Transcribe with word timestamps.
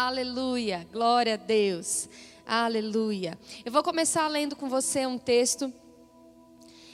Aleluia. 0.00 0.86
Glória 0.92 1.34
a 1.34 1.36
Deus. 1.36 2.08
Aleluia. 2.46 3.36
Eu 3.64 3.72
vou 3.72 3.82
começar 3.82 4.28
lendo 4.28 4.54
com 4.54 4.68
você 4.68 5.04
um 5.04 5.18
texto 5.18 5.72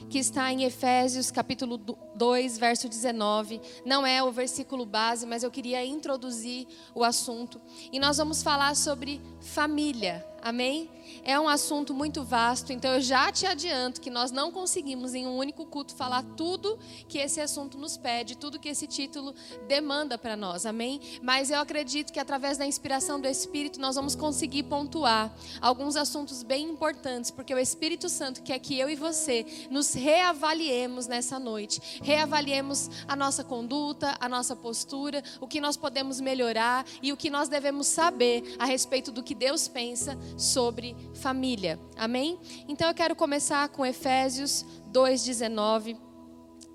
que 0.09 0.19
está 0.19 0.51
em 0.51 0.65
Efésios 0.65 1.31
capítulo 1.31 1.77
2, 1.77 2.57
verso 2.57 2.89
19. 2.89 3.61
Não 3.85 4.07
é 4.07 4.23
o 4.23 4.33
versículo 4.33 4.87
base, 4.87 5.27
mas 5.27 5.43
eu 5.43 5.51
queria 5.51 5.85
introduzir 5.85 6.67
o 6.95 7.05
assunto. 7.05 7.61
E 7.93 8.01
nós 8.01 8.17
vamos 8.17 8.43
falar 8.43 8.75
sobre 8.75 9.21
família. 9.39 10.27
Amém? 10.45 10.91
É 11.25 11.41
um 11.41 11.49
assunto 11.49 11.95
muito 11.95 12.23
vasto, 12.23 12.71
então 12.71 12.93
eu 12.93 13.01
já 13.01 13.33
te 13.33 13.47
adianto 13.47 13.99
que 13.99 14.11
nós 14.11 14.31
não 14.31 14.53
conseguimos 14.53 15.15
em 15.15 15.27
um 15.27 15.39
único 15.39 15.65
culto 15.65 15.95
falar 15.95 16.23
tudo 16.37 16.79
que 17.09 17.17
esse 17.17 17.41
assunto 17.41 17.79
nos 17.79 17.97
pede, 17.97 18.37
tudo 18.37 18.59
que 18.59 18.69
esse 18.69 18.87
título 18.87 19.35
demanda 19.67 20.19
para 20.19 20.37
nós. 20.37 20.67
Amém? 20.67 21.01
Mas 21.23 21.51
eu 21.51 21.59
acredito 21.59 22.13
que 22.13 22.21
através 22.21 22.59
da 22.59 22.67
inspiração 22.67 23.19
do 23.19 23.27
Espírito 23.27 23.81
nós 23.81 23.97
vamos 23.97 24.15
conseguir 24.15 24.65
pontuar 24.65 25.35
alguns 25.63 25.97
assuntos 25.97 26.43
bem 26.43 26.69
importantes, 26.69 27.31
porque 27.31 27.55
o 27.55 27.59
Espírito 27.59 28.11
Santo 28.11 28.43
quer 28.43 28.59
que 28.59 28.79
eu 28.79 28.91
e 28.91 28.95
você 28.95 29.47
nos 29.71 29.95
reavaliemos 29.95 31.07
nessa 31.07 31.39
noite. 31.39 32.01
Reavaliemos 32.03 32.91
a 33.09 33.17
nossa 33.17 33.43
conduta, 33.43 34.15
a 34.21 34.29
nossa 34.29 34.55
postura, 34.55 35.23
o 35.41 35.47
que 35.47 35.59
nós 35.59 35.79
podemos 35.79 36.21
melhorar 36.21 36.85
e 37.03 37.15
o 37.15 37.17
que 37.17 37.31
nós 37.31 37.49
devemos 37.49 37.87
saber 37.87 38.57
a 38.59 38.67
respeito 38.67 39.11
do 39.11 39.23
que 39.23 39.35
Deus 39.35 39.69
pensa 39.69 40.19
sobre 40.37 40.97
família. 41.15 41.79
Amém? 41.97 42.39
Então 42.69 42.89
eu 42.89 42.95
quero 42.95 43.15
começar 43.15 43.69
com 43.69 43.85
Efésios 43.85 44.65
2:19. 44.93 45.97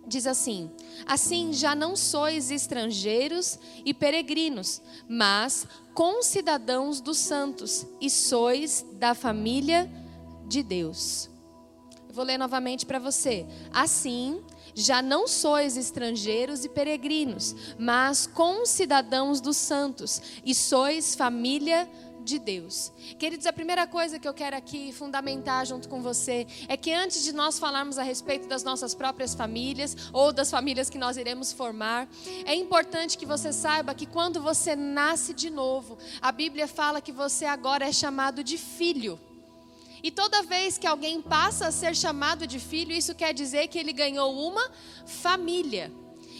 Diz 0.08 0.26
assim: 0.26 0.72
Assim 1.06 1.54
já 1.54 1.76
não 1.76 1.96
sois 1.96 2.50
estrangeiros 2.50 3.60
e 3.86 3.94
peregrinos, 3.94 4.82
mas 5.08 5.68
concidadãos 5.94 7.00
dos 7.00 7.18
santos, 7.18 7.86
e 8.02 8.10
sois 8.10 8.86
da 8.94 9.14
família 9.14 9.90
de 10.48 10.64
Deus. 10.64 11.30
Eu 12.08 12.16
vou 12.16 12.26
ler 12.26 12.40
novamente 12.40 12.88
para 12.88 12.98
você. 12.98 13.46
Assim, 13.72 14.42
já 14.74 15.02
não 15.02 15.28
sois 15.28 15.78
estrangeiros 15.78 16.66
e 16.66 16.70
peregrinos, 16.70 17.56
mas 17.78 18.26
concidadãos 18.26 19.40
dos 19.40 19.58
santos, 19.58 20.22
e 20.44 20.56
sois 20.56 21.14
família 21.14 21.88
de 22.30 22.40
de 22.40 22.40
Deus. 22.40 22.92
Queridos, 23.18 23.48
a 23.48 23.54
primeira 23.54 23.88
coisa 23.88 24.20
que 24.20 24.28
eu 24.28 24.34
quero 24.34 24.56
aqui 24.56 24.94
fundamentar 24.94 25.66
junto 25.66 25.90
com 25.90 26.02
você 26.02 26.46
é 26.68 26.78
que 26.78 26.94
antes 26.94 27.24
de 27.24 27.34
nós 27.34 27.58
falarmos 27.58 27.98
a 27.98 28.04
respeito 28.04 28.48
das 28.48 28.64
nossas 28.64 28.94
próprias 28.94 29.34
famílias 29.34 29.98
ou 30.14 30.32
das 30.32 30.52
famílias 30.52 30.90
que 30.90 30.98
nós 30.98 31.18
iremos 31.18 31.52
formar, 31.52 32.08
é 32.46 32.54
importante 32.54 33.18
que 33.18 33.26
você 33.26 33.52
saiba 33.52 33.96
que 33.96 34.06
quando 34.06 34.42
você 34.42 34.76
nasce 34.76 35.34
de 35.34 35.50
novo, 35.50 35.98
a 36.22 36.32
Bíblia 36.32 36.68
fala 36.68 37.02
que 37.02 37.12
você 37.12 37.46
agora 37.46 37.88
é 37.88 37.92
chamado 37.92 38.44
de 38.44 38.58
filho. 38.58 39.20
E 40.02 40.12
toda 40.12 40.44
vez 40.44 40.78
que 40.78 40.88
alguém 40.88 41.22
passa 41.22 41.68
a 41.68 41.72
ser 41.72 41.96
chamado 41.96 42.48
de 42.48 42.60
filho, 42.60 42.94
isso 42.94 43.14
quer 43.16 43.34
dizer 43.34 43.68
que 43.68 43.78
ele 43.78 43.92
ganhou 43.92 44.34
uma 44.48 44.72
família. 45.06 45.92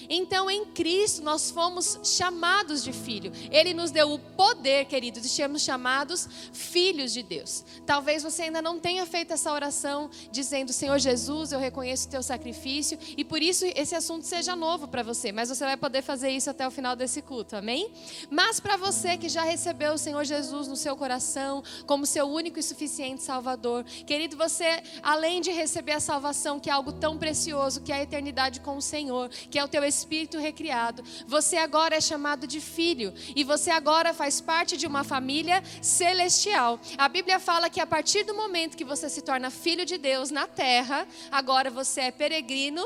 Então, 0.10 0.50
em 0.50 0.66
Cristo, 0.66 1.22
nós 1.22 1.52
fomos 1.52 2.00
chamados 2.04 2.84
de 2.84 2.92
filho. 2.92 3.32
Ele 3.52 3.76
nos 3.76 3.92
deu 3.92 4.12
o 4.12 4.18
poder, 4.18 4.86
queridos, 4.86 5.22
de 5.22 5.30
sermos 5.30 5.62
chamados 5.62 6.28
filhos 6.52 7.14
de 7.14 7.22
Deus. 7.22 7.64
Talvez 7.86 8.24
você 8.24 8.44
ainda 8.44 8.60
não 8.60 8.80
tenha 8.80 9.06
feito 9.06 9.32
essa 9.32 9.54
oração 9.54 10.10
dizendo: 10.32 10.74
Senhor 10.74 10.98
Jesus, 10.98 11.52
eu 11.52 11.60
reconheço 11.60 12.08
o 12.08 12.12
teu 12.12 12.24
sacrifício, 12.24 12.98
e 13.16 13.24
por 13.24 13.42
isso 13.42 13.66
esse 13.76 13.94
assunto 13.94 14.26
seja 14.26 14.56
novo 14.56 14.88
para 14.88 15.04
você, 15.04 15.32
mas 15.32 15.50
você 15.50 15.64
vai 15.64 15.78
poder 15.78 16.02
fazer 16.02 16.32
isso 16.32 16.50
até 16.50 16.68
o 16.68 16.72
final 16.72 16.96
desse 16.96 17.22
culto, 17.22 17.56
amém? 17.56 17.92
Mas 18.32 18.60
para 18.60 18.78
você 18.78 19.16
que 19.16 19.30
já 19.30 19.44
recebeu 19.44 19.94
o 19.94 19.98
Senhor 19.98 20.24
Jesus 20.24 20.68
no 20.68 20.76
seu 20.76 20.98
coração, 20.98 21.64
como 21.86 22.06
seu 22.06 22.28
único 22.28 22.58
e 22.58 22.64
suficiente 22.64 23.22
Salvador, 23.22 23.84
querido, 23.84 24.36
você, 24.36 24.82
além 25.04 25.40
de 25.40 25.52
receber 25.52 25.92
a 25.92 26.00
salvação, 26.00 26.60
que 26.60 26.70
é 26.70 26.74
algo 26.74 26.92
tão 26.92 27.16
precioso, 27.18 27.82
que 27.82 27.92
é 27.92 27.96
a 27.98 28.02
eternidade 28.02 28.60
com 28.62 28.76
o 28.76 28.82
Senhor, 28.82 29.30
que 29.30 29.60
é 29.60 29.64
o 29.64 29.68
teu 29.68 29.84
Espírito 29.84 29.99
espírito 30.00 30.40
recriado. 30.40 31.04
Você 31.28 31.58
agora 31.58 31.96
é 31.96 32.02
chamado 32.02 32.48
de 32.48 32.60
filho 32.60 33.14
e 33.36 33.44
você 33.44 33.70
agora 33.70 34.14
faz 34.14 34.42
parte 34.42 34.78
de 34.78 34.88
uma 34.88 35.04
família 35.04 35.64
celestial. 35.82 36.80
A 36.98 37.08
Bíblia 37.08 37.40
fala 37.40 37.70
que 37.70 37.80
a 37.80 37.88
partir 37.88 38.24
do 38.24 38.34
momento 38.34 38.78
que 38.78 38.86
você 38.86 39.10
se 39.10 39.22
torna 39.22 39.50
filho 39.50 39.86
de 39.86 39.98
Deus 39.98 40.32
na 40.32 40.48
terra, 40.48 41.08
agora 41.32 41.70
você 41.70 42.02
é 42.02 42.12
peregrino 42.12 42.84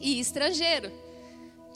e 0.00 0.20
estrangeiro. 0.20 0.90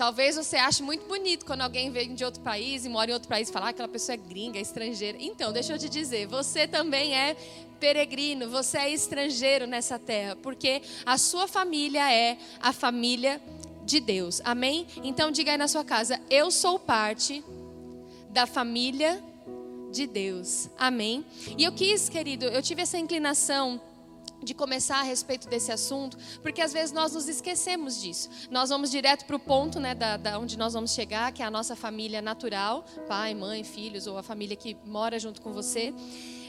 Talvez 0.00 0.36
você 0.36 0.56
ache 0.56 0.82
muito 0.82 1.06
bonito 1.06 1.44
quando 1.44 1.60
alguém 1.60 1.90
vem 1.90 2.14
de 2.14 2.24
outro 2.24 2.40
país 2.40 2.86
e 2.86 2.88
mora 2.88 3.10
em 3.10 3.14
outro 3.14 3.28
país 3.28 3.50
e 3.50 3.52
fala 3.52 3.66
ah, 3.66 3.68
aquela 3.68 3.86
pessoa 3.86 4.14
é 4.14 4.16
gringa, 4.16 4.58
é 4.58 4.62
estrangeira. 4.62 5.18
Então, 5.20 5.52
deixa 5.52 5.74
eu 5.74 5.78
te 5.78 5.90
dizer, 5.90 6.26
você 6.26 6.66
também 6.66 7.14
é 7.14 7.36
peregrino, 7.78 8.48
você 8.48 8.78
é 8.78 8.90
estrangeiro 8.90 9.66
nessa 9.66 9.98
terra, 9.98 10.36
porque 10.36 10.80
a 11.04 11.18
sua 11.18 11.46
família 11.46 12.10
é 12.10 12.38
a 12.62 12.72
família 12.72 13.40
de 13.84 14.00
Deus. 14.00 14.40
Amém? 14.44 14.86
Então 15.02 15.30
diga 15.30 15.52
aí 15.52 15.58
na 15.58 15.68
sua 15.68 15.84
casa: 15.84 16.20
eu 16.30 16.50
sou 16.50 16.78
parte 16.78 17.44
da 18.30 18.46
família 18.46 19.22
de 19.90 20.06
Deus. 20.06 20.68
Amém? 20.78 21.24
E 21.58 21.64
eu 21.64 21.72
quis, 21.72 22.08
querido, 22.08 22.46
eu 22.46 22.62
tive 22.62 22.82
essa 22.82 22.98
inclinação 22.98 23.80
de 24.42 24.54
começar 24.54 25.00
a 25.00 25.02
respeito 25.02 25.48
desse 25.48 25.70
assunto, 25.70 26.16
porque 26.42 26.62
às 26.62 26.72
vezes 26.72 26.92
nós 26.92 27.12
nos 27.12 27.28
esquecemos 27.28 28.00
disso. 28.00 28.30
Nós 28.50 28.70
vamos 28.70 28.90
direto 28.90 29.26
para 29.26 29.36
o 29.36 29.38
ponto, 29.38 29.78
né, 29.78 29.94
da, 29.94 30.16
da, 30.16 30.38
onde 30.38 30.56
nós 30.56 30.72
vamos 30.72 30.92
chegar, 30.92 31.30
que 31.32 31.42
é 31.42 31.46
a 31.46 31.50
nossa 31.50 31.76
família 31.76 32.22
natural, 32.22 32.84
pai, 33.06 33.34
mãe, 33.34 33.62
filhos 33.64 34.06
ou 34.06 34.16
a 34.16 34.22
família 34.22 34.56
que 34.56 34.76
mora 34.86 35.18
junto 35.18 35.42
com 35.42 35.52
você. 35.52 35.92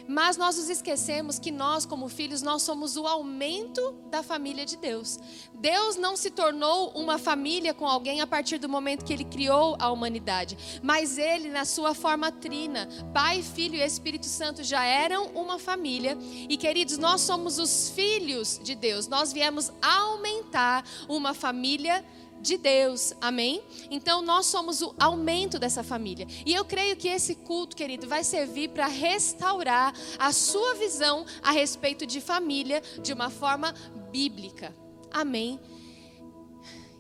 Mas 0.07 0.38
nós 0.38 0.57
nos 0.57 0.69
esquecemos 0.69 1.39
que 1.39 1.51
nós, 1.51 1.85
como 1.85 2.09
filhos, 2.09 2.41
nós 2.41 2.62
somos 2.62 2.97
o 2.97 3.07
aumento 3.07 3.95
da 4.09 4.23
família 4.23 4.66
de 4.66 4.78
Deus. 4.78 5.19
Deus 5.53 5.95
não 5.95 6.16
se 6.16 6.31
tornou 6.31 6.89
uma 6.91 7.17
família 7.17 7.73
com 7.73 7.88
alguém 7.88 8.22
a 8.22 8.28
partir 8.28 8.57
do 8.57 8.67
momento 8.67 9.06
que 9.06 9.13
ele 9.13 9.23
criou 9.23 9.75
a 9.79 9.91
humanidade, 9.91 10.57
mas 10.81 11.17
ele, 11.17 11.50
na 11.50 11.66
sua 11.66 11.94
forma 11.94 12.31
trina, 12.31 12.88
Pai, 13.13 13.41
Filho 13.41 13.75
e 13.75 13.81
Espírito 13.81 14.25
Santo 14.25 14.63
já 14.63 14.84
eram 14.84 15.28
uma 15.28 15.59
família. 15.59 16.17
E 16.50 16.57
queridos, 16.57 16.97
nós 16.97 17.22
somos 17.22 17.59
os 17.59 17.90
filhos 17.90 18.59
de 18.63 18.75
Deus. 18.75 19.07
Nós 19.07 19.31
viemos 19.31 19.72
aumentar 19.81 20.84
uma 21.07 21.34
família 21.34 22.03
de 22.41 22.57
Deus, 22.57 23.13
amém? 23.22 23.62
Então 23.90 24.22
nós 24.22 24.47
somos 24.47 24.81
o 24.81 24.94
aumento 25.00 25.59
dessa 25.59 25.84
família. 25.84 26.28
E 26.46 26.53
eu 26.53 26.66
creio 26.66 26.97
que 26.97 27.07
esse 27.07 27.35
culto, 27.35 27.75
querido, 27.75 28.07
vai 28.07 28.24
servir 28.24 28.69
para 28.69 28.88
restaurar 28.88 29.94
a 30.18 30.31
sua 30.31 30.75
visão 30.75 31.25
a 31.41 31.52
respeito 31.52 32.06
de 32.06 32.19
família 32.19 32.81
de 33.02 33.13
uma 33.13 33.29
forma 33.29 33.74
bíblica, 34.12 34.75
amém? 35.12 35.59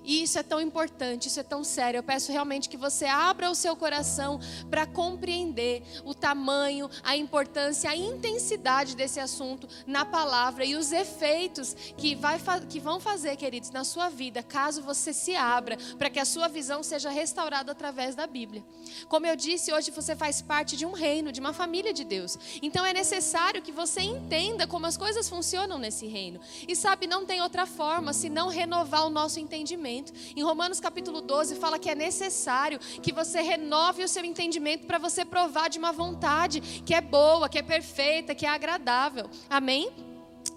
E 0.03 0.23
isso 0.23 0.39
é 0.39 0.43
tão 0.43 0.59
importante, 0.59 1.27
isso 1.27 1.39
é 1.39 1.43
tão 1.43 1.63
sério. 1.63 1.99
Eu 1.99 2.03
peço 2.03 2.31
realmente 2.31 2.67
que 2.69 2.77
você 2.77 3.05
abra 3.05 3.51
o 3.51 3.55
seu 3.55 3.75
coração 3.75 4.39
para 4.69 4.85
compreender 4.85 5.83
o 6.03 6.13
tamanho, 6.13 6.89
a 7.03 7.15
importância, 7.15 7.89
a 7.89 7.95
intensidade 7.95 8.95
desse 8.95 9.19
assunto 9.19 9.67
na 9.85 10.03
palavra 10.03 10.65
e 10.65 10.75
os 10.75 10.91
efeitos 10.91 11.75
que, 11.97 12.15
vai, 12.15 12.39
que 12.67 12.79
vão 12.79 12.99
fazer, 12.99 13.35
queridos, 13.35 13.69
na 13.69 13.83
sua 13.83 14.09
vida, 14.09 14.41
caso 14.41 14.81
você 14.81 15.13
se 15.13 15.35
abra 15.35 15.77
para 15.97 16.09
que 16.09 16.19
a 16.19 16.25
sua 16.25 16.47
visão 16.47 16.81
seja 16.81 17.09
restaurada 17.09 17.71
através 17.71 18.15
da 18.15 18.25
Bíblia. 18.25 18.63
Como 19.07 19.27
eu 19.27 19.35
disse, 19.35 19.71
hoje 19.71 19.91
você 19.91 20.15
faz 20.15 20.41
parte 20.41 20.75
de 20.75 20.85
um 20.85 20.91
reino, 20.91 21.31
de 21.31 21.39
uma 21.39 21.53
família 21.53 21.93
de 21.93 22.03
Deus. 22.03 22.37
Então 22.61 22.85
é 22.85 22.93
necessário 22.93 23.61
que 23.61 23.71
você 23.71 24.01
entenda 24.01 24.65
como 24.65 24.87
as 24.87 24.97
coisas 24.97 25.29
funcionam 25.29 25.77
nesse 25.77 26.07
reino. 26.07 26.39
E 26.67 26.75
sabe, 26.75 27.05
não 27.05 27.25
tem 27.25 27.41
outra 27.41 27.65
forma 27.65 28.13
senão 28.13 28.47
renovar 28.47 29.05
o 29.05 29.09
nosso 29.09 29.39
entendimento 29.39 29.90
entendimento. 29.91 30.13
Em 30.35 30.43
Romanos 30.43 30.79
capítulo 30.79 31.21
12 31.21 31.55
fala 31.55 31.77
que 31.77 31.89
é 31.89 31.95
necessário 31.95 32.79
que 33.01 33.11
você 33.11 33.41
renove 33.41 34.03
o 34.03 34.07
seu 34.07 34.23
entendimento 34.23 34.87
para 34.87 34.97
você 34.97 35.25
provar 35.25 35.69
de 35.69 35.77
uma 35.77 35.91
vontade 35.91 36.61
que 36.61 36.93
é 36.93 37.01
boa, 37.01 37.49
que 37.49 37.59
é 37.59 37.63
perfeita, 37.63 38.33
que 38.33 38.45
é 38.45 38.49
agradável. 38.49 39.29
Amém? 39.49 40.10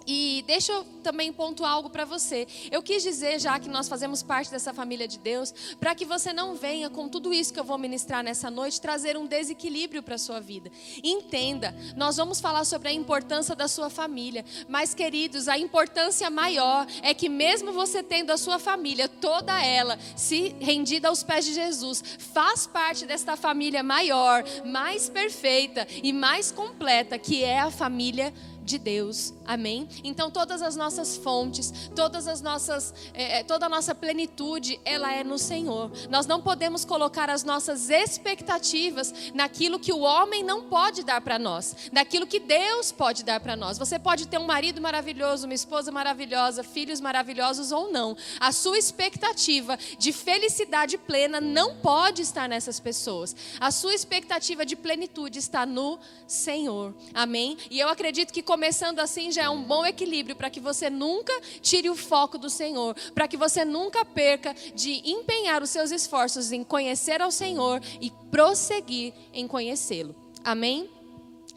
E 0.06 0.44
deixa 0.46 0.72
eu 0.72 0.84
também 1.02 1.32
pontuar 1.32 1.72
algo 1.72 1.90
para 1.90 2.04
você. 2.04 2.46
Eu 2.70 2.82
quis 2.82 3.02
dizer, 3.02 3.40
já 3.40 3.58
que 3.58 3.68
nós 3.68 3.88
fazemos 3.88 4.22
parte 4.22 4.50
dessa 4.50 4.72
família 4.72 5.06
de 5.06 5.18
Deus, 5.18 5.54
para 5.78 5.94
que 5.94 6.04
você 6.04 6.32
não 6.32 6.54
venha 6.54 6.90
com 6.90 7.08
tudo 7.08 7.32
isso 7.32 7.52
que 7.52 7.60
eu 7.60 7.64
vou 7.64 7.78
ministrar 7.78 8.22
nessa 8.22 8.50
noite 8.50 8.80
trazer 8.80 9.16
um 9.16 9.26
desequilíbrio 9.26 10.02
para 10.02 10.14
a 10.14 10.18
sua 10.18 10.40
vida. 10.40 10.70
Entenda, 11.02 11.74
nós 11.96 12.16
vamos 12.16 12.40
falar 12.40 12.64
sobre 12.64 12.88
a 12.88 12.92
importância 12.92 13.54
da 13.54 13.68
sua 13.68 13.90
família, 13.90 14.44
mas 14.68 14.94
queridos, 14.94 15.48
a 15.48 15.58
importância 15.58 16.28
maior 16.30 16.86
é 17.02 17.12
que 17.14 17.28
mesmo 17.28 17.72
você 17.72 18.02
tendo 18.02 18.30
a 18.30 18.36
sua 18.36 18.58
família, 18.58 19.08
toda 19.08 19.62
ela 19.64 19.98
se 20.16 20.54
rendida 20.60 21.08
aos 21.08 21.22
pés 21.22 21.44
de 21.44 21.54
Jesus, 21.54 22.02
faz 22.18 22.66
parte 22.66 23.06
desta 23.06 23.36
família 23.36 23.82
maior, 23.82 24.44
mais 24.64 25.08
perfeita 25.08 25.86
e 26.02 26.12
mais 26.12 26.50
completa, 26.50 27.18
que 27.18 27.42
é 27.44 27.60
a 27.60 27.70
família 27.70 28.32
de 28.32 28.53
Deus. 28.78 29.34
Amém? 29.46 29.88
Então 30.02 30.30
todas 30.30 30.62
as 30.62 30.76
nossas 30.76 31.16
fontes, 31.16 31.90
todas 31.94 32.26
as 32.26 32.40
nossas, 32.40 32.94
é, 33.12 33.42
toda 33.42 33.66
a 33.66 33.68
nossa 33.68 33.94
plenitude, 33.94 34.80
ela 34.84 35.12
é 35.12 35.22
no 35.22 35.38
Senhor. 35.38 35.90
Nós 36.08 36.26
não 36.26 36.40
podemos 36.40 36.84
colocar 36.84 37.28
as 37.28 37.44
nossas 37.44 37.90
expectativas 37.90 39.12
naquilo 39.34 39.78
que 39.78 39.92
o 39.92 40.00
homem 40.00 40.42
não 40.42 40.64
pode 40.64 41.02
dar 41.02 41.20
para 41.20 41.38
nós, 41.38 41.76
naquilo 41.92 42.26
que 42.26 42.40
Deus 42.40 42.90
pode 42.90 43.24
dar 43.24 43.40
para 43.40 43.56
nós. 43.56 43.78
Você 43.78 43.98
pode 43.98 44.26
ter 44.26 44.38
um 44.38 44.46
marido 44.46 44.80
maravilhoso, 44.80 45.46
uma 45.46 45.54
esposa 45.54 45.92
maravilhosa, 45.92 46.62
filhos 46.62 47.00
maravilhosos 47.00 47.72
ou 47.72 47.92
não. 47.92 48.16
A 48.40 48.52
sua 48.52 48.78
expectativa 48.78 49.78
de 49.98 50.12
felicidade 50.12 50.96
plena 50.98 51.40
não 51.40 51.76
pode 51.76 52.22
estar 52.22 52.48
nessas 52.48 52.80
pessoas. 52.80 53.34
A 53.60 53.70
sua 53.70 53.94
expectativa 53.94 54.64
de 54.64 54.76
plenitude 54.76 55.38
está 55.38 55.66
no 55.66 55.98
Senhor. 56.26 56.94
Amém? 57.12 57.56
E 57.70 57.78
eu 57.78 57.88
acredito 57.88 58.32
que 58.32 58.42
começando 58.54 59.00
assim 59.00 59.32
já 59.32 59.42
é 59.42 59.50
um 59.50 59.64
bom 59.64 59.84
equilíbrio 59.84 60.36
para 60.36 60.48
que 60.48 60.60
você 60.60 60.88
nunca 60.88 61.32
tire 61.60 61.90
o 61.90 61.96
foco 61.96 62.38
do 62.38 62.48
Senhor, 62.48 62.94
para 63.12 63.26
que 63.26 63.36
você 63.36 63.64
nunca 63.64 64.04
perca 64.04 64.54
de 64.76 65.02
empenhar 65.10 65.60
os 65.60 65.70
seus 65.70 65.90
esforços 65.90 66.52
em 66.52 66.62
conhecer 66.62 67.20
ao 67.20 67.32
Senhor 67.32 67.82
e 68.00 68.12
prosseguir 68.30 69.12
em 69.32 69.48
conhecê-lo. 69.48 70.14
Amém? 70.44 70.88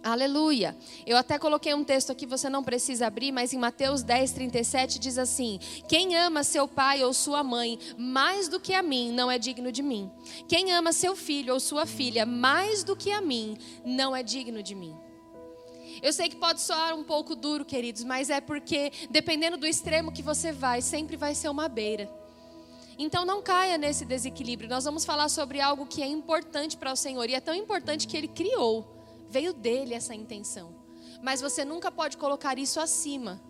Aleluia. 0.03 0.75
Eu 1.05 1.17
até 1.17 1.38
coloquei 1.38 1.71
um 1.75 1.83
texto 1.83 2.11
aqui, 2.11 2.25
você 2.25 2.49
não 2.49 2.63
precisa 2.63 3.05
abrir, 3.05 3.31
mas 3.31 3.53
em 3.53 3.59
Mateus 3.59 4.01
10, 4.01 4.31
37 4.31 4.97
diz 4.97 5.19
assim: 5.19 5.59
Quem 5.88 6.15
ama 6.15 6.44
seu 6.44 6.67
pai 6.67 7.03
ou 7.03 7.13
sua 7.13 7.44
mãe 7.44 7.77
mais 7.95 8.47
do 8.47 8.59
que 8.59 8.73
a 8.73 8.81
mim, 8.81 9.11
não 9.11 9.29
é 9.29 9.38
digno 9.38 9.71
de 9.71 9.83
mim. 9.83 10.09
Quem 10.47 10.73
ama 10.73 10.91
seu 10.91 11.15
filho 11.15 11.53
ou 11.53 11.59
sua 11.59 11.85
filha 11.85 12.25
mais 12.25 12.83
do 12.83 12.95
que 12.95 13.11
a 13.11 13.21
mim, 13.21 13.55
não 13.85 14.15
é 14.15 14.23
digno 14.23 14.63
de 14.63 14.73
mim. 14.73 14.97
Eu 16.01 16.13
sei 16.13 16.29
que 16.29 16.35
pode 16.35 16.61
soar 16.61 16.95
um 16.95 17.03
pouco 17.03 17.35
duro, 17.35 17.65
queridos, 17.65 18.03
mas 18.03 18.29
é 18.29 18.39
porque, 18.39 18.91
dependendo 19.09 19.57
do 19.57 19.65
extremo 19.65 20.11
que 20.11 20.21
você 20.21 20.51
vai, 20.51 20.81
sempre 20.81 21.15
vai 21.15 21.33
ser 21.33 21.49
uma 21.49 21.67
beira. 21.67 22.09
Então 22.97 23.25
não 23.25 23.41
caia 23.41 23.77
nesse 23.77 24.05
desequilíbrio. 24.05 24.69
Nós 24.69 24.85
vamos 24.85 25.05
falar 25.05 25.29
sobre 25.29 25.61
algo 25.61 25.85
que 25.85 26.01
é 26.01 26.07
importante 26.07 26.75
para 26.75 26.91
o 26.91 26.95
Senhor 26.95 27.29
e 27.29 27.35
é 27.35 27.39
tão 27.39 27.53
importante 27.53 28.07
que 28.07 28.17
Ele 28.17 28.27
criou. 28.27 28.85
Veio 29.29 29.53
dele 29.53 29.94
essa 29.94 30.15
intenção. 30.15 30.75
Mas 31.21 31.41
você 31.41 31.63
nunca 31.63 31.91
pode 31.91 32.17
colocar 32.17 32.57
isso 32.57 32.79
acima 32.79 33.41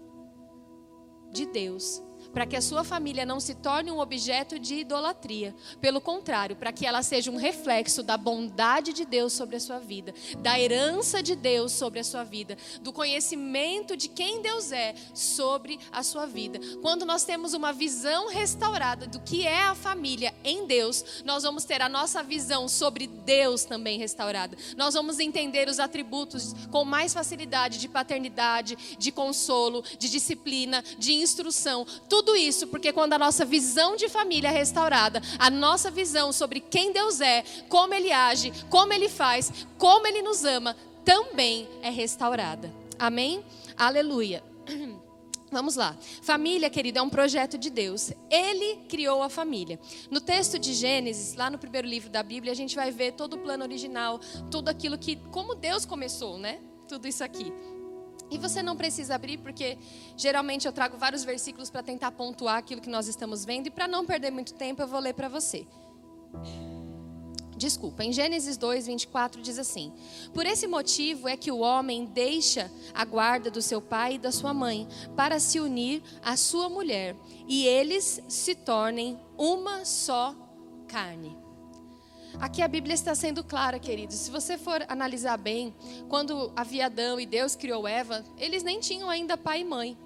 de 1.32 1.46
Deus 1.46 2.02
para 2.38 2.46
que 2.46 2.56
a 2.56 2.62
sua 2.62 2.84
família 2.84 3.26
não 3.26 3.40
se 3.40 3.56
torne 3.56 3.92
um 3.92 3.98
objeto 3.98 4.60
de 4.60 4.76
idolatria. 4.76 5.56
Pelo 5.82 6.00
contrário, 6.00 6.56
para 6.56 6.72
que 6.72 6.86
ela 6.86 7.02
seja 7.02 7.32
um 7.32 7.36
reflexo 7.36 8.04
da 8.04 8.16
bondade 8.16 8.94
de 8.94 9.06
Deus 9.06 9.34
sobre 9.34 9.56
a 9.56 9.60
sua 9.60 9.80
vida, 9.80 10.14
da 10.38 10.60
herança 10.60 11.24
de 11.24 11.36
Deus 11.36 11.72
sobre 11.72 12.00
a 12.00 12.04
sua 12.04 12.24
vida, 12.24 12.56
do 12.84 12.94
conhecimento 12.94 13.98
de 13.98 14.08
quem 14.08 14.40
Deus 14.40 14.72
é 14.72 14.94
sobre 15.16 15.80
a 15.92 16.04
sua 16.04 16.28
vida. 16.28 16.60
Quando 16.80 17.08
nós 17.08 17.24
temos 17.24 17.56
uma 17.56 17.74
visão 17.74 18.30
restaurada 18.30 19.08
do 19.08 19.20
que 19.20 19.48
é 19.48 19.64
a 19.64 19.74
família 19.74 20.32
em 20.44 20.68
Deus, 20.68 21.24
nós 21.26 21.42
vamos 21.42 21.66
ter 21.66 21.82
a 21.82 21.90
nossa 21.90 22.22
visão 22.22 22.68
sobre 22.68 23.08
Deus 23.08 23.66
também 23.66 23.98
restaurada. 23.98 24.56
Nós 24.78 24.94
vamos 24.94 25.18
entender 25.18 25.68
os 25.68 25.80
atributos 25.80 26.54
com 26.70 26.86
mais 26.86 27.16
facilidade 27.16 27.80
de 27.80 27.88
paternidade, 27.88 28.78
de 29.00 29.12
consolo, 29.12 29.84
de 29.98 30.08
disciplina, 30.08 30.84
de 31.00 31.14
instrução. 31.14 31.84
Tudo 32.08 32.27
tudo 32.28 32.36
isso 32.36 32.68
porque 32.68 32.92
quando 32.92 33.14
a 33.14 33.18
nossa 33.18 33.46
visão 33.46 33.96
de 33.96 34.10
família 34.10 34.50
é 34.50 34.52
restaurada, 34.52 35.22
a 35.40 35.50
nossa 35.50 35.90
visão 35.90 36.34
sobre 36.34 36.60
quem 36.60 36.92
Deus 36.92 37.22
é, 37.22 37.42
como 37.70 37.94
Ele 37.94 38.12
age, 38.12 38.52
como 38.70 38.92
Ele 38.92 39.08
faz, 39.08 39.66
como 39.78 40.06
Ele 40.06 40.22
nos 40.22 40.44
ama, 40.44 40.76
também 41.06 41.70
é 41.82 41.90
restaurada. 41.90 42.70
Amém? 43.00 43.46
Aleluia. 43.78 44.44
Vamos 45.50 45.78
lá. 45.78 45.96
Família, 46.22 46.70
querido, 46.70 47.00
é 47.00 47.02
um 47.02 47.10
projeto 47.10 47.58
de 47.58 47.70
Deus. 47.70 48.12
Ele 48.30 48.82
criou 48.90 49.24
a 49.24 49.30
família. 49.30 49.80
No 50.12 50.20
texto 50.20 50.60
de 50.60 50.74
Gênesis, 50.74 51.34
lá 51.34 51.50
no 51.50 51.58
primeiro 51.58 51.88
livro 51.88 52.10
da 52.10 52.22
Bíblia, 52.22 52.52
a 52.52 52.56
gente 52.56 52.76
vai 52.76 52.92
ver 52.92 53.14
todo 53.14 53.36
o 53.36 53.38
plano 53.38 53.64
original, 53.64 54.20
tudo 54.52 54.68
aquilo 54.68 54.98
que, 54.98 55.16
como 55.32 55.56
Deus 55.56 55.86
começou, 55.86 56.38
né? 56.38 56.60
Tudo 56.90 57.08
isso 57.08 57.24
aqui. 57.24 57.54
E 58.30 58.38
você 58.38 58.62
não 58.62 58.76
precisa 58.76 59.16
abrir, 59.16 59.38
porque 59.38 59.78
geralmente 60.16 60.66
eu 60.66 60.74
trago 60.74 60.98
vários 60.98 61.24
versículos 61.24 61.70
para 61.70 61.82
tentar 61.82 62.12
pontuar 62.12 62.58
aquilo 62.58 62.82
que 62.82 62.90
nós 62.90 63.08
estamos 63.08 63.46
vendo. 63.46 63.68
E 63.68 63.72
para 63.72 63.88
não 63.88 64.06
perder 64.06 64.32
muito 64.32 64.54
tempo, 64.54 64.82
eu 64.82 64.88
vou 64.88 65.00
ler 65.00 65.14
para 65.14 65.30
você. 65.30 65.66
Desculpa, 67.58 68.04
em 68.04 68.14
Gênesis 68.14 68.56
2, 68.56 68.86
24 68.86 69.42
diz 69.42 69.58
assim: 69.58 69.92
Por 70.32 70.46
esse 70.46 70.68
motivo 70.68 71.28
é 71.28 71.36
que 71.36 71.52
o 71.52 71.58
homem 71.58 72.06
deixa 72.06 72.72
a 72.94 73.04
guarda 73.04 73.50
do 73.50 73.64
seu 73.64 73.82
pai 73.82 74.16
e 74.16 74.20
da 74.20 74.32
sua 74.32 74.54
mãe 74.54 74.88
para 75.16 75.40
se 75.40 75.60
unir 75.60 76.04
à 76.22 76.38
sua 76.38 76.70
mulher, 76.70 77.16
e 77.48 77.66
eles 77.66 78.22
se 78.28 78.54
tornem 78.54 79.20
uma 79.36 79.86
só 79.86 80.36
carne. 80.88 81.47
Aqui 82.40 82.62
a 82.62 82.68
Bíblia 82.68 82.94
está 82.94 83.16
sendo 83.16 83.44
clara, 83.44 83.80
queridos. 83.80 84.16
Se 84.16 84.32
você 84.32 84.58
for 84.58 84.86
analisar 84.88 85.38
bem, 85.38 85.74
quando 86.08 86.52
havia 86.56 86.86
Adão 86.86 87.20
e 87.20 87.26
Deus 87.26 87.56
criou 87.56 87.88
Eva, 87.88 88.24
eles 88.38 88.64
nem 88.64 88.80
tinham 88.80 89.10
ainda 89.10 89.38
pai 89.38 89.62
e 89.62 89.66
mãe. 89.66 89.98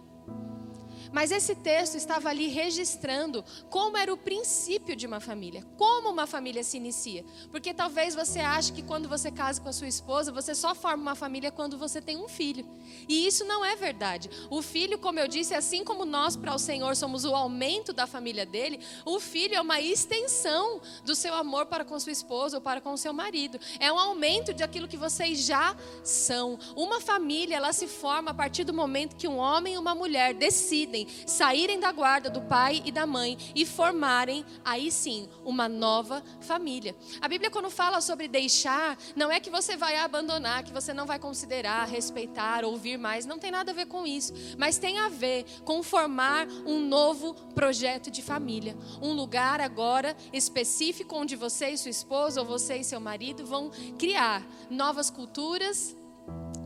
Mas 1.12 1.32
esse 1.32 1.56
texto 1.56 1.96
estava 1.96 2.30
ali 2.30 2.48
registrando 2.48 3.44
como 3.70 3.98
era 3.98 4.14
o 4.14 4.18
princípio 4.18 4.96
de 4.96 5.06
uma 5.06 5.20
família, 5.20 5.66
como 5.78 6.10
uma 6.10 6.26
família 6.26 6.64
se 6.64 6.78
inicia. 6.78 7.26
Porque 7.52 7.74
talvez 7.74 8.16
você 8.16 8.40
ache 8.40 8.72
que 8.72 8.82
quando 8.82 9.10
você 9.10 9.30
casa 9.30 9.60
com 9.60 9.70
a 9.70 9.74
sua 9.74 9.88
esposa, 9.88 10.32
você 10.32 10.56
só 10.56 10.74
forma 10.74 11.02
uma 11.02 11.16
família 11.16 11.52
quando 11.52 11.78
você 11.78 12.02
tem 12.02 12.18
um 12.18 12.28
filho. 12.28 12.66
E 13.08 13.28
isso 13.28 13.44
não 13.46 13.64
é 13.64 13.76
verdade. 13.76 14.30
O 14.50 14.62
filho, 14.62 14.98
como 14.98 15.20
eu 15.20 15.28
disse, 15.28 15.54
assim 15.54 15.84
como 15.84 16.06
nós 16.06 16.36
para 16.36 16.54
o 16.54 16.60
Senhor 16.60 16.96
somos 16.96 17.26
o 17.26 17.36
aumento 17.36 17.92
da 17.92 18.08
família 18.08 18.46
dele, 18.46 18.80
o 19.06 19.20
filho 19.20 19.56
é 19.56 19.62
uma 19.62 19.82
extensão 19.82 20.80
do 21.04 21.14
seu 21.14 21.34
amor 21.34 21.66
para 21.66 21.84
com 21.84 22.00
sua 22.00 22.12
esposa 22.12 22.58
ou 22.58 22.62
para 22.62 22.80
com 22.80 22.96
seu 22.96 23.12
marido. 23.12 23.60
É 23.80 23.92
um 23.92 24.00
aumento 24.00 24.54
de 24.54 24.64
aquilo 24.64 24.88
que 24.88 24.98
vocês 24.98 25.46
já 25.46 25.76
são. 26.04 26.58
Uma 26.76 27.02
família, 27.02 27.58
ela 27.58 27.74
se 27.74 27.88
forma 27.88 28.32
a 28.32 28.34
partir 28.34 28.64
do 28.64 28.74
momento 28.74 29.16
que 29.16 29.28
um 29.28 29.38
homem 29.38 29.74
e 29.74 29.78
uma 29.78 29.94
mulher 29.94 30.34
decidem 30.34 31.01
saírem 31.26 31.80
da 31.80 31.92
guarda 31.92 32.30
do 32.30 32.42
pai 32.42 32.82
e 32.86 32.92
da 32.92 33.06
mãe 33.06 33.38
e 33.56 33.66
formarem, 33.66 34.46
aí 34.64 34.92
sim, 34.92 35.28
uma 35.44 35.68
nova 35.68 36.24
família. 36.42 36.96
A 37.20 37.28
Bíblia, 37.28 37.52
quando 37.52 37.70
fala 37.70 38.02
sobre 38.02 38.28
deixar, 38.28 38.98
não 39.16 39.32
é 39.32 39.40
que 39.40 39.50
você 39.50 39.78
vai 39.78 39.98
abandonar, 39.98 40.64
que 40.64 40.74
você 40.74 40.94
não 40.94 41.06
vai 41.06 41.20
considerar, 41.20 41.88
respeitar, 41.88 42.64
ouvir 42.66 42.98
mais, 42.98 43.26
não 43.26 43.40
tem 43.40 43.52
nada 43.52 43.72
a 43.72 43.76
ver 43.76 43.86
com 43.86 44.06
isso, 44.06 44.34
mas 44.58 44.78
tem 44.78 45.00
a 45.00 45.10
ver 45.10 45.46
com 45.64 45.84
formar 45.84 46.48
um 46.66 46.80
novo 46.80 47.34
projeto 47.54 48.10
de 48.10 48.22
família. 48.22 48.78
Um 49.02 49.14
lugar 49.14 49.60
agora 49.62 50.16
específico 50.32 51.16
onde 51.16 51.36
você 51.36 51.70
e 51.70 51.78
sua 51.78 51.92
esposa, 51.92 52.42
ou 52.42 52.48
você 52.48 52.78
e 52.78 52.84
seu 52.84 53.00
marido 53.00 53.46
vão 53.46 53.72
criar 53.98 54.46
novas 54.70 55.10
culturas, 55.10 55.96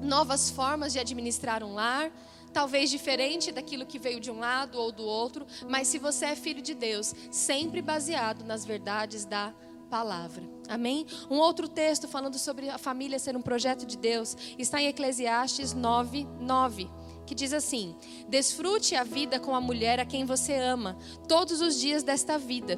novas 0.02 0.50
formas 0.50 0.94
de 0.94 1.00
administrar 1.00 1.64
um 1.64 1.74
lar 1.74 2.12
talvez 2.56 2.90
diferente 2.90 3.52
daquilo 3.52 3.86
que 3.86 4.00
veio 4.00 4.18
de 4.18 4.32
um 4.32 4.40
lado 4.40 4.80
ou 4.80 4.90
do 4.90 5.04
outro, 5.04 5.46
mas 5.68 5.90
se 5.90 6.00
você 6.00 6.28
é 6.28 6.36
filho 6.38 6.62
de 6.62 6.74
Deus, 6.74 7.14
sempre 7.30 7.82
baseado 7.82 8.46
nas 8.46 8.66
verdades 8.66 9.26
da 9.26 9.54
palavra. 9.90 10.42
Amém? 10.70 11.06
Um 11.30 11.36
outro 11.36 11.68
texto 11.68 12.08
falando 12.08 12.40
sobre 12.40 12.70
a 12.70 12.78
família 12.78 13.20
ser 13.20 13.36
um 13.36 13.42
projeto 13.42 13.86
de 13.86 13.98
Deus 13.98 14.38
está 14.58 14.82
em 14.82 14.88
Eclesiastes 14.88 15.74
9, 15.74 16.26
9 16.40 16.90
que 17.26 17.36
diz 17.36 17.52
assim: 17.52 17.94
Desfrute 18.30 18.96
a 18.96 19.04
vida 19.04 19.38
com 19.38 19.54
a 19.54 19.60
mulher 19.60 20.00
a 20.00 20.06
quem 20.06 20.24
você 20.24 20.56
ama, 20.56 20.98
todos 21.28 21.60
os 21.60 21.78
dias 21.78 22.04
desta 22.04 22.38
vida 22.38 22.78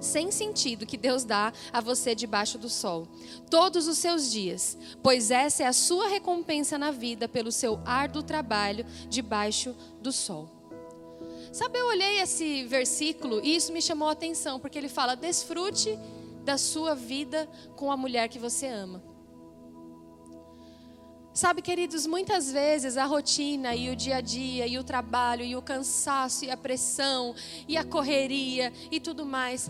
sem 0.00 0.30
sentido 0.30 0.86
que 0.86 0.96
Deus 0.96 1.24
dá 1.24 1.52
a 1.72 1.80
você 1.80 2.14
debaixo 2.14 2.58
do 2.58 2.68
sol, 2.68 3.08
todos 3.50 3.88
os 3.88 3.98
seus 3.98 4.30
dias, 4.30 4.76
pois 5.02 5.30
essa 5.30 5.62
é 5.62 5.66
a 5.66 5.72
sua 5.72 6.08
recompensa 6.08 6.76
na 6.76 6.90
vida 6.90 7.26
pelo 7.26 7.50
seu 7.50 7.80
árduo 7.84 8.22
trabalho 8.22 8.84
debaixo 9.08 9.74
do 10.00 10.12
sol. 10.12 10.50
Sabe, 11.52 11.78
eu 11.78 11.86
olhei 11.86 12.20
esse 12.20 12.64
versículo 12.64 13.40
e 13.42 13.54
isso 13.56 13.72
me 13.72 13.80
chamou 13.80 14.08
a 14.08 14.12
atenção, 14.12 14.58
porque 14.58 14.76
ele 14.76 14.88
fala: 14.88 15.14
desfrute 15.14 15.96
da 16.44 16.58
sua 16.58 16.94
vida 16.94 17.48
com 17.76 17.90
a 17.90 17.96
mulher 17.96 18.28
que 18.28 18.38
você 18.38 18.66
ama. 18.66 19.13
Sabe, 21.34 21.62
queridos, 21.62 22.06
muitas 22.06 22.52
vezes 22.52 22.96
a 22.96 23.04
rotina 23.06 23.74
e 23.74 23.90
o 23.90 23.96
dia 23.96 24.18
a 24.18 24.20
dia 24.20 24.68
e 24.68 24.78
o 24.78 24.84
trabalho 24.84 25.44
e 25.44 25.56
o 25.56 25.60
cansaço 25.60 26.44
e 26.44 26.50
a 26.50 26.56
pressão 26.56 27.34
e 27.66 27.76
a 27.76 27.82
correria 27.82 28.72
e 28.88 29.00
tudo 29.00 29.26
mais 29.26 29.68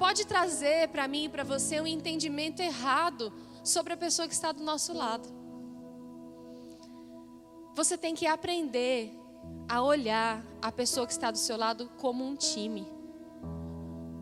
pode 0.00 0.26
trazer 0.26 0.88
para 0.88 1.06
mim 1.06 1.26
e 1.26 1.28
para 1.28 1.44
você 1.44 1.80
um 1.80 1.86
entendimento 1.86 2.60
errado 2.60 3.32
sobre 3.62 3.92
a 3.92 3.96
pessoa 3.96 4.26
que 4.26 4.34
está 4.34 4.50
do 4.50 4.64
nosso 4.64 4.92
lado. 4.92 5.28
Você 7.76 7.96
tem 7.96 8.12
que 8.12 8.26
aprender 8.26 9.12
a 9.68 9.82
olhar 9.82 10.44
a 10.60 10.72
pessoa 10.72 11.06
que 11.06 11.12
está 11.12 11.30
do 11.30 11.38
seu 11.38 11.56
lado 11.56 11.88
como 11.98 12.24
um 12.24 12.34
time. 12.34 12.84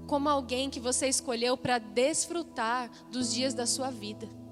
Como 0.06 0.28
alguém 0.28 0.68
que 0.68 0.80
você 0.80 1.08
escolheu 1.08 1.56
para 1.56 1.78
desfrutar 1.78 2.90
dos 3.10 3.32
dias 3.32 3.54
da 3.54 3.64
sua 3.64 3.90
vida. 3.90 4.43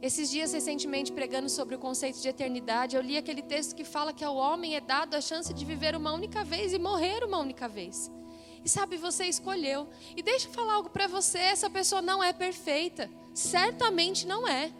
Esses 0.00 0.30
dias, 0.30 0.52
recentemente, 0.52 1.12
pregando 1.12 1.48
sobre 1.48 1.74
o 1.74 1.78
conceito 1.78 2.20
de 2.20 2.28
eternidade, 2.28 2.94
eu 2.94 3.02
li 3.02 3.16
aquele 3.16 3.42
texto 3.42 3.74
que 3.74 3.84
fala 3.84 4.12
que 4.12 4.24
ao 4.24 4.36
homem 4.36 4.76
é 4.76 4.80
dado 4.80 5.14
a 5.14 5.20
chance 5.20 5.52
de 5.52 5.64
viver 5.64 5.96
uma 5.96 6.12
única 6.12 6.44
vez 6.44 6.72
e 6.72 6.78
morrer 6.78 7.24
uma 7.24 7.38
única 7.38 7.68
vez. 7.68 8.08
E 8.64 8.68
sabe, 8.68 8.96
você 8.96 9.24
escolheu. 9.24 9.88
E 10.16 10.22
deixa 10.22 10.46
eu 10.46 10.52
falar 10.52 10.74
algo 10.74 10.90
para 10.90 11.08
você: 11.08 11.38
essa 11.38 11.68
pessoa 11.68 12.00
não 12.00 12.22
é 12.22 12.32
perfeita. 12.32 13.10
Certamente 13.34 14.26
não 14.26 14.46
é. 14.46 14.72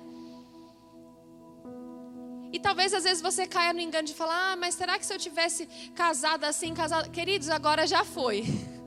E 2.52 2.58
talvez 2.58 2.94
às 2.94 3.04
vezes 3.04 3.20
você 3.20 3.46
caia 3.46 3.72
no 3.72 3.80
engano 3.80 4.06
de 4.06 4.14
falar: 4.14 4.52
ah, 4.52 4.56
mas 4.56 4.76
será 4.76 4.98
que 4.98 5.04
se 5.04 5.12
eu 5.12 5.18
tivesse 5.18 5.66
casado 5.94 6.44
assim, 6.44 6.72
casado. 6.74 7.10
Queridos, 7.10 7.48
agora 7.48 7.86
já 7.86 8.04
foi. 8.04 8.44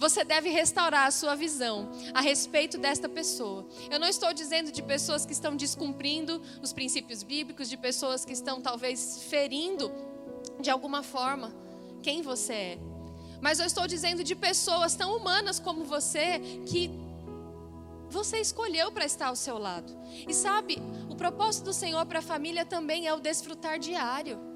Você 0.00 0.24
deve 0.24 0.48
restaurar 0.48 1.06
a 1.06 1.10
sua 1.10 1.34
visão 1.34 1.90
a 2.14 2.22
respeito 2.22 2.78
desta 2.78 3.06
pessoa. 3.06 3.66
Eu 3.90 4.00
não 4.00 4.08
estou 4.08 4.32
dizendo 4.32 4.72
de 4.72 4.82
pessoas 4.82 5.26
que 5.26 5.32
estão 5.34 5.54
descumprindo 5.54 6.42
os 6.62 6.72
princípios 6.72 7.22
bíblicos, 7.22 7.68
de 7.68 7.76
pessoas 7.76 8.24
que 8.24 8.32
estão 8.32 8.62
talvez 8.62 9.24
ferindo 9.28 9.92
de 10.58 10.70
alguma 10.70 11.02
forma 11.02 11.54
quem 12.02 12.22
você 12.22 12.52
é. 12.54 12.78
Mas 13.42 13.60
eu 13.60 13.66
estou 13.66 13.86
dizendo 13.86 14.24
de 14.24 14.34
pessoas 14.34 14.94
tão 14.94 15.14
humanas 15.18 15.60
como 15.60 15.84
você 15.84 16.38
que 16.64 16.90
você 18.08 18.40
escolheu 18.40 18.90
para 18.90 19.04
estar 19.04 19.26
ao 19.26 19.36
seu 19.36 19.58
lado. 19.58 19.92
E 20.26 20.32
sabe, 20.32 20.78
o 21.10 21.14
propósito 21.14 21.66
do 21.66 21.72
Senhor 21.74 22.06
para 22.06 22.20
a 22.20 22.22
família 22.22 22.64
também 22.64 23.06
é 23.06 23.12
o 23.12 23.20
desfrutar 23.20 23.78
diário. 23.78 24.49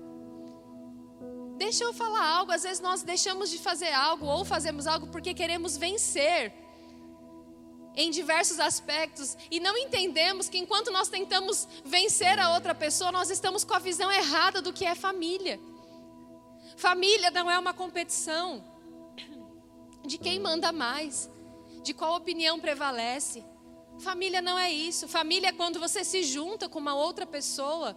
Deixa 1.56 1.84
eu 1.84 1.92
falar 1.92 2.26
algo, 2.26 2.52
às 2.52 2.62
vezes 2.62 2.80
nós 2.80 3.02
deixamos 3.02 3.50
de 3.50 3.58
fazer 3.58 3.92
algo 3.92 4.26
ou 4.26 4.44
fazemos 4.44 4.86
algo 4.86 5.06
porque 5.08 5.32
queremos 5.32 5.76
vencer 5.76 6.52
em 7.96 8.10
diversos 8.10 8.58
aspectos 8.58 9.36
e 9.50 9.60
não 9.60 9.76
entendemos 9.76 10.48
que 10.48 10.58
enquanto 10.58 10.90
nós 10.90 11.08
tentamos 11.08 11.68
vencer 11.84 12.38
a 12.40 12.52
outra 12.54 12.74
pessoa, 12.74 13.12
nós 13.12 13.30
estamos 13.30 13.62
com 13.62 13.74
a 13.74 13.78
visão 13.78 14.10
errada 14.10 14.60
do 14.60 14.72
que 14.72 14.84
é 14.84 14.94
família. 14.94 15.60
Família 16.76 17.30
não 17.30 17.48
é 17.48 17.56
uma 17.58 17.72
competição 17.72 18.64
de 20.04 20.18
quem 20.18 20.40
manda 20.40 20.72
mais 20.72 21.30
de 21.84 21.92
qual 21.92 22.16
opinião 22.16 22.58
prevalece. 22.58 23.44
Família 24.00 24.42
não 24.42 24.58
é 24.58 24.72
isso. 24.72 25.06
Família 25.06 25.50
é 25.50 25.52
quando 25.52 25.78
você 25.78 26.02
se 26.02 26.24
junta 26.24 26.68
com 26.68 26.78
uma 26.78 26.94
outra 26.94 27.26
pessoa 27.26 27.94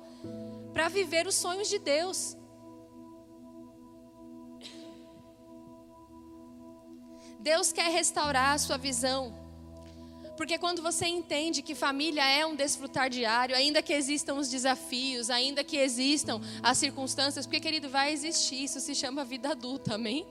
para 0.74 0.90
viver 0.90 1.26
os 1.26 1.36
sonhos 1.36 1.70
de 1.70 1.80
Deus. 1.80 2.38
Deus 7.48 7.72
quer 7.72 7.89
restaurar 7.89 8.56
a 8.56 8.58
sua 8.58 8.77
visão. 8.77 9.34
Porque 10.36 10.58
quando 10.58 10.82
você 10.82 11.06
entende 11.08 11.62
que 11.62 11.74
família 11.74 12.25
é 12.27 12.46
um 12.46 12.58
desfrutar 12.58 13.10
diário, 13.10 13.56
ainda 13.56 13.82
que 13.82 13.94
existam 13.94 14.34
os 14.34 14.50
desafios, 14.50 15.30
ainda 15.30 15.63
que 15.63 15.77
existam 15.77 16.42
as 16.62 16.77
circunstâncias, 16.77 17.46
porque 17.46 17.62
querido, 17.62 17.88
vai 17.88 18.12
existir, 18.12 18.66
isso 18.66 18.82
se 18.82 18.94
chama 18.94 19.24
vida 19.24 19.51
adulta, 19.51 19.96
amém? 19.96 20.27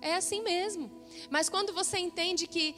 É 0.00 0.14
assim 0.14 0.40
mesmo. 0.44 0.88
Mas 1.28 1.48
quando 1.48 1.72
você 1.72 1.98
entende 1.98 2.46
que 2.46 2.76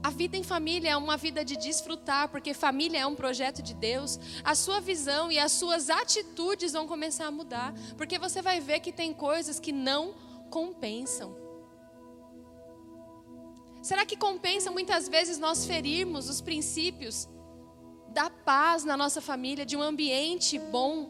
a 0.00 0.10
vida 0.10 0.36
em 0.36 0.44
família 0.44 0.90
é 0.90 0.96
uma 0.96 1.16
vida 1.16 1.44
de 1.44 1.56
desfrutar, 1.56 2.28
porque 2.28 2.54
família 2.54 3.00
é 3.00 3.06
um 3.08 3.16
projeto 3.16 3.60
de 3.60 3.74
Deus, 3.74 4.20
a 4.44 4.54
sua 4.54 4.80
visão 4.80 5.32
e 5.32 5.38
as 5.38 5.50
suas 5.50 5.90
atitudes 5.90 6.74
vão 6.74 6.86
começar 6.86 7.26
a 7.26 7.32
mudar, 7.32 7.74
porque 7.96 8.20
você 8.20 8.40
vai 8.40 8.60
ver 8.60 8.78
que 8.78 8.92
tem 8.92 9.12
coisas 9.12 9.58
que 9.58 9.72
não 9.72 10.14
compensam. 10.48 11.47
Será 13.88 14.04
que 14.04 14.18
compensa 14.18 14.70
muitas 14.70 15.08
vezes 15.08 15.38
nós 15.38 15.64
ferirmos 15.64 16.28
os 16.28 16.42
princípios 16.42 17.26
da 18.10 18.28
paz 18.28 18.84
na 18.84 18.98
nossa 18.98 19.18
família, 19.18 19.64
de 19.64 19.78
um 19.78 19.80
ambiente 19.80 20.58
bom, 20.58 21.08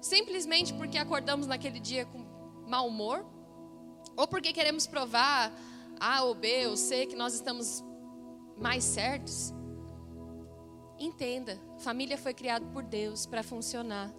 simplesmente 0.00 0.72
porque 0.72 0.96
acordamos 0.96 1.48
naquele 1.48 1.80
dia 1.80 2.06
com 2.06 2.24
mau 2.68 2.86
humor? 2.86 3.26
Ou 4.16 4.28
porque 4.28 4.52
queremos 4.52 4.86
provar 4.86 5.52
A 5.98 6.22
ou 6.22 6.32
B 6.32 6.68
ou 6.68 6.76
C 6.76 7.06
que 7.06 7.16
nós 7.16 7.34
estamos 7.34 7.82
mais 8.56 8.84
certos. 8.84 9.52
Entenda, 10.96 11.60
família 11.78 12.16
foi 12.16 12.32
criada 12.32 12.64
por 12.66 12.84
Deus 12.84 13.26
para 13.26 13.42
funcionar. 13.42 14.14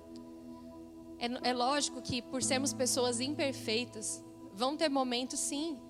É, 1.20 1.52
é 1.52 1.54
lógico 1.54 2.02
que 2.02 2.22
por 2.22 2.44
sermos 2.44 2.74
pessoas 2.74 3.22
imperfeitas, 3.22 4.22
vão 4.52 4.76
ter 4.76 4.90
momentos 4.90 5.40
sim 5.40 5.85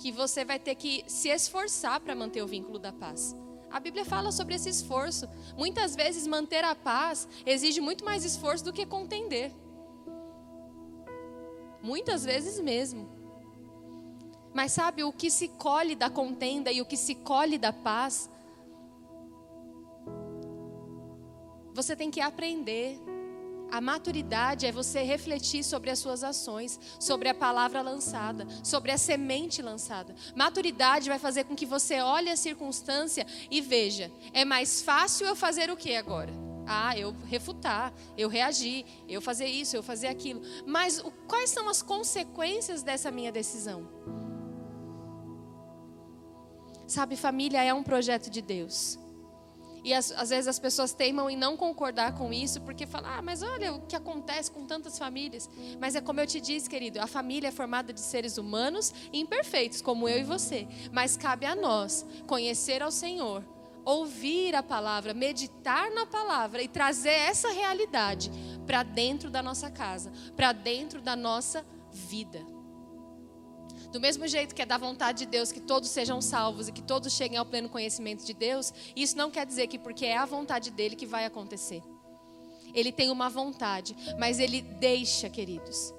que 0.00 0.10
você 0.10 0.46
vai 0.46 0.58
ter 0.58 0.74
que 0.74 1.04
se 1.06 1.28
esforçar 1.28 2.00
para 2.00 2.14
manter 2.14 2.42
o 2.42 2.46
vínculo 2.46 2.78
da 2.78 2.90
paz. 2.90 3.36
A 3.70 3.78
Bíblia 3.78 4.04
fala 4.04 4.32
sobre 4.32 4.54
esse 4.54 4.68
esforço. 4.68 5.28
Muitas 5.56 5.94
vezes 5.94 6.26
manter 6.26 6.64
a 6.64 6.74
paz 6.74 7.28
exige 7.44 7.82
muito 7.82 8.02
mais 8.02 8.24
esforço 8.24 8.64
do 8.64 8.72
que 8.72 8.86
contender. 8.86 9.52
Muitas 11.82 12.24
vezes 12.24 12.58
mesmo. 12.58 13.08
Mas 14.54 14.72
sabe, 14.72 15.04
o 15.04 15.12
que 15.12 15.30
se 15.30 15.48
colhe 15.48 15.94
da 15.94 16.08
contenda 16.08 16.72
e 16.72 16.80
o 16.80 16.86
que 16.86 16.96
se 16.96 17.14
colhe 17.14 17.58
da 17.58 17.72
paz, 17.72 18.28
você 21.74 21.94
tem 21.94 22.10
que 22.10 22.22
aprender. 22.22 22.98
A 23.70 23.80
maturidade 23.80 24.66
é 24.66 24.72
você 24.72 25.02
refletir 25.02 25.62
sobre 25.62 25.90
as 25.90 25.98
suas 25.98 26.24
ações, 26.24 26.78
sobre 26.98 27.28
a 27.28 27.34
palavra 27.34 27.80
lançada, 27.80 28.46
sobre 28.64 28.90
a 28.90 28.98
semente 28.98 29.62
lançada. 29.62 30.14
Maturidade 30.34 31.08
vai 31.08 31.18
fazer 31.18 31.44
com 31.44 31.54
que 31.54 31.64
você 31.64 32.00
olhe 32.00 32.28
a 32.28 32.36
circunstância 32.36 33.26
e 33.50 33.60
veja: 33.60 34.10
é 34.32 34.44
mais 34.44 34.82
fácil 34.82 35.26
eu 35.26 35.36
fazer 35.36 35.70
o 35.70 35.76
que 35.76 35.94
agora? 35.94 36.32
Ah, 36.66 36.96
eu 36.96 37.14
refutar, 37.26 37.92
eu 38.16 38.28
reagir, 38.28 38.84
eu 39.08 39.20
fazer 39.20 39.46
isso, 39.46 39.76
eu 39.76 39.82
fazer 39.82 40.08
aquilo. 40.08 40.42
Mas 40.66 41.02
quais 41.26 41.50
são 41.50 41.68
as 41.68 41.82
consequências 41.82 42.82
dessa 42.82 43.10
minha 43.10 43.32
decisão? 43.32 43.88
Sabe, 46.86 47.16
família 47.16 47.62
é 47.62 47.72
um 47.72 47.84
projeto 47.84 48.28
de 48.28 48.42
Deus. 48.42 48.98
E 49.82 49.94
às, 49.94 50.10
às, 50.12 50.30
vezes 50.30 50.48
as 50.48 50.58
pessoas 50.58 50.92
teimam 50.92 51.30
em 51.30 51.36
não 51.36 51.56
concordar 51.56 52.14
com 52.14 52.32
isso, 52.32 52.60
porque 52.60 52.86
falam, 52.86 53.10
ah, 53.10 53.22
mas 53.22 53.42
olha 53.42 53.72
o 53.72 53.80
que 53.82 53.96
acontece 53.96 54.50
com 54.50 54.66
tantas 54.66 54.98
famílias. 54.98 55.48
Mas 55.78 55.94
é 55.94 56.00
como 56.00 56.20
eu 56.20 56.26
te 56.26 56.40
disse, 56.40 56.68
querido, 56.68 57.00
a 57.00 57.06
família 57.06 57.48
é 57.48 57.52
formada 57.52 57.92
de 57.92 58.00
seres 58.00 58.38
humanos 58.38 58.92
imperfeitos, 59.12 59.80
como 59.80 60.08
eu 60.08 60.18
e 60.18 60.24
você. 60.24 60.66
Mas 60.92 61.16
cabe 61.16 61.46
a 61.46 61.54
nós 61.54 62.06
conhecer 62.26 62.82
ao 62.82 62.90
Senhor, 62.90 63.44
ouvir 63.84 64.54
a 64.54 64.62
palavra, 64.62 65.14
meditar 65.14 65.90
na 65.90 66.06
palavra 66.06 66.62
e 66.62 66.68
trazer 66.68 67.10
essa 67.10 67.50
realidade 67.50 68.30
para 68.66 68.82
dentro 68.82 69.30
da 69.30 69.42
nossa 69.42 69.70
casa, 69.70 70.12
para 70.36 70.52
dentro 70.52 71.00
da 71.00 71.16
nossa 71.16 71.64
vida. 71.90 72.59
Do 73.92 74.00
mesmo 74.00 74.26
jeito 74.28 74.54
que 74.54 74.62
é 74.62 74.66
da 74.66 74.78
vontade 74.78 75.20
de 75.20 75.26
Deus 75.26 75.50
que 75.50 75.60
todos 75.60 75.88
sejam 75.90 76.20
salvos 76.20 76.68
e 76.68 76.72
que 76.72 76.82
todos 76.82 77.12
cheguem 77.12 77.38
ao 77.38 77.44
pleno 77.44 77.68
conhecimento 77.68 78.24
de 78.24 78.32
Deus, 78.32 78.72
isso 78.94 79.16
não 79.16 79.30
quer 79.30 79.44
dizer 79.44 79.66
que 79.66 79.78
porque 79.78 80.06
é 80.06 80.16
a 80.16 80.24
vontade 80.24 80.70
dele 80.70 80.94
que 80.94 81.06
vai 81.06 81.24
acontecer. 81.24 81.82
Ele 82.72 82.92
tem 82.92 83.10
uma 83.10 83.28
vontade, 83.28 83.96
mas 84.18 84.38
ele 84.38 84.62
deixa, 84.62 85.28
queridos, 85.28 85.92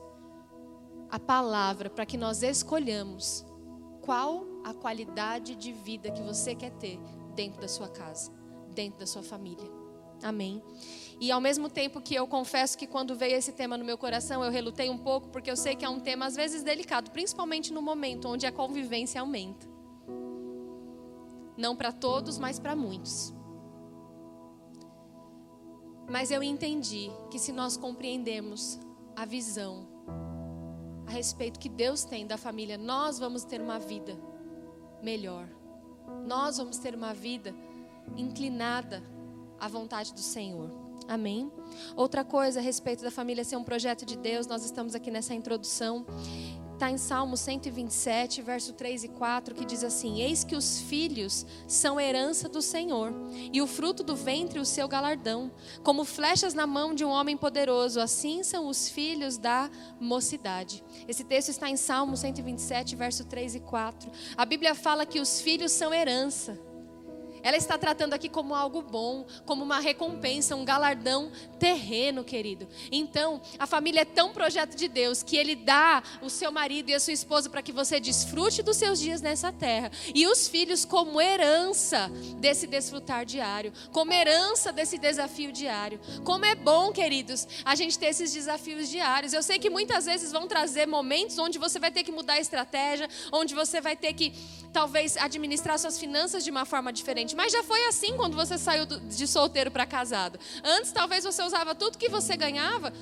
a 1.09 1.19
palavra 1.19 1.89
para 1.89 2.05
que 2.05 2.17
nós 2.17 2.41
escolhamos 2.41 3.45
qual 4.01 4.45
a 4.63 4.73
qualidade 4.73 5.55
de 5.55 5.73
vida 5.73 6.11
que 6.11 6.21
você 6.21 6.55
quer 6.55 6.71
ter 6.71 6.97
dentro 7.35 7.59
da 7.59 7.67
sua 7.67 7.89
casa, 7.89 8.31
dentro 8.73 8.99
da 8.99 9.05
sua 9.05 9.21
família. 9.21 9.69
Amém. 10.23 10.63
E 11.21 11.31
ao 11.31 11.39
mesmo 11.39 11.69
tempo 11.69 12.01
que 12.01 12.15
eu 12.15 12.25
confesso 12.25 12.75
que 12.75 12.87
quando 12.87 13.15
veio 13.15 13.35
esse 13.35 13.51
tema 13.51 13.77
no 13.77 13.85
meu 13.85 13.95
coração, 13.95 14.43
eu 14.43 14.49
relutei 14.49 14.89
um 14.89 14.97
pouco, 14.97 15.29
porque 15.29 15.51
eu 15.51 15.55
sei 15.55 15.75
que 15.75 15.85
é 15.85 15.89
um 15.89 15.99
tema 15.99 16.25
às 16.25 16.35
vezes 16.35 16.63
delicado, 16.63 17.11
principalmente 17.11 17.71
no 17.71 17.79
momento 17.79 18.27
onde 18.27 18.47
a 18.47 18.51
convivência 18.51 19.21
aumenta. 19.21 19.67
Não 21.55 21.75
para 21.75 21.91
todos, 21.91 22.39
mas 22.39 22.57
para 22.57 22.75
muitos. 22.75 23.31
Mas 26.09 26.31
eu 26.31 26.41
entendi 26.41 27.11
que 27.29 27.37
se 27.37 27.51
nós 27.51 27.77
compreendermos 27.77 28.79
a 29.15 29.23
visão 29.23 29.87
a 31.05 31.11
respeito 31.11 31.59
que 31.59 31.69
Deus 31.69 32.03
tem 32.03 32.25
da 32.25 32.35
família, 32.35 32.79
nós 32.79 33.19
vamos 33.19 33.43
ter 33.43 33.61
uma 33.61 33.77
vida 33.77 34.17
melhor. 35.03 35.47
Nós 36.25 36.57
vamos 36.57 36.79
ter 36.79 36.95
uma 36.95 37.13
vida 37.13 37.53
inclinada 38.17 39.03
à 39.59 39.67
vontade 39.67 40.15
do 40.15 40.21
Senhor. 40.21 40.80
Amém? 41.07 41.51
Outra 41.95 42.23
coisa 42.23 42.59
a 42.59 42.63
respeito 42.63 43.03
da 43.03 43.11
família 43.11 43.43
ser 43.43 43.57
um 43.57 43.63
projeto 43.63 44.05
de 44.05 44.17
Deus, 44.17 44.47
nós 44.47 44.63
estamos 44.63 44.95
aqui 44.95 45.11
nessa 45.11 45.33
introdução. 45.33 46.05
Está 46.73 46.89
em 46.89 46.97
Salmo 46.97 47.37
127, 47.37 48.41
verso 48.41 48.73
3 48.73 49.03
e 49.03 49.07
4, 49.09 49.53
que 49.53 49.65
diz 49.65 49.83
assim: 49.83 50.19
Eis 50.19 50.43
que 50.43 50.55
os 50.55 50.79
filhos 50.79 51.45
são 51.67 51.99
herança 51.99 52.49
do 52.49 52.59
Senhor, 52.59 53.13
e 53.53 53.61
o 53.61 53.67
fruto 53.67 54.03
do 54.03 54.15
ventre 54.15 54.57
o 54.57 54.65
seu 54.65 54.87
galardão. 54.87 55.51
Como 55.83 56.03
flechas 56.03 56.55
na 56.55 56.65
mão 56.65 56.95
de 56.95 57.05
um 57.05 57.09
homem 57.09 57.37
poderoso, 57.37 57.99
assim 57.99 58.41
são 58.41 58.67
os 58.67 58.89
filhos 58.89 59.37
da 59.37 59.69
mocidade. 59.99 60.83
Esse 61.07 61.23
texto 61.23 61.49
está 61.49 61.69
em 61.69 61.77
Salmo 61.77 62.17
127, 62.17 62.95
verso 62.95 63.25
3 63.25 63.55
e 63.55 63.59
4. 63.59 64.11
A 64.35 64.43
Bíblia 64.43 64.73
fala 64.73 65.05
que 65.05 65.19
os 65.19 65.39
filhos 65.39 65.71
são 65.71 65.93
herança. 65.93 66.70
Ela 67.43 67.57
está 67.57 67.77
tratando 67.77 68.13
aqui 68.13 68.29
como 68.29 68.53
algo 68.53 68.81
bom, 68.81 69.25
como 69.45 69.63
uma 69.63 69.79
recompensa, 69.79 70.55
um 70.55 70.65
galardão 70.65 71.31
terreno, 71.59 72.23
querido. 72.23 72.67
Então, 72.91 73.41
a 73.57 73.65
família 73.67 74.01
é 74.01 74.05
tão 74.05 74.31
projeto 74.31 74.75
de 74.75 74.87
Deus 74.87 75.23
que 75.23 75.37
Ele 75.37 75.55
dá 75.55 76.03
o 76.21 76.29
seu 76.29 76.51
marido 76.51 76.89
e 76.89 76.93
a 76.93 76.99
sua 76.99 77.13
esposa 77.13 77.49
para 77.49 77.61
que 77.61 77.71
você 77.71 77.99
desfrute 77.99 78.61
dos 78.61 78.77
seus 78.77 78.99
dias 78.99 79.21
nessa 79.21 79.51
terra. 79.51 79.91
E 80.13 80.27
os 80.27 80.47
filhos 80.47 80.85
como 80.85 81.19
herança 81.19 82.09
desse 82.37 82.67
desfrutar 82.67 83.25
diário, 83.25 83.73
como 83.91 84.13
herança 84.13 84.71
desse 84.71 84.97
desafio 84.97 85.51
diário. 85.51 85.99
Como 86.23 86.45
é 86.45 86.55
bom, 86.55 86.91
queridos, 86.91 87.47
a 87.65 87.75
gente 87.75 87.97
ter 87.97 88.07
esses 88.07 88.33
desafios 88.33 88.89
diários. 88.89 89.33
Eu 89.33 89.43
sei 89.43 89.59
que 89.59 89.69
muitas 89.69 90.05
vezes 90.05 90.31
vão 90.31 90.47
trazer 90.47 90.87
momentos 90.87 91.37
onde 91.37 91.57
você 91.57 91.79
vai 91.79 91.91
ter 91.91 92.03
que 92.03 92.11
mudar 92.11 92.33
a 92.33 92.39
estratégia, 92.39 93.09
onde 93.31 93.53
você 93.53 93.81
vai 93.81 93.95
ter 93.95 94.13
que, 94.13 94.33
talvez, 94.71 95.17
administrar 95.17 95.77
suas 95.79 95.99
finanças 95.99 96.43
de 96.43 96.51
uma 96.51 96.65
forma 96.65 96.91
diferente 96.91 97.30
Mas 97.35 97.51
já 97.51 97.63
foi 97.63 97.83
assim 97.85 98.15
quando 98.15 98.35
você 98.35 98.57
saiu 98.57 98.85
de 98.85 99.27
solteiro 99.27 99.71
para 99.71 99.85
casado. 99.85 100.39
Antes, 100.63 100.91
talvez 100.91 101.23
você 101.23 101.43
usava 101.43 101.75
tudo 101.75 101.97
que 101.97 102.09
você 102.09 102.35
ganhava 102.35 102.93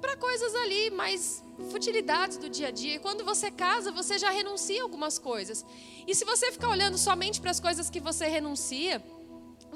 para 0.00 0.16
coisas 0.16 0.54
ali, 0.56 0.90
mais 0.90 1.44
futilidades 1.70 2.36
do 2.36 2.48
dia 2.50 2.68
a 2.68 2.70
dia. 2.70 2.96
E 2.96 2.98
quando 2.98 3.24
você 3.24 3.50
casa, 3.50 3.92
você 3.92 4.18
já 4.18 4.30
renuncia 4.30 4.82
algumas 4.82 5.18
coisas. 5.18 5.64
E 6.06 6.14
se 6.14 6.24
você 6.24 6.50
ficar 6.50 6.70
olhando 6.70 6.98
somente 6.98 7.40
para 7.40 7.50
as 7.50 7.60
coisas 7.60 7.88
que 7.88 8.00
você 8.00 8.26
renuncia, 8.26 9.02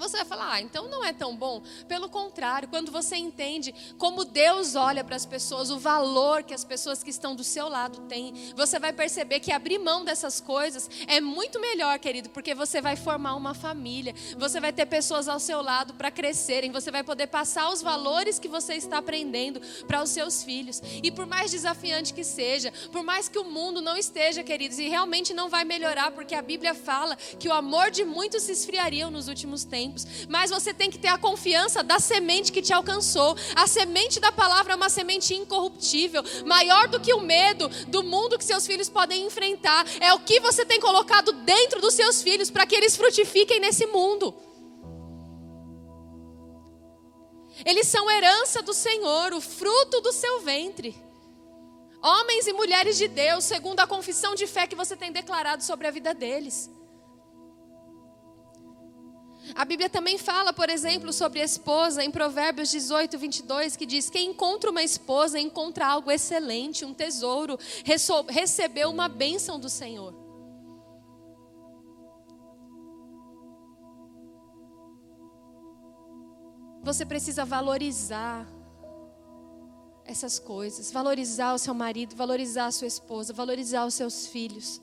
você 0.01 0.19
vai 0.19 0.27
falar, 0.27 0.53
ah, 0.53 0.61
então 0.61 0.89
não 0.89 1.05
é 1.05 1.13
tão 1.13 1.35
bom. 1.35 1.63
Pelo 1.89 2.09
contrário, 2.09 2.69
quando 2.69 2.93
você 2.93 3.17
entende 3.17 3.75
como 3.97 4.25
Deus 4.25 4.75
olha 4.75 5.03
para 5.03 5.17
as 5.17 5.25
pessoas, 5.25 5.71
o 5.71 5.79
valor 5.79 6.43
que 6.43 6.53
as 6.53 6.65
pessoas 6.65 7.03
que 7.03 7.11
estão 7.11 7.35
do 7.35 7.43
seu 7.43 7.69
lado 7.69 8.01
têm, 8.03 8.53
você 8.55 8.79
vai 8.79 8.93
perceber 8.93 9.41
que 9.41 9.51
abrir 9.51 9.79
mão 9.79 10.05
dessas 10.05 10.41
coisas 10.41 10.91
é 11.07 11.21
muito 11.21 11.59
melhor, 11.61 11.99
querido, 11.99 12.29
porque 12.29 12.55
você 12.55 12.81
vai 12.83 12.95
formar 12.95 13.35
uma 13.35 13.55
família, 13.55 14.15
você 14.37 14.61
vai 14.61 14.73
ter 14.73 14.87
pessoas 14.87 15.29
ao 15.29 15.41
seu 15.41 15.63
lado 15.63 15.95
para 15.95 16.11
crescerem, 16.11 16.71
você 16.71 16.91
vai 16.91 17.03
poder 17.03 17.29
passar 17.29 17.71
os 17.71 17.81
valores 17.81 18.39
que 18.39 18.49
você 18.49 18.75
está 18.75 18.99
aprendendo 18.99 19.61
para 19.87 20.03
os 20.03 20.11
seus 20.11 20.43
filhos. 20.43 20.83
E 21.03 21.11
por 21.11 21.27
mais 21.27 21.51
desafiante 21.51 22.13
que 22.13 22.25
seja, 22.25 22.73
por 22.93 23.03
mais 23.03 23.29
que 23.29 23.39
o 23.39 23.45
mundo 23.45 23.81
não 23.81 23.97
esteja, 23.97 24.43
queridos, 24.43 24.79
e 24.79 24.89
realmente 24.89 25.33
não 25.33 25.49
vai 25.49 25.65
melhorar, 25.65 26.11
porque 26.11 26.35
a 26.35 26.43
Bíblia 26.43 26.75
fala 26.75 27.17
que 27.17 27.49
o 27.49 27.53
amor 27.53 27.91
de 27.91 28.05
muitos 28.05 28.43
se 28.43 28.53
esfriaria 28.53 29.09
nos 29.11 29.29
últimos 29.29 29.65
tempos 29.65 29.86
tempos, 29.87 30.27
mas 30.29 30.51
você 30.51 30.75
tem 30.75 30.91
que 30.91 30.99
ter 30.99 31.09
a 31.09 31.19
confiança 31.19 31.83
da 31.83 31.99
semente 31.99 32.53
que 32.53 32.63
te 32.63 32.73
alcançou. 32.73 33.37
A 33.55 33.67
semente 33.67 34.21
da 34.21 34.33
palavra 34.33 34.73
é 34.73 34.77
uma 34.77 34.89
semente 34.89 35.35
incorruptível, 35.35 36.23
maior 36.45 36.89
do 36.89 37.01
que 37.01 37.15
o 37.15 37.21
medo 37.21 37.69
do 37.89 38.03
mundo 38.03 38.39
que 38.39 38.45
seus 38.45 38.67
filhos 38.67 38.89
podem 38.89 39.27
enfrentar. 39.27 39.87
É 40.01 40.13
o 40.13 40.21
que 40.21 40.41
você 40.41 40.65
tem 40.65 40.81
colocado 40.81 41.33
dentro 41.33 41.81
dos 41.81 41.95
seus 41.95 42.23
filhos 42.23 42.51
para 42.51 42.67
que 42.67 42.75
eles 42.75 42.97
frutifiquem 42.97 43.61
nesse 43.61 43.87
mundo. 43.87 44.35
Eles 47.65 47.87
são 47.89 48.11
herança 48.11 48.63
do 48.63 48.75
Senhor, 48.75 49.33
o 49.33 49.41
fruto 49.41 50.01
do 50.03 50.13
seu 50.13 50.41
ventre. 50.41 50.95
Homens 52.03 52.47
e 52.47 52.53
mulheres 52.53 52.99
de 52.99 53.09
Deus, 53.09 53.45
segundo 53.45 53.81
a 53.81 53.87
confissão 53.87 54.35
de 54.35 54.47
fé 54.47 54.67
que 54.67 54.77
você 54.77 54.95
tem 54.95 55.11
declarado 55.11 55.65
sobre 55.65 55.87
a 55.87 55.91
vida 55.91 56.15
deles. 56.15 56.71
A 59.55 59.65
Bíblia 59.65 59.89
também 59.89 60.19
fala, 60.19 60.53
por 60.53 60.69
exemplo, 60.69 61.13
sobre 61.13 61.41
a 61.41 61.45
esposa 61.45 62.03
em 62.05 62.11
Provérbios 62.11 62.71
18, 62.71 63.17
22, 63.17 63.77
que 63.77 63.87
diz: 63.87 64.11
Quem 64.11 64.31
encontra 64.31 64.71
uma 64.71 64.83
esposa 64.83 65.39
encontra 65.39 65.87
algo 65.87 66.11
excelente, 66.11 66.85
um 66.85 66.93
tesouro, 66.93 67.59
recebeu 68.29 68.91
uma 68.91 69.09
bênção 69.09 69.59
do 69.59 69.69
Senhor. 69.69 70.15
Você 76.83 77.05
precisa 77.05 77.45
valorizar 77.45 78.47
essas 80.05 80.39
coisas, 80.39 80.93
valorizar 80.93 81.53
o 81.53 81.59
seu 81.59 81.75
marido, 81.75 82.15
valorizar 82.15 82.67
a 82.67 82.71
sua 82.71 82.87
esposa, 82.87 83.33
valorizar 83.33 83.85
os 83.85 83.95
seus 83.95 84.29
filhos, 84.29 84.81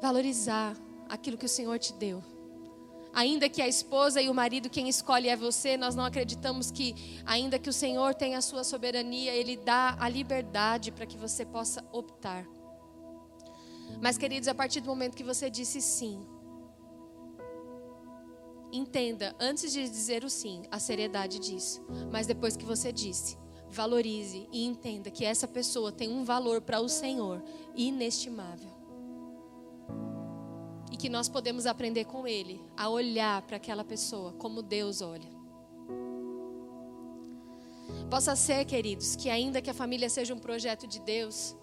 valorizar 0.00 0.74
aquilo 1.10 1.36
que 1.36 1.44
o 1.44 1.48
Senhor 1.48 1.78
te 1.78 1.92
deu. 1.92 2.31
Ainda 3.14 3.48
que 3.48 3.60
a 3.60 3.68
esposa 3.68 4.22
e 4.22 4.30
o 4.30 4.34
marido 4.34 4.70
quem 4.70 4.88
escolhe 4.88 5.28
é 5.28 5.36
você, 5.36 5.76
nós 5.76 5.94
não 5.94 6.04
acreditamos 6.04 6.70
que, 6.70 7.20
ainda 7.26 7.58
que 7.58 7.68
o 7.68 7.72
Senhor 7.72 8.14
tenha 8.14 8.38
a 8.38 8.40
sua 8.40 8.64
soberania, 8.64 9.34
Ele 9.34 9.56
dá 9.56 9.96
a 10.00 10.08
liberdade 10.08 10.90
para 10.90 11.04
que 11.04 11.18
você 11.18 11.44
possa 11.44 11.84
optar. 11.92 12.46
Mas, 14.00 14.16
queridos, 14.16 14.48
a 14.48 14.54
partir 14.54 14.80
do 14.80 14.86
momento 14.86 15.14
que 15.14 15.22
você 15.22 15.50
disse 15.50 15.82
sim, 15.82 16.26
entenda, 18.72 19.36
antes 19.38 19.70
de 19.72 19.86
dizer 19.86 20.24
o 20.24 20.30
sim, 20.30 20.62
a 20.70 20.78
seriedade 20.78 21.38
disso. 21.38 21.84
Mas 22.10 22.26
depois 22.26 22.56
que 22.56 22.64
você 22.64 22.90
disse, 22.90 23.36
valorize 23.68 24.48
e 24.50 24.64
entenda 24.64 25.10
que 25.10 25.24
essa 25.24 25.46
pessoa 25.46 25.92
tem 25.92 26.10
um 26.10 26.24
valor 26.24 26.62
para 26.62 26.80
o 26.80 26.88
Senhor 26.88 27.44
inestimável 27.76 28.81
que 31.02 31.08
nós 31.08 31.28
podemos 31.28 31.66
aprender 31.66 32.04
com 32.04 32.28
Ele 32.28 32.64
a 32.76 32.88
olhar 32.88 33.42
para 33.42 33.56
aquela 33.56 33.82
pessoa 33.82 34.34
como 34.34 34.62
Deus 34.62 35.00
olha. 35.00 35.28
Possa 38.08 38.36
ser, 38.36 38.64
queridos, 38.66 39.16
que 39.16 39.28
ainda 39.28 39.60
que 39.60 39.68
a 39.68 39.74
família 39.74 40.08
seja 40.08 40.32
um 40.32 40.38
projeto 40.38 40.86
de 40.86 41.00
Deus, 41.00 41.56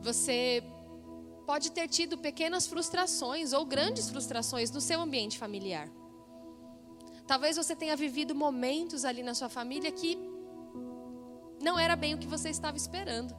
você 0.00 0.64
pode 1.46 1.70
ter 1.70 1.86
tido 1.86 2.16
pequenas 2.16 2.66
frustrações 2.66 3.52
ou 3.52 3.66
grandes 3.66 4.08
frustrações 4.08 4.70
no 4.70 4.80
seu 4.80 5.02
ambiente 5.02 5.36
familiar. 5.36 5.90
Talvez 7.26 7.58
você 7.58 7.76
tenha 7.76 7.94
vivido 7.94 8.34
momentos 8.34 9.04
ali 9.04 9.22
na 9.22 9.34
sua 9.34 9.50
família 9.50 9.92
que 9.92 10.16
não 11.60 11.78
era 11.78 11.94
bem 11.94 12.14
o 12.14 12.18
que 12.18 12.26
você 12.26 12.48
estava 12.48 12.78
esperando, 12.78 13.36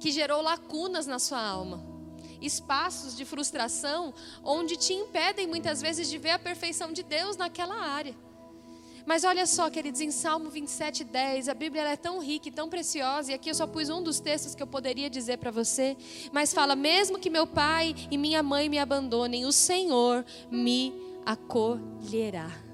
que 0.00 0.10
gerou 0.10 0.42
lacunas 0.42 1.06
na 1.06 1.20
sua 1.20 1.40
alma 1.40 1.95
espaços 2.40 3.16
de 3.16 3.24
frustração 3.24 4.12
onde 4.42 4.76
te 4.76 4.92
impedem 4.92 5.46
muitas 5.46 5.80
vezes 5.80 6.08
de 6.08 6.18
ver 6.18 6.30
a 6.30 6.38
perfeição 6.38 6.92
de 6.92 7.02
Deus 7.02 7.36
naquela 7.36 7.76
área. 7.76 8.14
Mas 9.06 9.22
olha 9.22 9.46
só, 9.46 9.70
queridos, 9.70 10.00
em 10.00 10.10
Salmo 10.10 10.50
27, 10.50 11.04
10, 11.04 11.48
a 11.48 11.54
Bíblia 11.54 11.82
é 11.82 11.96
tão 11.96 12.18
rica 12.18 12.48
e 12.48 12.50
tão 12.50 12.68
preciosa, 12.68 13.30
e 13.30 13.34
aqui 13.34 13.48
eu 13.48 13.54
só 13.54 13.64
pus 13.64 13.88
um 13.88 14.02
dos 14.02 14.18
textos 14.18 14.52
que 14.52 14.62
eu 14.62 14.66
poderia 14.66 15.08
dizer 15.08 15.38
para 15.38 15.52
você, 15.52 15.96
mas 16.32 16.52
fala: 16.52 16.74
mesmo 16.74 17.16
que 17.16 17.30
meu 17.30 17.46
pai 17.46 17.94
e 18.10 18.18
minha 18.18 18.42
mãe 18.42 18.68
me 18.68 18.80
abandonem, 18.80 19.46
o 19.46 19.52
Senhor 19.52 20.26
me 20.50 20.92
acolherá. 21.24 22.65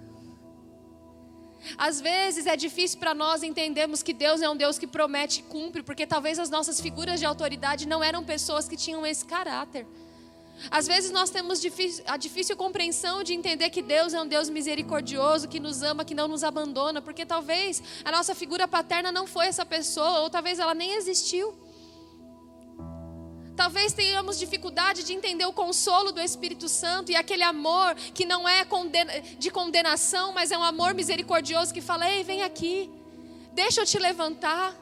Às 1.78 2.00
vezes 2.00 2.46
é 2.46 2.56
difícil 2.56 2.98
para 2.98 3.14
nós 3.14 3.42
entendermos 3.42 4.02
que 4.02 4.12
Deus 4.12 4.42
é 4.42 4.48
um 4.48 4.56
Deus 4.56 4.78
que 4.78 4.86
promete 4.86 5.40
e 5.40 5.42
cumpre, 5.42 5.82
porque 5.82 6.06
talvez 6.06 6.38
as 6.38 6.50
nossas 6.50 6.80
figuras 6.80 7.20
de 7.20 7.26
autoridade 7.26 7.86
não 7.86 8.02
eram 8.02 8.24
pessoas 8.24 8.68
que 8.68 8.76
tinham 8.76 9.06
esse 9.06 9.24
caráter. 9.24 9.86
Às 10.70 10.86
vezes 10.86 11.10
nós 11.10 11.30
temos 11.30 11.60
a 12.06 12.16
difícil 12.16 12.56
compreensão 12.56 13.22
de 13.22 13.32
entender 13.32 13.70
que 13.70 13.82
Deus 13.82 14.14
é 14.14 14.20
um 14.20 14.26
Deus 14.26 14.48
misericordioso, 14.48 15.48
que 15.48 15.58
nos 15.58 15.82
ama, 15.82 16.04
que 16.04 16.14
não 16.14 16.28
nos 16.28 16.44
abandona, 16.44 17.00
porque 17.00 17.26
talvez 17.26 17.82
a 18.04 18.12
nossa 18.12 18.34
figura 18.34 18.68
paterna 18.68 19.10
não 19.10 19.26
foi 19.26 19.46
essa 19.46 19.64
pessoa, 19.64 20.20
ou 20.20 20.30
talvez 20.30 20.58
ela 20.58 20.74
nem 20.74 20.94
existiu. 20.94 21.54
Talvez 23.56 23.92
tenhamos 23.92 24.38
dificuldade 24.38 25.04
de 25.04 25.12
entender 25.12 25.44
o 25.44 25.52
consolo 25.52 26.10
do 26.10 26.20
Espírito 26.20 26.68
Santo 26.68 27.12
e 27.12 27.16
aquele 27.16 27.42
amor 27.42 27.94
que 28.14 28.24
não 28.24 28.48
é 28.48 28.66
de 29.38 29.50
condenação, 29.50 30.32
mas 30.32 30.50
é 30.50 30.56
um 30.56 30.62
amor 30.62 30.94
misericordioso 30.94 31.72
que 31.72 31.80
fala: 31.80 32.10
ei, 32.10 32.24
vem 32.24 32.42
aqui, 32.42 32.90
deixa 33.52 33.82
eu 33.82 33.86
te 33.86 33.98
levantar, 33.98 34.74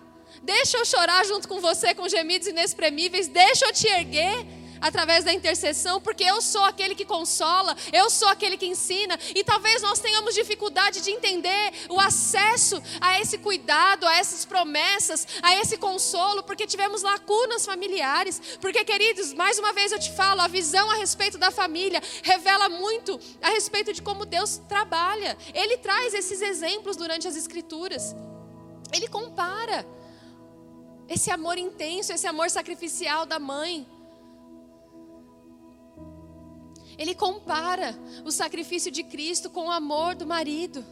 deixa 0.43 0.77
eu 0.77 0.85
chorar 0.85 1.25
junto 1.27 1.49
com 1.49 1.61
você 1.61 1.95
com 1.95 2.09
gemidos 2.09 2.47
inexprimíveis, 2.47 3.27
deixa 3.27 3.67
eu 3.67 3.73
te 3.73 3.89
erguer 3.89 4.60
através 4.81 5.25
da 5.25 5.33
intercessão, 5.33 6.01
porque 6.01 6.25
eu 6.25 6.41
sou 6.41 6.65
aquele 6.65 6.95
que 6.95 7.05
consola, 7.05 7.77
eu 7.93 8.09
sou 8.09 8.29
aquele 8.29 8.57
que 8.57 8.67
ensina, 8.67 9.19
e 9.35 9.45
talvez 9.45 9.83
nós 9.83 9.99
tenhamos 9.99 10.35
dificuldade 10.35 11.01
de 11.01 11.11
entender 11.11 11.73
o 11.89 12.01
acesso 12.01 12.83
a 13.01 13.21
esse 13.21 13.39
cuidado, 13.39 14.07
a 14.07 14.17
essas 14.17 14.45
promessas, 14.45 15.27
a 15.43 15.57
esse 15.57 15.77
consolo, 15.77 16.43
porque 16.43 16.67
tivemos 16.67 17.03
lacunas 17.03 17.67
familiares. 17.67 18.41
Porque, 18.61 18.85
queridos, 18.85 19.35
mais 19.35 19.59
uma 19.59 19.73
vez 19.73 19.93
eu 19.93 19.99
te 19.99 20.13
falo, 20.13 20.41
a 20.41 20.49
visão 20.49 20.91
a 20.91 20.95
respeito 20.95 21.39
da 21.39 21.51
família 21.51 22.03
revela 22.23 22.69
muito 22.69 23.19
a 23.43 23.51
respeito 23.51 23.93
de 23.93 24.03
como 24.03 24.25
Deus 24.25 24.61
trabalha. 24.69 25.37
Ele 25.55 25.77
traz 25.79 26.15
esses 26.15 26.41
exemplos 26.41 26.97
durante 26.97 27.27
as 27.29 27.37
Escrituras. 27.37 28.15
Ele 28.93 29.09
compara 29.09 29.87
esse 31.09 31.31
amor 31.31 31.59
intenso, 31.59 32.13
esse 32.13 32.27
amor 32.27 32.51
sacrificial 32.51 33.27
da 33.27 33.39
mãe 33.39 33.87
Ele 37.01 37.15
compara 37.15 37.99
o 38.27 38.31
sacrifício 38.31 38.91
de 38.91 39.03
Cristo 39.03 39.49
com 39.49 39.69
o 39.69 39.71
amor 39.71 40.15
do 40.15 40.27
marido. 40.27 40.85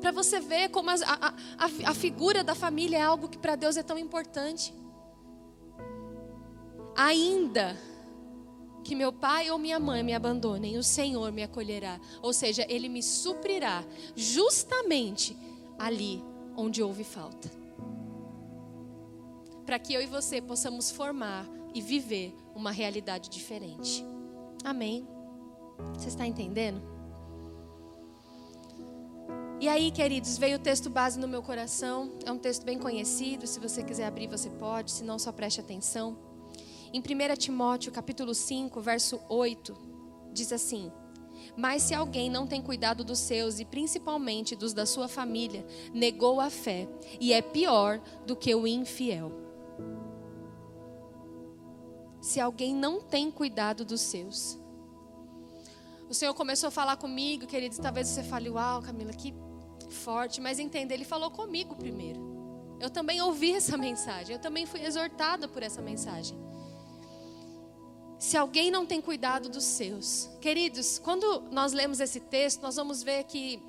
Para 0.00 0.10
você 0.10 0.40
ver 0.40 0.70
como 0.70 0.90
a, 0.90 0.94
a, 1.04 1.34
a, 1.86 1.94
figura 1.94 2.42
da 2.42 2.52
família 2.52 2.98
é 2.98 3.02
algo 3.02 3.28
que 3.28 3.38
para 3.38 3.54
Deus 3.54 3.76
é 3.76 3.82
tão 3.84 3.96
importante. 3.96 4.74
Ainda 6.96 7.78
que 8.82 8.96
meu 8.96 9.12
pai 9.12 9.52
ou 9.52 9.56
minha 9.56 9.78
mãe 9.78 10.02
me 10.02 10.12
abandonem, 10.12 10.76
o 10.76 10.82
Senhor 10.82 11.30
me 11.30 11.44
acolherá. 11.44 12.00
Ou 12.20 12.32
seja, 12.32 12.66
Ele 12.68 12.88
me 12.88 13.04
suprirá 13.04 13.84
justamente 14.16 15.36
ali 15.78 16.24
onde 16.56 16.82
houve 16.82 17.04
falta. 17.04 17.48
Para 19.64 19.78
que 19.78 19.94
eu 19.94 20.02
e 20.02 20.06
você 20.06 20.42
possamos 20.42 20.90
formar 20.90 21.48
e 21.72 21.80
viver 21.80 22.34
uma 22.52 22.72
realidade 22.72 23.30
diferente. 23.30 24.04
Amém? 24.64 25.06
Você 25.94 26.08
está 26.08 26.26
entendendo? 26.26 26.80
E 29.60 29.68
aí, 29.68 29.92
queridos, 29.92 30.38
veio 30.38 30.56
o 30.56 30.60
texto 30.60 30.90
base 30.90 31.18
no 31.18 31.28
meu 31.28 31.40
coração. 31.40 32.12
É 32.24 32.32
um 32.32 32.38
texto 32.38 32.64
bem 32.64 32.78
conhecido. 32.78 33.46
Se 33.46 33.60
você 33.60 33.82
quiser 33.82 34.06
abrir, 34.06 34.26
você 34.26 34.50
pode. 34.50 34.90
Se 34.90 35.04
não, 35.04 35.18
só 35.18 35.30
preste 35.30 35.60
atenção. 35.60 36.18
Em 36.92 37.00
1 37.00 37.36
Timóteo, 37.36 37.92
capítulo 37.92 38.34
5, 38.34 38.80
verso 38.80 39.20
8, 39.28 39.74
diz 40.32 40.52
assim: 40.52 40.90
Mas 41.56 41.82
se 41.82 41.94
alguém 41.94 42.28
não 42.28 42.46
tem 42.46 42.60
cuidado 42.60 43.04
dos 43.04 43.20
seus 43.20 43.60
e 43.60 43.64
principalmente 43.64 44.56
dos 44.56 44.72
da 44.74 44.84
sua 44.84 45.06
família, 45.08 45.64
negou 45.94 46.40
a 46.40 46.50
fé 46.50 46.88
e 47.20 47.32
é 47.32 47.40
pior 47.40 48.00
do 48.26 48.34
que 48.34 48.54
o 48.54 48.66
infiel. 48.66 49.41
Se 52.22 52.40
alguém 52.40 52.74
não 52.74 53.00
tem 53.00 53.30
cuidado 53.30 53.84
dos 53.84 54.00
seus. 54.00 54.58
O 56.08 56.14
Senhor 56.14 56.32
começou 56.34 56.68
a 56.68 56.70
falar 56.70 56.96
comigo, 56.96 57.46
queridos, 57.46 57.78
talvez 57.78 58.06
você 58.06 58.22
fale, 58.22 58.48
uau, 58.48 58.80
Camila, 58.80 59.12
que 59.12 59.34
forte, 59.90 60.40
mas 60.40 60.58
entenda, 60.60 60.94
ele 60.94 61.04
falou 61.04 61.30
comigo 61.32 61.74
primeiro. 61.74 62.20
Eu 62.78 62.88
também 62.88 63.20
ouvi 63.20 63.52
essa 63.56 63.76
mensagem, 63.76 64.36
eu 64.36 64.40
também 64.40 64.64
fui 64.66 64.80
exortada 64.84 65.48
por 65.48 65.62
essa 65.62 65.82
mensagem. 65.82 66.38
Se 68.20 68.36
alguém 68.36 68.70
não 68.70 68.86
tem 68.86 69.00
cuidado 69.00 69.48
dos 69.48 69.64
seus, 69.64 70.30
queridos, 70.40 70.96
quando 71.00 71.42
nós 71.50 71.72
lemos 71.72 71.98
esse 71.98 72.20
texto, 72.20 72.62
nós 72.62 72.76
vamos 72.76 73.02
ver 73.02 73.24
que 73.24 73.60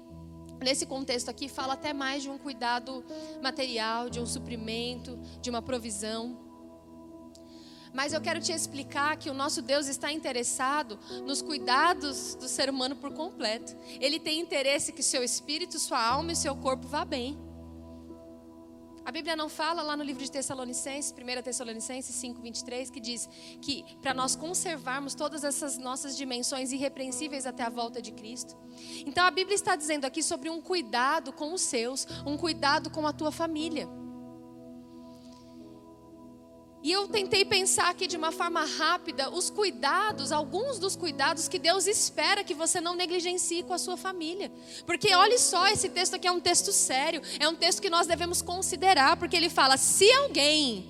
nesse 0.61 0.85
contexto 0.85 1.29
aqui 1.29 1.49
fala 1.49 1.73
até 1.73 1.91
mais 1.91 2.21
de 2.21 2.29
um 2.29 2.37
cuidado 2.37 3.03
material, 3.41 4.11
de 4.11 4.19
um 4.19 4.27
suprimento, 4.27 5.17
de 5.41 5.49
uma 5.49 5.61
provisão. 5.61 6.52
Mas 7.93 8.12
eu 8.12 8.19
quero 8.19 8.41
te 8.41 8.51
explicar 8.51 9.15
que 9.17 9.29
o 9.29 9.34
nosso 9.34 9.62
Deus 9.62 9.88
está 9.88 10.12
interessado 10.12 10.99
nos 11.25 11.41
cuidados 11.41 12.36
do 12.36 12.47
ser 12.47 12.69
humano 12.69 12.95
por 12.95 13.13
completo. 13.13 13.75
Ele 13.99 14.19
tem 14.19 14.39
interesse 14.39 14.91
que 14.91 15.03
seu 15.03 15.23
espírito, 15.23 15.77
sua 15.77 16.03
alma 16.03 16.32
e 16.32 16.36
seu 16.36 16.56
corpo 16.56 16.88
vá 16.88 17.06
bem. 17.06 17.38
A 19.06 19.12
Bíblia 19.12 19.36
não 19.36 19.49
fala 19.49 19.82
lá 19.82 19.97
no 19.97 20.03
livro 20.03 20.23
de 20.23 20.32
Tessalonicenses, 20.32 21.12
1 21.12 21.41
Tessalonicenses 21.41 22.15
5, 22.15 22.41
23, 22.41 22.89
que 22.89 23.01
diz 23.01 23.27
que 23.62 23.84
para 24.01 24.13
nós 24.13 24.34
conservarmos 24.34 25.13
todas 25.13 25.43
essas 25.43 25.77
nossas 25.77 26.15
dimensões 26.15 26.71
irrepreensíveis 26.71 27.45
até 27.45 27.63
a 27.63 27.69
volta 27.69 28.01
de 28.01 28.13
Cristo. 28.13 28.56
Então 29.06 29.25
a 29.25 29.32
Bíblia 29.32 29.56
está 29.56 29.75
dizendo 29.75 30.06
aqui 30.06 30.23
sobre 30.23 30.49
um 30.49 30.62
cuidado 30.62 31.34
com 31.34 31.53
os 31.53 31.62
seus, 31.62 32.08
um 32.25 32.38
cuidado 32.38 32.89
com 32.89 33.06
a 33.06 33.12
tua 33.12 33.32
família. 33.32 33.89
E 36.83 36.91
eu 36.91 37.07
tentei 37.07 37.45
pensar 37.45 37.89
aqui 37.89 38.07
de 38.07 38.17
uma 38.17 38.29
forma 38.29 38.65
rápida 38.65 39.29
os 39.29 39.49
cuidados, 39.49 40.33
alguns 40.33 40.77
dos 40.77 40.97
cuidados 40.97 41.47
que 41.47 41.57
Deus 41.57 41.87
espera 41.87 42.43
que 42.43 42.53
você 42.53 42.81
não 42.81 42.93
negligencie 42.93 43.63
com 43.63 43.73
a 43.73 43.77
sua 43.77 43.95
família. 43.95 44.51
Porque 44.85 45.15
olhe 45.15 45.39
só, 45.39 45.65
esse 45.67 45.87
texto 45.87 46.15
aqui 46.15 46.27
é 46.27 46.31
um 46.31 46.41
texto 46.41 46.73
sério, 46.73 47.21
é 47.39 47.47
um 47.47 47.55
texto 47.55 47.81
que 47.81 47.89
nós 47.89 48.05
devemos 48.05 48.41
considerar, 48.41 49.15
porque 49.15 49.37
ele 49.37 49.49
fala: 49.49 49.77
se 49.77 50.11
alguém 50.11 50.85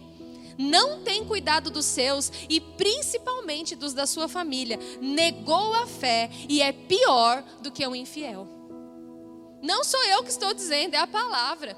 não 0.58 1.04
tem 1.04 1.26
cuidado 1.26 1.70
dos 1.70 1.86
seus 1.86 2.32
e 2.50 2.60
principalmente 2.60 3.76
dos 3.76 3.94
da 3.94 4.08
sua 4.08 4.28
família, 4.28 4.80
negou 5.00 5.76
a 5.76 5.86
fé 5.86 6.28
e 6.50 6.60
é 6.60 6.72
pior 6.72 7.44
do 7.62 7.72
que 7.72 7.86
um 7.86 7.96
infiel. 7.96 8.48
Não 9.62 9.84
sou 9.84 10.04
eu 10.06 10.24
que 10.24 10.32
estou 10.32 10.56
dizendo, 10.56 10.96
é 10.96 10.98
a 10.98 11.08
palavra. 11.08 11.78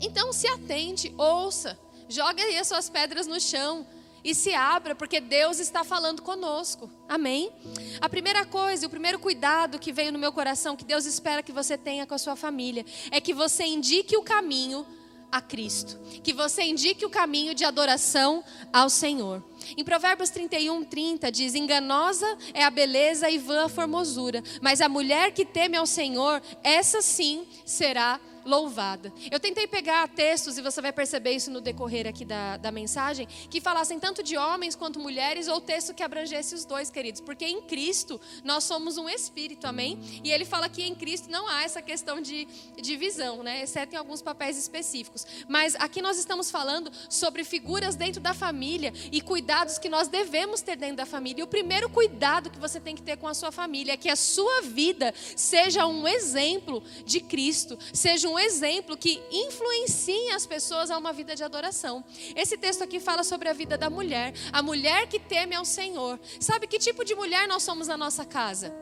Então 0.00 0.32
se 0.32 0.46
atente, 0.46 1.12
ouça. 1.18 1.76
Joga 2.08 2.42
aí 2.42 2.56
as 2.56 2.66
suas 2.66 2.88
pedras 2.88 3.26
no 3.26 3.40
chão 3.40 3.86
e 4.24 4.34
se 4.34 4.54
abra, 4.54 4.94
porque 4.94 5.20
Deus 5.20 5.58
está 5.58 5.84
falando 5.84 6.22
conosco. 6.22 6.90
Amém? 7.08 7.52
A 8.00 8.08
primeira 8.08 8.44
coisa, 8.44 8.86
o 8.86 8.90
primeiro 8.90 9.18
cuidado 9.18 9.78
que 9.78 9.92
veio 9.92 10.12
no 10.12 10.18
meu 10.18 10.32
coração, 10.32 10.76
que 10.76 10.84
Deus 10.84 11.06
espera 11.06 11.42
que 11.42 11.52
você 11.52 11.76
tenha 11.76 12.06
com 12.06 12.14
a 12.14 12.18
sua 12.18 12.34
família, 12.34 12.84
é 13.10 13.20
que 13.20 13.32
você 13.32 13.64
indique 13.64 14.16
o 14.16 14.22
caminho 14.22 14.86
a 15.30 15.40
Cristo, 15.42 15.98
que 16.22 16.32
você 16.32 16.62
indique 16.62 17.04
o 17.04 17.10
caminho 17.10 17.54
de 17.54 17.64
adoração 17.64 18.42
ao 18.72 18.88
Senhor. 18.88 19.44
Em 19.76 19.84
Provérbios 19.84 20.30
31, 20.30 20.84
30 20.84 21.30
diz: 21.30 21.54
Enganosa 21.54 22.26
é 22.54 22.64
a 22.64 22.70
beleza 22.70 23.30
e 23.30 23.38
vã 23.38 23.66
a 23.66 23.68
formosura, 23.68 24.42
mas 24.62 24.80
a 24.80 24.88
mulher 24.88 25.32
que 25.32 25.44
teme 25.44 25.76
ao 25.76 25.86
Senhor, 25.86 26.42
essa 26.64 27.02
sim 27.02 27.46
será 27.66 28.18
louvada. 28.48 29.12
Eu 29.30 29.38
tentei 29.38 29.66
pegar 29.66 30.08
textos, 30.08 30.56
e 30.56 30.62
você 30.62 30.80
vai 30.80 30.92
perceber 30.92 31.32
isso 31.32 31.50
no 31.50 31.60
decorrer 31.60 32.06
aqui 32.06 32.24
da, 32.24 32.56
da 32.56 32.72
mensagem, 32.72 33.28
que 33.50 33.60
falassem 33.60 34.00
tanto 34.00 34.22
de 34.22 34.36
homens 34.36 34.74
quanto 34.74 34.98
mulheres, 34.98 35.48
ou 35.48 35.60
texto 35.60 35.92
que 35.92 36.02
abrangesse 36.02 36.54
os 36.54 36.64
dois, 36.64 36.90
queridos, 36.90 37.20
porque 37.20 37.44
em 37.44 37.60
Cristo 37.60 38.18
nós 38.42 38.64
somos 38.64 38.96
um 38.96 39.08
espírito, 39.08 39.66
amém? 39.66 39.98
E 40.24 40.32
ele 40.32 40.46
fala 40.46 40.68
que 40.68 40.82
em 40.82 40.94
Cristo 40.94 41.30
não 41.30 41.46
há 41.46 41.62
essa 41.62 41.82
questão 41.82 42.20
de 42.20 42.48
divisão, 42.80 43.42
né? 43.42 43.62
Exceto 43.62 43.94
em 43.94 43.98
alguns 43.98 44.22
papéis 44.22 44.56
específicos. 44.56 45.26
Mas 45.46 45.74
aqui 45.76 46.00
nós 46.00 46.18
estamos 46.18 46.50
falando 46.50 46.90
sobre 47.10 47.44
figuras 47.44 47.96
dentro 47.96 48.20
da 48.20 48.32
família 48.32 48.92
e 49.12 49.20
cuidados 49.20 49.78
que 49.78 49.90
nós 49.90 50.08
devemos 50.08 50.62
ter 50.62 50.76
dentro 50.76 50.96
da 50.96 51.06
família. 51.06 51.42
E 51.42 51.44
o 51.44 51.46
primeiro 51.46 51.90
cuidado 51.90 52.50
que 52.50 52.58
você 52.58 52.80
tem 52.80 52.96
que 52.96 53.02
ter 53.02 53.18
com 53.18 53.28
a 53.28 53.34
sua 53.34 53.52
família 53.52 53.92
é 53.92 53.96
que 53.96 54.08
a 54.08 54.16
sua 54.16 54.62
vida 54.62 55.12
seja 55.36 55.86
um 55.86 56.08
exemplo 56.08 56.82
de 57.04 57.20
Cristo, 57.20 57.78
seja 57.92 58.28
um 58.28 58.37
um 58.38 58.40
exemplo 58.40 58.96
que 58.96 59.20
influencia 59.32 60.36
as 60.36 60.46
pessoas 60.46 60.92
a 60.92 60.96
uma 60.96 61.12
vida 61.12 61.34
de 61.34 61.42
adoração. 61.42 62.04
Esse 62.36 62.56
texto 62.56 62.82
aqui 62.82 63.00
fala 63.00 63.24
sobre 63.24 63.48
a 63.48 63.52
vida 63.52 63.76
da 63.76 63.90
mulher, 63.90 64.32
a 64.52 64.62
mulher 64.62 65.08
que 65.08 65.18
teme 65.18 65.56
ao 65.56 65.64
Senhor. 65.64 66.20
Sabe 66.38 66.68
que 66.68 66.78
tipo 66.78 67.04
de 67.04 67.16
mulher 67.16 67.48
nós 67.48 67.64
somos 67.64 67.88
na 67.88 67.96
nossa 67.96 68.24
casa? 68.24 68.72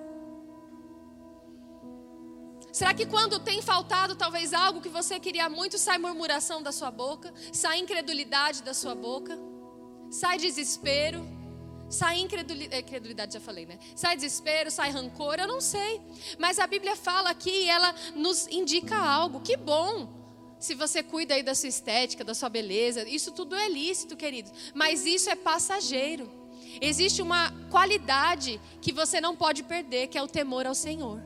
Será 2.70 2.92
que 2.92 3.06
quando 3.06 3.40
tem 3.40 3.62
faltado 3.62 4.14
talvez 4.14 4.52
algo 4.52 4.82
que 4.82 4.90
você 4.90 5.18
queria 5.18 5.48
muito, 5.48 5.78
sai 5.78 5.96
murmuração 5.96 6.62
da 6.62 6.70
sua 6.70 6.90
boca, 6.90 7.32
sai 7.50 7.78
incredulidade 7.78 8.62
da 8.62 8.74
sua 8.74 8.94
boca, 8.94 9.38
sai 10.10 10.36
desespero? 10.36 11.35
Sai 11.88 12.18
incredulidade, 12.18 12.82
incredulidade, 12.82 13.34
já 13.34 13.40
falei, 13.40 13.66
né? 13.66 13.78
Sai 13.94 14.16
desespero, 14.16 14.70
sai 14.70 14.90
rancor, 14.90 15.36
eu 15.38 15.46
não 15.46 15.60
sei. 15.60 16.00
Mas 16.38 16.58
a 16.58 16.66
Bíblia 16.66 16.96
fala 16.96 17.30
aqui 17.30 17.50
e 17.50 17.68
ela 17.68 17.94
nos 18.14 18.46
indica 18.48 18.96
algo. 18.96 19.40
Que 19.40 19.56
bom 19.56 20.08
se 20.58 20.74
você 20.74 21.02
cuida 21.02 21.34
aí 21.34 21.42
da 21.42 21.54
sua 21.54 21.68
estética, 21.68 22.24
da 22.24 22.34
sua 22.34 22.48
beleza. 22.48 23.08
Isso 23.08 23.32
tudo 23.32 23.54
é 23.54 23.68
lícito, 23.68 24.16
querido. 24.16 24.50
Mas 24.74 25.06
isso 25.06 25.30
é 25.30 25.36
passageiro. 25.36 26.30
Existe 26.80 27.22
uma 27.22 27.52
qualidade 27.70 28.60
que 28.80 28.92
você 28.92 29.20
não 29.20 29.34
pode 29.34 29.62
perder, 29.62 30.08
que 30.08 30.18
é 30.18 30.22
o 30.22 30.28
temor 30.28 30.66
ao 30.66 30.74
Senhor. 30.74 31.22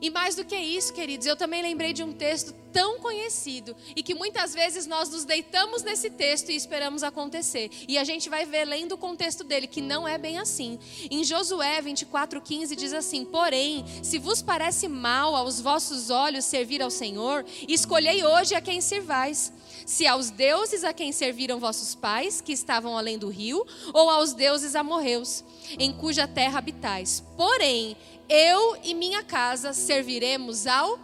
E 0.00 0.10
mais 0.10 0.34
do 0.34 0.44
que 0.44 0.56
isso, 0.56 0.92
queridos, 0.92 1.26
eu 1.26 1.36
também 1.36 1.62
lembrei 1.62 1.92
de 1.92 2.02
um 2.02 2.12
texto 2.12 2.54
tão 2.72 2.98
conhecido 3.00 3.76
e 3.94 4.02
que 4.02 4.14
muitas 4.14 4.54
vezes 4.54 4.86
nós 4.86 5.08
nos 5.08 5.24
deitamos 5.24 5.82
nesse 5.82 6.10
texto 6.10 6.50
e 6.50 6.56
esperamos 6.56 7.02
acontecer. 7.02 7.70
E 7.88 7.98
a 7.98 8.04
gente 8.04 8.28
vai 8.28 8.46
ver 8.46 8.64
lendo 8.64 8.92
o 8.92 8.98
contexto 8.98 9.44
dele 9.44 9.66
que 9.66 9.80
não 9.80 10.06
é 10.06 10.16
bem 10.16 10.38
assim. 10.38 10.78
Em 11.10 11.24
Josué 11.24 11.82
24:15 11.82 12.76
diz 12.76 12.92
assim: 12.92 13.24
"Porém, 13.24 13.84
se 14.02 14.18
vos 14.18 14.40
parece 14.40 14.88
mal 14.88 15.34
aos 15.34 15.60
vossos 15.60 16.10
olhos 16.10 16.44
servir 16.44 16.80
ao 16.80 16.90
Senhor, 16.90 17.44
escolhei 17.68 18.24
hoje 18.24 18.54
a 18.54 18.60
quem 18.60 18.80
servais." 18.80 19.52
se 19.86 20.06
aos 20.06 20.30
deuses 20.30 20.84
a 20.84 20.92
quem 20.92 21.10
serviram 21.10 21.58
vossos 21.58 21.96
pais, 21.96 22.40
que 22.40 22.52
estavam 22.52 22.96
além 22.96 23.18
do 23.18 23.28
rio, 23.28 23.66
ou 23.92 24.08
aos 24.08 24.32
deuses 24.32 24.76
amorreus, 24.76 25.42
em 25.78 25.92
cuja 25.92 26.28
terra 26.28 26.58
habitais. 26.58 27.24
Porém, 27.36 27.96
eu 28.30 28.78
e 28.84 28.94
minha 28.94 29.24
casa 29.24 29.72
serviremos 29.72 30.66
ao 30.66 30.98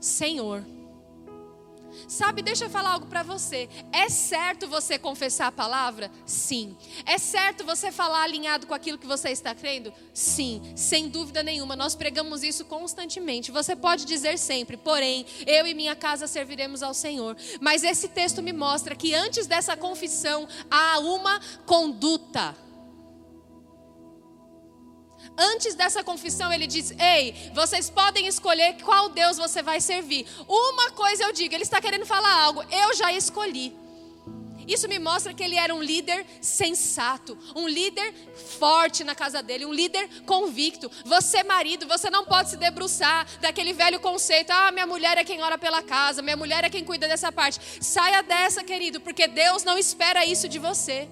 Senhor. 0.00 0.64
Sabe, 2.08 2.42
deixa 2.42 2.64
eu 2.64 2.70
falar 2.70 2.92
algo 2.92 3.06
para 3.06 3.22
você. 3.22 3.68
É 3.92 4.08
certo 4.08 4.66
você 4.66 4.98
confessar 4.98 5.48
a 5.48 5.52
palavra? 5.52 6.10
Sim. 6.24 6.76
É 7.04 7.18
certo 7.18 7.64
você 7.64 7.92
falar 7.92 8.22
alinhado 8.22 8.66
com 8.66 8.74
aquilo 8.74 8.98
que 8.98 9.06
você 9.06 9.28
está 9.30 9.54
crendo? 9.54 9.92
Sim, 10.14 10.72
sem 10.74 11.08
dúvida 11.08 11.42
nenhuma. 11.42 11.76
Nós 11.76 11.94
pregamos 11.94 12.42
isso 12.42 12.64
constantemente. 12.64 13.50
Você 13.50 13.76
pode 13.76 14.06
dizer 14.06 14.38
sempre, 14.38 14.76
porém, 14.76 15.26
eu 15.46 15.66
e 15.66 15.74
minha 15.74 15.94
casa 15.94 16.26
serviremos 16.26 16.82
ao 16.82 16.94
Senhor. 16.94 17.36
Mas 17.60 17.84
esse 17.84 18.08
texto 18.08 18.42
me 18.42 18.52
mostra 18.52 18.96
que 18.96 19.14
antes 19.14 19.46
dessa 19.46 19.76
confissão 19.76 20.48
há 20.70 20.98
uma 21.00 21.40
conduta. 21.66 22.56
Antes 25.42 25.74
dessa 25.74 26.04
confissão, 26.04 26.52
ele 26.52 26.66
diz: 26.66 26.92
Ei, 26.98 27.50
vocês 27.54 27.88
podem 27.88 28.26
escolher 28.26 28.76
qual 28.82 29.08
Deus 29.08 29.38
você 29.38 29.62
vai 29.62 29.80
servir. 29.80 30.26
Uma 30.46 30.90
coisa 30.90 31.24
eu 31.24 31.32
digo, 31.32 31.54
ele 31.54 31.62
está 31.62 31.80
querendo 31.80 32.04
falar 32.04 32.34
algo, 32.42 32.62
eu 32.70 32.94
já 32.94 33.10
escolhi. 33.10 33.74
Isso 34.68 34.86
me 34.86 34.98
mostra 34.98 35.32
que 35.32 35.42
ele 35.42 35.56
era 35.56 35.74
um 35.74 35.82
líder 35.82 36.24
sensato, 36.42 37.36
um 37.56 37.66
líder 37.66 38.14
forte 38.58 39.02
na 39.02 39.14
casa 39.14 39.42
dele, 39.42 39.64
um 39.64 39.72
líder 39.72 40.08
convicto. 40.26 40.90
Você, 41.06 41.42
marido, 41.42 41.88
você 41.88 42.10
não 42.10 42.24
pode 42.24 42.50
se 42.50 42.56
debruçar 42.58 43.26
daquele 43.40 43.72
velho 43.72 43.98
conceito: 43.98 44.50
ah, 44.50 44.70
minha 44.70 44.86
mulher 44.86 45.16
é 45.16 45.24
quem 45.24 45.42
ora 45.42 45.56
pela 45.56 45.82
casa, 45.82 46.20
minha 46.20 46.36
mulher 46.36 46.64
é 46.64 46.70
quem 46.70 46.84
cuida 46.84 47.08
dessa 47.08 47.32
parte. 47.32 47.58
Saia 47.80 48.22
dessa, 48.22 48.62
querido, 48.62 49.00
porque 49.00 49.26
Deus 49.26 49.64
não 49.64 49.78
espera 49.78 50.26
isso 50.26 50.46
de 50.46 50.58
você. 50.58 51.08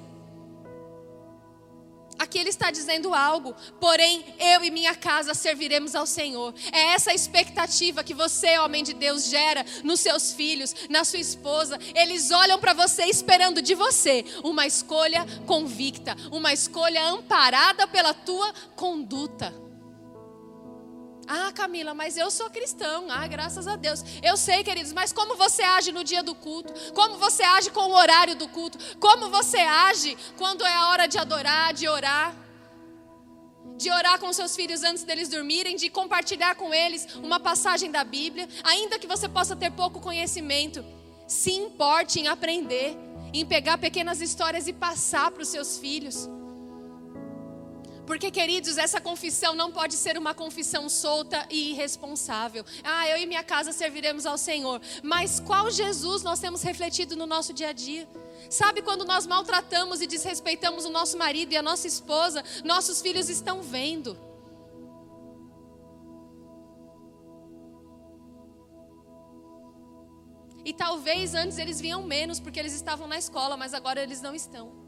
Aqui 2.18 2.38
ele 2.38 2.48
está 2.50 2.70
dizendo 2.70 3.14
algo, 3.14 3.54
porém 3.78 4.24
eu 4.38 4.64
e 4.64 4.70
minha 4.70 4.94
casa 4.94 5.34
serviremos 5.34 5.94
ao 5.94 6.06
Senhor. 6.06 6.52
É 6.72 6.94
essa 6.94 7.14
expectativa 7.14 8.02
que 8.02 8.14
você, 8.14 8.58
homem 8.58 8.82
de 8.82 8.92
Deus, 8.92 9.28
gera 9.28 9.64
nos 9.84 10.00
seus 10.00 10.32
filhos, 10.32 10.74
na 10.90 11.04
sua 11.04 11.20
esposa. 11.20 11.78
Eles 11.94 12.30
olham 12.30 12.58
para 12.58 12.72
você 12.72 13.04
esperando 13.04 13.62
de 13.62 13.74
você 13.74 14.24
uma 14.42 14.66
escolha 14.66 15.24
convicta, 15.46 16.16
uma 16.32 16.52
escolha 16.52 17.04
amparada 17.04 17.86
pela 17.86 18.12
tua 18.12 18.52
conduta. 18.74 19.67
Ah, 21.30 21.52
Camila, 21.52 21.92
mas 21.92 22.16
eu 22.16 22.30
sou 22.30 22.48
cristão. 22.48 23.04
Ah, 23.10 23.26
graças 23.26 23.68
a 23.68 23.76
Deus. 23.76 24.02
Eu 24.22 24.34
sei, 24.34 24.64
queridos, 24.64 24.94
mas 24.94 25.12
como 25.12 25.36
você 25.36 25.62
age 25.62 25.92
no 25.92 26.02
dia 26.02 26.22
do 26.22 26.34
culto? 26.34 26.72
Como 26.94 27.18
você 27.18 27.42
age 27.42 27.70
com 27.70 27.82
o 27.82 27.94
horário 27.94 28.34
do 28.34 28.48
culto? 28.48 28.78
Como 28.98 29.28
você 29.28 29.58
age 29.58 30.16
quando 30.38 30.64
é 30.64 30.74
a 30.74 30.88
hora 30.88 31.06
de 31.06 31.18
adorar, 31.18 31.74
de 31.74 31.86
orar? 31.86 32.34
De 33.76 33.90
orar 33.90 34.18
com 34.18 34.32
seus 34.32 34.56
filhos 34.56 34.82
antes 34.82 35.04
deles 35.04 35.28
dormirem, 35.28 35.76
de 35.76 35.90
compartilhar 35.90 36.54
com 36.54 36.72
eles 36.72 37.06
uma 37.16 37.38
passagem 37.38 37.90
da 37.90 38.02
Bíblia, 38.02 38.48
ainda 38.64 38.98
que 38.98 39.06
você 39.06 39.28
possa 39.28 39.54
ter 39.54 39.70
pouco 39.70 40.00
conhecimento. 40.00 40.82
Se 41.26 41.52
importe 41.52 42.20
em 42.20 42.26
aprender, 42.26 42.96
em 43.34 43.44
pegar 43.44 43.76
pequenas 43.76 44.22
histórias 44.22 44.66
e 44.66 44.72
passar 44.72 45.30
para 45.30 45.42
os 45.42 45.48
seus 45.48 45.76
filhos. 45.78 46.26
Porque, 48.08 48.30
queridos, 48.30 48.78
essa 48.78 49.02
confissão 49.02 49.54
não 49.54 49.70
pode 49.70 49.92
ser 49.92 50.16
uma 50.16 50.32
confissão 50.32 50.88
solta 50.88 51.46
e 51.50 51.72
irresponsável. 51.72 52.64
Ah, 52.82 53.06
eu 53.06 53.18
e 53.18 53.26
minha 53.26 53.44
casa 53.44 53.70
serviremos 53.70 54.24
ao 54.24 54.38
Senhor. 54.38 54.80
Mas 55.02 55.38
qual 55.38 55.70
Jesus 55.70 56.22
nós 56.22 56.40
temos 56.40 56.62
refletido 56.62 57.14
no 57.14 57.26
nosso 57.26 57.52
dia 57.52 57.68
a 57.68 57.72
dia? 57.74 58.08
Sabe 58.48 58.80
quando 58.80 59.04
nós 59.04 59.26
maltratamos 59.26 60.00
e 60.00 60.06
desrespeitamos 60.06 60.86
o 60.86 60.88
nosso 60.88 61.18
marido 61.18 61.52
e 61.52 61.58
a 61.58 61.62
nossa 61.62 61.86
esposa, 61.86 62.42
nossos 62.64 63.02
filhos 63.02 63.28
estão 63.28 63.60
vendo. 63.60 64.18
E 70.64 70.72
talvez 70.72 71.34
antes 71.34 71.58
eles 71.58 71.78
vinham 71.78 72.02
menos 72.04 72.40
porque 72.40 72.58
eles 72.58 72.72
estavam 72.72 73.06
na 73.06 73.18
escola, 73.18 73.54
mas 73.54 73.74
agora 73.74 74.02
eles 74.02 74.22
não 74.22 74.34
estão. 74.34 74.87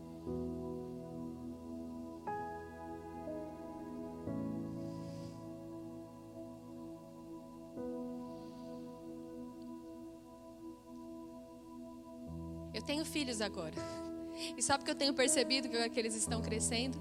Filhos 13.11 13.41
agora. 13.41 13.75
E 14.57 14.63
sabe 14.63 14.83
o 14.83 14.85
que 14.85 14.91
eu 14.91 14.97
tenho 14.97 15.13
percebido 15.13 15.69
que 15.69 16.01
eles 16.01 16.15
estão 16.15 16.41
crescendo? 16.41 16.99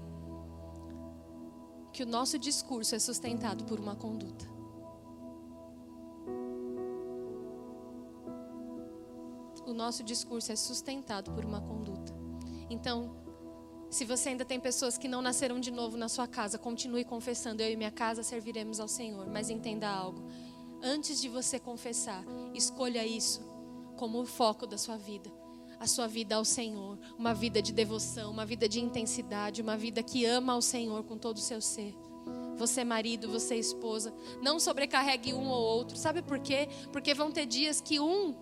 Que 1.92 2.02
o 2.02 2.06
nosso 2.06 2.38
discurso 2.38 2.94
é 2.94 2.98
sustentado 2.98 3.64
por 3.64 3.80
uma 3.80 3.96
conduta. 3.96 4.44
O 9.66 9.72
nosso 9.72 10.02
discurso 10.02 10.52
é 10.52 10.56
sustentado 10.56 11.30
por 11.32 11.44
uma 11.44 11.60
conduta. 11.60 12.12
Então, 12.68 13.16
se 13.88 14.04
você 14.04 14.30
ainda 14.30 14.44
tem 14.44 14.60
pessoas 14.60 14.98
que 14.98 15.08
não 15.08 15.22
nasceram 15.22 15.58
de 15.58 15.70
novo 15.70 15.96
na 15.96 16.08
sua 16.08 16.26
casa, 16.26 16.58
continue 16.58 17.04
confessando: 17.04 17.62
Eu 17.62 17.70
e 17.70 17.76
minha 17.76 17.90
casa 17.90 18.22
serviremos 18.22 18.80
ao 18.80 18.88
Senhor. 18.88 19.26
Mas 19.28 19.48
entenda 19.48 19.88
algo: 19.88 20.24
antes 20.82 21.20
de 21.20 21.28
você 21.28 21.58
confessar, 21.58 22.24
escolha 22.54 23.06
isso 23.06 23.40
como 23.96 24.20
o 24.20 24.26
foco 24.26 24.66
da 24.66 24.78
sua 24.78 24.96
vida 24.96 25.39
a 25.80 25.86
sua 25.86 26.06
vida 26.06 26.36
ao 26.36 26.44
Senhor, 26.44 26.98
uma 27.18 27.32
vida 27.32 27.62
de 27.62 27.72
devoção, 27.72 28.30
uma 28.30 28.44
vida 28.44 28.68
de 28.68 28.78
intensidade, 28.78 29.62
uma 29.62 29.78
vida 29.78 30.02
que 30.02 30.26
ama 30.26 30.52
ao 30.52 30.60
Senhor 30.60 31.02
com 31.04 31.16
todo 31.16 31.38
o 31.38 31.40
seu 31.40 31.58
ser. 31.62 31.94
Você 32.58 32.84
marido, 32.84 33.26
você 33.26 33.56
esposa, 33.56 34.12
não 34.42 34.60
sobrecarregue 34.60 35.32
um 35.32 35.48
ou 35.48 35.62
outro. 35.62 35.96
Sabe 35.96 36.20
por 36.20 36.38
quê? 36.38 36.68
Porque 36.92 37.14
vão 37.14 37.32
ter 37.32 37.46
dias 37.46 37.80
que 37.80 37.98
um 37.98 38.34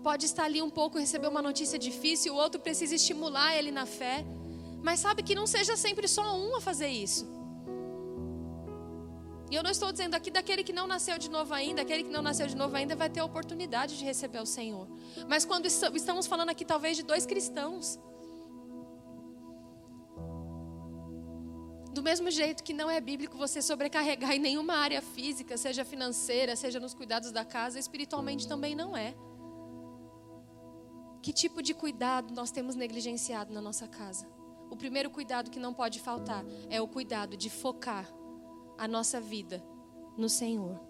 pode 0.00 0.26
estar 0.26 0.44
ali 0.44 0.62
um 0.62 0.70
pouco 0.70 0.96
receber 0.96 1.26
uma 1.26 1.42
notícia 1.42 1.76
difícil, 1.76 2.34
o 2.34 2.36
outro 2.36 2.60
precisa 2.60 2.94
estimular 2.94 3.56
ele 3.56 3.72
na 3.72 3.84
fé. 3.84 4.24
Mas 4.80 5.00
sabe 5.00 5.24
que 5.24 5.34
não 5.34 5.48
seja 5.48 5.76
sempre 5.76 6.06
só 6.06 6.38
um 6.38 6.54
a 6.54 6.60
fazer 6.60 6.88
isso. 6.88 7.39
E 9.50 9.54
eu 9.56 9.62
não 9.64 9.70
estou 9.70 9.90
dizendo 9.90 10.14
aqui 10.14 10.30
daquele 10.30 10.62
que 10.62 10.72
não 10.72 10.86
nasceu 10.86 11.18
de 11.18 11.28
novo 11.28 11.52
ainda, 11.52 11.82
aquele 11.82 12.04
que 12.04 12.10
não 12.10 12.22
nasceu 12.22 12.46
de 12.46 12.56
novo 12.56 12.76
ainda 12.76 12.94
vai 12.94 13.10
ter 13.10 13.18
a 13.18 13.24
oportunidade 13.24 13.98
de 13.98 14.04
receber 14.04 14.40
o 14.40 14.46
Senhor. 14.46 14.86
Mas 15.28 15.44
quando 15.44 15.66
estamos 15.66 16.26
falando 16.28 16.50
aqui 16.50 16.64
talvez 16.64 16.96
de 16.96 17.02
dois 17.02 17.26
cristãos, 17.26 17.98
Do 21.92 22.04
mesmo 22.04 22.30
jeito 22.30 22.62
que 22.62 22.72
não 22.72 22.88
é 22.88 23.00
bíblico 23.00 23.36
você 23.36 23.60
sobrecarregar 23.60 24.30
em 24.36 24.38
nenhuma 24.38 24.74
área 24.74 25.02
física, 25.02 25.56
seja 25.56 25.84
financeira, 25.84 26.54
seja 26.54 26.78
nos 26.78 26.94
cuidados 26.94 27.32
da 27.32 27.44
casa, 27.44 27.80
espiritualmente 27.80 28.46
também 28.46 28.76
não 28.76 28.96
é. 28.96 29.12
Que 31.20 31.32
tipo 31.32 31.60
de 31.60 31.74
cuidado 31.74 32.32
nós 32.32 32.52
temos 32.52 32.76
negligenciado 32.76 33.52
na 33.52 33.60
nossa 33.60 33.88
casa? 33.88 34.26
O 34.70 34.76
primeiro 34.76 35.10
cuidado 35.10 35.50
que 35.50 35.58
não 35.58 35.74
pode 35.74 35.98
faltar 35.98 36.44
é 36.70 36.80
o 36.80 36.86
cuidado 36.86 37.36
de 37.36 37.50
focar 37.50 38.06
a 38.80 38.88
nossa 38.88 39.20
vida 39.20 39.62
no 40.16 40.26
Senhor. 40.26 40.80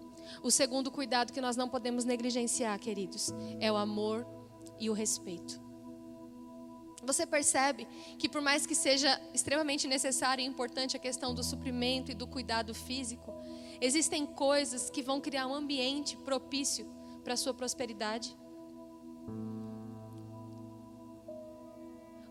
O 0.41 0.49
segundo 0.49 0.89
cuidado 0.89 1.33
que 1.33 1.41
nós 1.41 1.57
não 1.57 1.67
podemos 1.67 2.05
negligenciar, 2.05 2.79
queridos, 2.79 3.33
é 3.59 3.69
o 3.69 3.75
amor 3.75 4.25
e 4.79 4.89
o 4.89 4.93
respeito. 4.93 5.61
Você 7.03 7.25
percebe 7.25 7.85
que, 8.17 8.29
por 8.29 8.41
mais 8.41 8.65
que 8.65 8.73
seja 8.73 9.19
extremamente 9.33 9.87
necessário 9.87 10.41
e 10.41 10.47
importante 10.47 10.95
a 10.95 10.99
questão 10.99 11.35
do 11.35 11.43
suprimento 11.43 12.11
e 12.11 12.15
do 12.15 12.25
cuidado 12.25 12.73
físico, 12.73 13.33
existem 13.81 14.25
coisas 14.25 14.89
que 14.89 15.01
vão 15.01 15.19
criar 15.19 15.47
um 15.47 15.53
ambiente 15.53 16.15
propício 16.15 16.85
para 17.25 17.33
a 17.33 17.37
sua 17.37 17.53
prosperidade. 17.53 18.37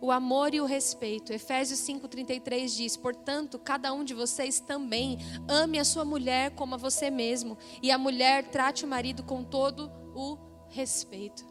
O 0.00 0.10
amor 0.10 0.54
e 0.54 0.60
o 0.60 0.64
respeito. 0.64 1.32
Efésios 1.32 1.78
5:33 1.80 2.74
diz: 2.74 2.96
"Portanto, 2.96 3.58
cada 3.58 3.92
um 3.92 4.02
de 4.02 4.14
vocês 4.14 4.58
também 4.58 5.18
ame 5.48 5.78
a 5.78 5.84
sua 5.84 6.04
mulher 6.04 6.52
como 6.52 6.74
a 6.74 6.78
você 6.78 7.10
mesmo, 7.10 7.58
e 7.82 7.90
a 7.90 7.98
mulher 7.98 8.50
trate 8.50 8.84
o 8.84 8.88
marido 8.88 9.22
com 9.22 9.44
todo 9.44 9.90
o 10.14 10.38
respeito." 10.68 11.44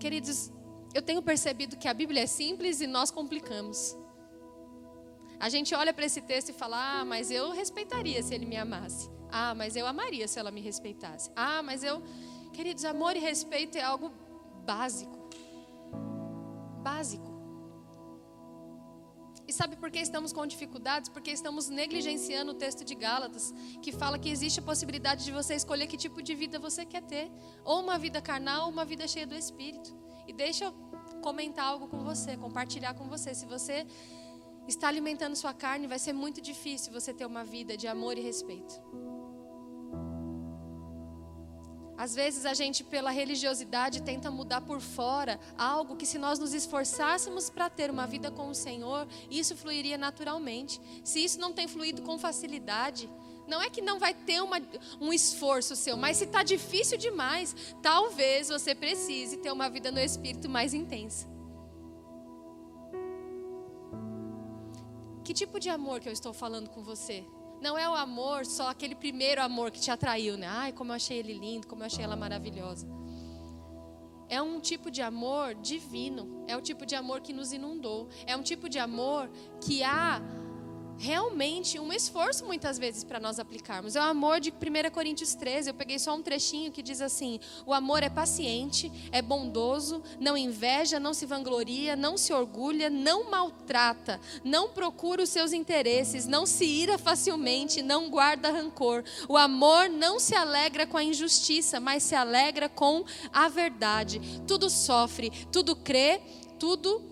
Queridos, 0.00 0.50
eu 0.94 1.02
tenho 1.02 1.22
percebido 1.22 1.76
que 1.76 1.88
a 1.88 1.94
Bíblia 1.94 2.22
é 2.22 2.26
simples 2.26 2.80
e 2.80 2.86
nós 2.86 3.10
complicamos. 3.10 3.96
A 5.38 5.50
gente 5.50 5.74
olha 5.74 5.92
para 5.92 6.06
esse 6.06 6.22
texto 6.22 6.48
e 6.48 6.54
fala: 6.54 7.00
"Ah, 7.00 7.04
mas 7.04 7.30
eu 7.30 7.50
respeitaria 7.50 8.22
se 8.22 8.34
ele 8.34 8.46
me 8.46 8.56
amasse. 8.56 9.10
Ah, 9.30 9.54
mas 9.54 9.76
eu 9.76 9.86
amaria 9.86 10.26
se 10.26 10.38
ela 10.38 10.50
me 10.50 10.60
respeitasse. 10.60 11.30
Ah, 11.36 11.62
mas 11.62 11.82
eu, 11.82 12.02
queridos, 12.52 12.84
amor 12.84 13.16
e 13.16 13.18
respeito 13.18 13.76
é 13.76 13.82
algo 13.82 14.10
básico 14.64 15.15
básico. 16.88 17.30
E 19.48 19.52
sabe 19.52 19.74
por 19.76 19.90
que 19.92 20.00
estamos 20.00 20.32
com 20.32 20.44
dificuldades? 20.54 21.08
Porque 21.08 21.30
estamos 21.30 21.68
negligenciando 21.68 22.50
o 22.52 22.54
texto 22.54 22.84
de 22.84 22.94
Gálatas, 22.94 23.52
que 23.82 23.92
fala 23.92 24.18
que 24.18 24.28
existe 24.28 24.58
a 24.60 24.62
possibilidade 24.70 25.24
de 25.24 25.32
você 25.38 25.54
escolher 25.54 25.86
que 25.86 25.96
tipo 25.96 26.20
de 26.20 26.34
vida 26.42 26.58
você 26.58 26.84
quer 26.84 27.02
ter, 27.02 27.30
ou 27.64 27.80
uma 27.80 27.96
vida 27.98 28.20
carnal, 28.20 28.62
ou 28.66 28.72
uma 28.76 28.84
vida 28.84 29.06
cheia 29.06 29.26
do 29.26 29.36
Espírito. 29.36 29.90
E 30.28 30.32
deixa 30.32 30.64
eu 30.66 30.72
comentar 31.22 31.66
algo 31.72 31.86
com 31.92 32.00
você, 32.10 32.36
compartilhar 32.36 32.94
com 32.94 33.08
você. 33.14 33.34
Se 33.34 33.46
você 33.46 33.86
está 34.66 34.88
alimentando 34.88 35.36
sua 35.36 35.54
carne, 35.54 35.86
vai 35.86 36.00
ser 36.06 36.12
muito 36.12 36.40
difícil 36.40 36.92
você 36.92 37.12
ter 37.14 37.26
uma 37.26 37.44
vida 37.44 37.76
de 37.76 37.86
amor 37.86 38.18
e 38.18 38.22
respeito. 38.30 38.74
Às 41.96 42.14
vezes 42.14 42.44
a 42.44 42.52
gente, 42.52 42.84
pela 42.84 43.10
religiosidade, 43.10 44.02
tenta 44.02 44.30
mudar 44.30 44.60
por 44.60 44.80
fora 44.80 45.40
algo 45.56 45.96
que, 45.96 46.04
se 46.04 46.18
nós 46.18 46.38
nos 46.38 46.52
esforçássemos 46.52 47.48
para 47.48 47.70
ter 47.70 47.90
uma 47.90 48.06
vida 48.06 48.30
com 48.30 48.48
o 48.48 48.54
Senhor, 48.54 49.08
isso 49.30 49.56
fluiria 49.56 49.96
naturalmente. 49.96 50.80
Se 51.02 51.24
isso 51.24 51.40
não 51.40 51.52
tem 51.52 51.66
fluído 51.66 52.02
com 52.02 52.18
facilidade, 52.18 53.08
não 53.46 53.62
é 53.62 53.70
que 53.70 53.80
não 53.80 53.98
vai 53.98 54.12
ter 54.12 54.42
uma, 54.42 54.60
um 55.00 55.12
esforço 55.12 55.76
seu, 55.76 55.96
mas 55.96 56.16
se 56.18 56.24
está 56.24 56.42
difícil 56.42 56.98
demais, 56.98 57.54
talvez 57.80 58.48
você 58.48 58.74
precise 58.74 59.38
ter 59.38 59.52
uma 59.52 59.70
vida 59.70 59.90
no 59.90 60.00
Espírito 60.00 60.48
mais 60.48 60.74
intensa. 60.74 61.26
Que 65.24 65.32
tipo 65.32 65.58
de 65.58 65.68
amor 65.68 66.00
que 66.00 66.08
eu 66.08 66.12
estou 66.12 66.32
falando 66.32 66.70
com 66.70 66.82
você? 66.82 67.24
Não 67.60 67.76
é 67.76 67.88
o 67.88 67.94
amor 67.94 68.44
só 68.44 68.68
aquele 68.68 68.94
primeiro 68.94 69.42
amor 69.42 69.70
que 69.70 69.80
te 69.80 69.90
atraiu, 69.90 70.36
né? 70.36 70.46
Ai, 70.46 70.72
como 70.72 70.92
eu 70.92 70.96
achei 70.96 71.18
ele 71.18 71.32
lindo, 71.34 71.66
como 71.66 71.82
eu 71.82 71.86
achei 71.86 72.04
ela 72.04 72.16
maravilhosa. 72.16 72.86
é 74.28 74.42
um 74.42 74.58
tipo 74.60 74.90
de 74.90 75.00
amor 75.02 75.54
divino, 75.54 76.44
é 76.48 76.56
o 76.56 76.60
tipo 76.60 76.84
de 76.84 76.94
amor 76.96 77.20
que 77.20 77.32
nos 77.32 77.52
inundou, 77.52 78.08
é 78.26 78.36
um 78.36 78.42
tipo 78.42 78.68
de 78.68 78.78
amor 78.78 79.30
que 79.60 79.84
há 79.84 80.20
realmente 80.98 81.78
um 81.78 81.92
esforço 81.92 82.44
muitas 82.44 82.78
vezes 82.78 83.04
para 83.04 83.20
nós 83.20 83.38
aplicarmos. 83.38 83.96
É 83.96 84.00
o 84.00 84.04
amor 84.04 84.40
de 84.40 84.50
1 84.50 84.90
Coríntios 84.90 85.34
13. 85.34 85.70
Eu 85.70 85.74
peguei 85.74 85.98
só 85.98 86.14
um 86.14 86.22
trechinho 86.22 86.72
que 86.72 86.82
diz 86.82 87.00
assim: 87.00 87.38
O 87.64 87.72
amor 87.72 88.02
é 88.02 88.08
paciente, 88.08 88.90
é 89.12 89.20
bondoso, 89.20 90.02
não 90.20 90.36
inveja, 90.36 90.98
não 90.98 91.12
se 91.12 91.26
vangloria, 91.26 91.96
não 91.96 92.16
se 92.16 92.32
orgulha, 92.32 92.88
não 92.88 93.30
maltrata, 93.30 94.20
não 94.44 94.68
procura 94.68 95.22
os 95.22 95.28
seus 95.28 95.52
interesses, 95.52 96.26
não 96.26 96.46
se 96.46 96.64
ira 96.64 96.98
facilmente, 96.98 97.82
não 97.82 98.10
guarda 98.10 98.50
rancor. 98.50 99.04
O 99.28 99.36
amor 99.36 99.88
não 99.88 100.18
se 100.18 100.34
alegra 100.34 100.86
com 100.86 100.96
a 100.96 101.04
injustiça, 101.04 101.78
mas 101.80 102.02
se 102.02 102.14
alegra 102.14 102.68
com 102.68 103.04
a 103.32 103.48
verdade. 103.48 104.20
Tudo 104.46 104.70
sofre, 104.70 105.30
tudo 105.52 105.76
crê, 105.76 106.20
tudo 106.58 107.02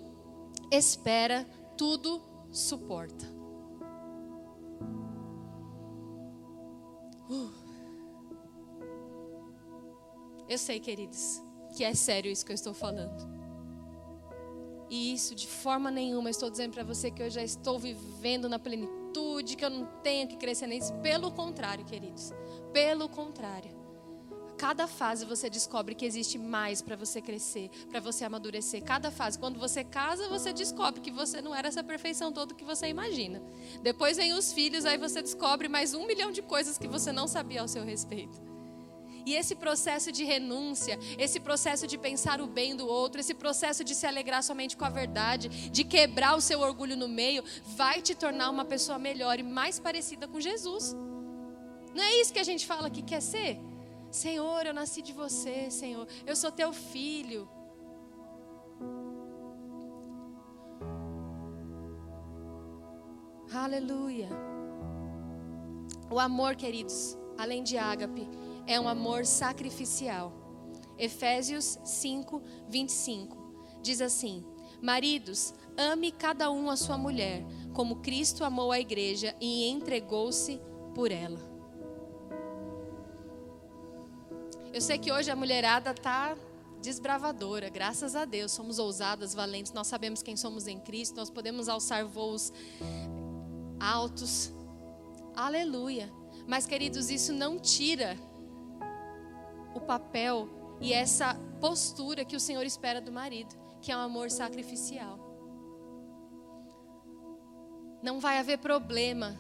espera, 0.71 1.47
tudo 1.77 2.23
suporta. 2.51 3.44
Eu 10.55 10.59
sei, 10.59 10.79
queridos, 10.79 11.43
que 11.77 11.83
é 11.83 11.95
sério 11.95 12.31
isso 12.31 12.47
que 12.47 12.53
eu 12.53 12.55
estou 12.55 12.73
falando. 12.73 13.29
E 14.89 15.13
isso, 15.13 15.35
de 15.35 15.49
forma 15.49 15.91
nenhuma, 15.91 16.29
eu 16.29 16.31
estou 16.31 16.49
dizendo 16.49 16.73
para 16.73 16.85
você 16.85 17.11
que 17.11 17.21
eu 17.25 17.29
já 17.29 17.43
estou 17.43 17.77
vivendo 17.77 18.49
na 18.49 18.57
plenitude, 18.57 19.57
que 19.57 19.65
eu 19.65 19.71
não 19.71 19.85
tenho 20.01 20.29
que 20.29 20.37
crescer 20.37 20.69
nisso. 20.69 20.95
Pelo 21.03 21.33
contrário, 21.33 21.85
queridos. 21.85 22.33
Pelo 22.73 23.09
contrário. 23.09 23.73
Cada 24.57 24.87
fase 24.87 25.25
você 25.25 25.51
descobre 25.51 25.97
que 25.97 26.07
existe 26.07 26.39
mais 26.39 26.81
para 26.81 26.95
você 26.95 27.21
crescer, 27.21 27.69
para 27.91 27.99
você 27.99 28.25
amadurecer. 28.25 28.81
Cada 28.85 29.11
fase. 29.11 29.37
Quando 29.37 29.59
você 29.59 29.83
casa, 29.83 30.29
você 30.29 30.53
descobre 30.53 31.01
que 31.01 31.11
você 31.11 31.43
não 31.43 31.53
era 31.53 31.67
essa 31.67 31.83
perfeição 31.83 32.33
toda 32.33 32.55
que 32.55 32.65
você 32.65 32.87
imagina. 32.87 33.43
Depois 33.83 34.19
vem 34.19 34.33
os 34.33 34.53
filhos, 34.53 34.85
aí 34.85 34.99
você 34.99 35.21
descobre 35.21 35.67
mais 35.67 35.95
um 35.95 36.07
milhão 36.07 36.31
de 36.31 36.43
coisas 36.43 36.79
que 36.79 36.87
você 36.87 37.11
não 37.11 37.27
sabia 37.27 37.61
ao 37.61 37.67
seu 37.67 37.83
respeito. 37.83 38.54
E 39.27 39.35
esse 39.35 39.55
processo 39.55 40.13
de 40.13 40.25
renúncia, 40.25 40.99
esse 41.19 41.41
processo 41.41 41.87
de 41.87 41.97
pensar 41.97 42.41
o 42.41 42.47
bem 42.47 42.77
do 42.77 42.87
outro, 42.87 43.21
esse 43.21 43.35
processo 43.35 43.83
de 43.83 43.95
se 43.95 44.07
alegrar 44.07 44.43
somente 44.43 44.77
com 44.77 44.85
a 44.85 44.91
verdade, 44.91 45.49
de 45.71 45.83
quebrar 45.83 46.37
o 46.37 46.41
seu 46.41 46.61
orgulho 46.61 46.97
no 46.97 47.09
meio, 47.09 47.43
vai 47.65 48.03
te 48.03 48.15
tornar 48.15 48.51
uma 48.51 48.65
pessoa 48.65 48.99
melhor 48.99 49.39
e 49.39 49.43
mais 49.43 49.79
parecida 49.79 50.29
com 50.29 50.41
Jesus. 50.41 50.95
Não 51.95 52.03
é 52.03 52.21
isso 52.21 52.33
que 52.33 52.41
a 52.41 52.45
gente 52.45 52.67
fala 52.67 52.91
que 52.91 53.03
quer 53.03 53.23
ser? 53.23 53.59
Senhor, 54.11 54.67
eu 54.67 54.75
nasci 54.75 55.01
de 55.01 55.13
você, 55.13 55.71
Senhor. 55.71 56.07
Eu 56.27 56.37
sou 56.37 56.53
teu 56.53 56.73
filho. 56.73 57.49
Aleluia. 63.53 64.29
O 66.11 66.19
amor, 66.21 66.55
queridos, 66.57 67.17
além 67.39 67.63
de 67.63 67.79
ágape, 67.79 68.29
é 68.67 68.81
um 68.81 68.89
amor 68.89 69.27
sacrificial. 69.27 70.33
Efésios 70.99 71.79
5, 71.85 72.43
25 72.69 73.37
diz 73.83 74.01
assim: 74.01 74.45
Maridos, 74.81 75.55
ame 75.77 76.13
cada 76.13 76.51
um 76.51 76.71
a 76.71 76.77
sua 76.77 76.97
mulher, 76.97 77.45
como 77.73 77.97
Cristo 77.97 78.45
amou 78.45 78.73
a 78.73 78.81
igreja 78.81 79.35
e 79.41 79.69
entregou-se 79.69 80.61
por 80.95 81.11
ela. 81.11 81.41
Eu 84.73 84.81
sei 84.81 84.99
que 84.99 85.13
hoje 85.13 85.31
a 85.31 85.37
mulherada 85.37 85.93
está 85.93 86.37
desbravadora, 86.83 87.69
graças 87.69 88.15
a 88.17 88.25
Deus. 88.25 88.53
Somos 88.53 88.79
ousadas, 88.79 89.35
valentes, 89.35 89.73
nós 89.73 89.87
sabemos 89.87 90.23
quem 90.23 90.37
somos 90.37 90.67
em 90.67 90.79
Cristo, 90.81 91.17
nós 91.17 91.31
podemos 91.31 91.69
alçar 91.69 92.05
voos 92.05 92.53
altos. 93.79 94.53
Aleluia. 95.35 96.13
Mas, 96.47 96.67
queridos, 96.67 97.09
isso 97.09 97.33
não 97.33 97.59
tira 97.59 98.19
o 99.75 99.81
papel 99.81 100.49
e 100.81 100.93
essa 100.93 101.35
postura 101.61 102.25
que 102.25 102.37
o 102.37 102.41
Senhor 102.41 102.65
espera 102.65 103.01
do 103.01 103.13
marido, 103.13 103.55
que 103.81 103.93
é 103.93 103.97
um 103.97 104.01
amor 104.01 104.31
sacrificial. 104.31 105.19
Não 108.03 108.21
vai 108.21 108.39
haver 108.39 108.59
problema 108.59 109.37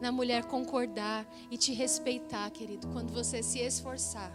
na 0.00 0.12
mulher 0.12 0.44
concordar 0.44 1.26
e 1.50 1.56
te 1.56 1.72
respeitar, 1.72 2.48
querido, 2.50 2.88
quando 2.88 3.12
você 3.12 3.42
se 3.42 3.58
esforçar 3.58 4.32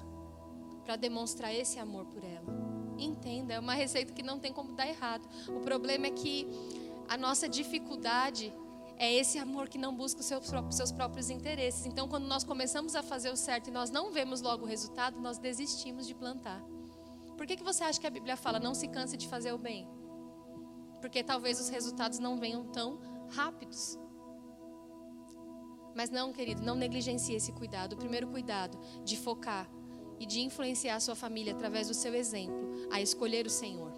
para 0.84 0.96
demonstrar 0.96 1.54
esse 1.54 1.80
amor 1.80 2.06
por 2.06 2.24
ela. 2.24 2.72
Entenda, 2.98 3.54
é 3.54 3.60
uma 3.60 3.74
receita 3.74 4.14
que 4.14 4.24
não 4.24 4.40
tem 4.40 4.52
como 4.52 4.74
dar 4.74 4.88
errado. 4.88 5.28
O 5.48 5.60
problema 5.62 6.08
é 6.08 6.12
que 6.12 6.48
a 7.08 7.18
nossa 7.18 7.48
dificuldade 7.48 8.54
é 9.02 9.12
esse 9.12 9.40
amor 9.40 9.68
que 9.68 9.80
não 9.80 9.96
busca 9.96 10.22
os 10.22 10.28
seus, 10.28 10.92
próprios 10.92 11.32
interesses. 11.32 11.88
Então, 11.88 12.08
quando 12.08 12.28
nós 12.28 12.44
começamos 12.44 12.96
a 12.96 13.02
fazer 13.02 13.32
o 13.32 13.36
certo 13.36 13.68
e 13.68 13.72
nós 13.72 13.90
não 13.90 14.12
vemos 14.12 14.44
logo 14.44 14.64
o 14.64 14.68
resultado, 14.68 15.20
nós 15.20 15.40
desistimos 15.40 16.06
de 16.06 16.14
plantar. 16.14 16.64
Por 17.36 17.48
que, 17.48 17.56
que 17.56 17.64
você 17.64 17.84
acha 17.84 18.00
que 18.00 18.06
a 18.06 18.12
Bíblia 18.12 18.38
fala 18.38 18.60
não 18.60 18.76
se 18.76 18.88
canse 18.88 19.18
de 19.18 19.28
fazer 19.28 19.54
o 19.54 19.58
bem? 19.58 19.90
Porque 21.02 21.24
talvez 21.24 21.60
os 21.60 21.68
resultados 21.68 22.20
não 22.20 22.38
venham 22.38 22.64
tão 22.66 23.00
rápidos. 23.32 23.98
Mas 25.96 26.12
não, 26.12 26.32
querido, 26.32 26.62
não 26.62 26.76
negligencie 26.76 27.36
esse 27.36 27.52
cuidado. 27.54 27.94
O 27.94 27.98
primeiro 27.98 28.28
cuidado 28.28 28.78
de 29.04 29.18
focar 29.18 29.68
e 30.20 30.28
de 30.28 30.42
influenciar 30.42 30.98
a 30.98 31.00
sua 31.00 31.16
família 31.16 31.54
através 31.54 31.88
do 31.88 31.96
seu 31.96 32.14
exemplo 32.14 32.88
a 32.92 33.02
escolher 33.02 33.48
o 33.48 33.50
Senhor. 33.50 33.92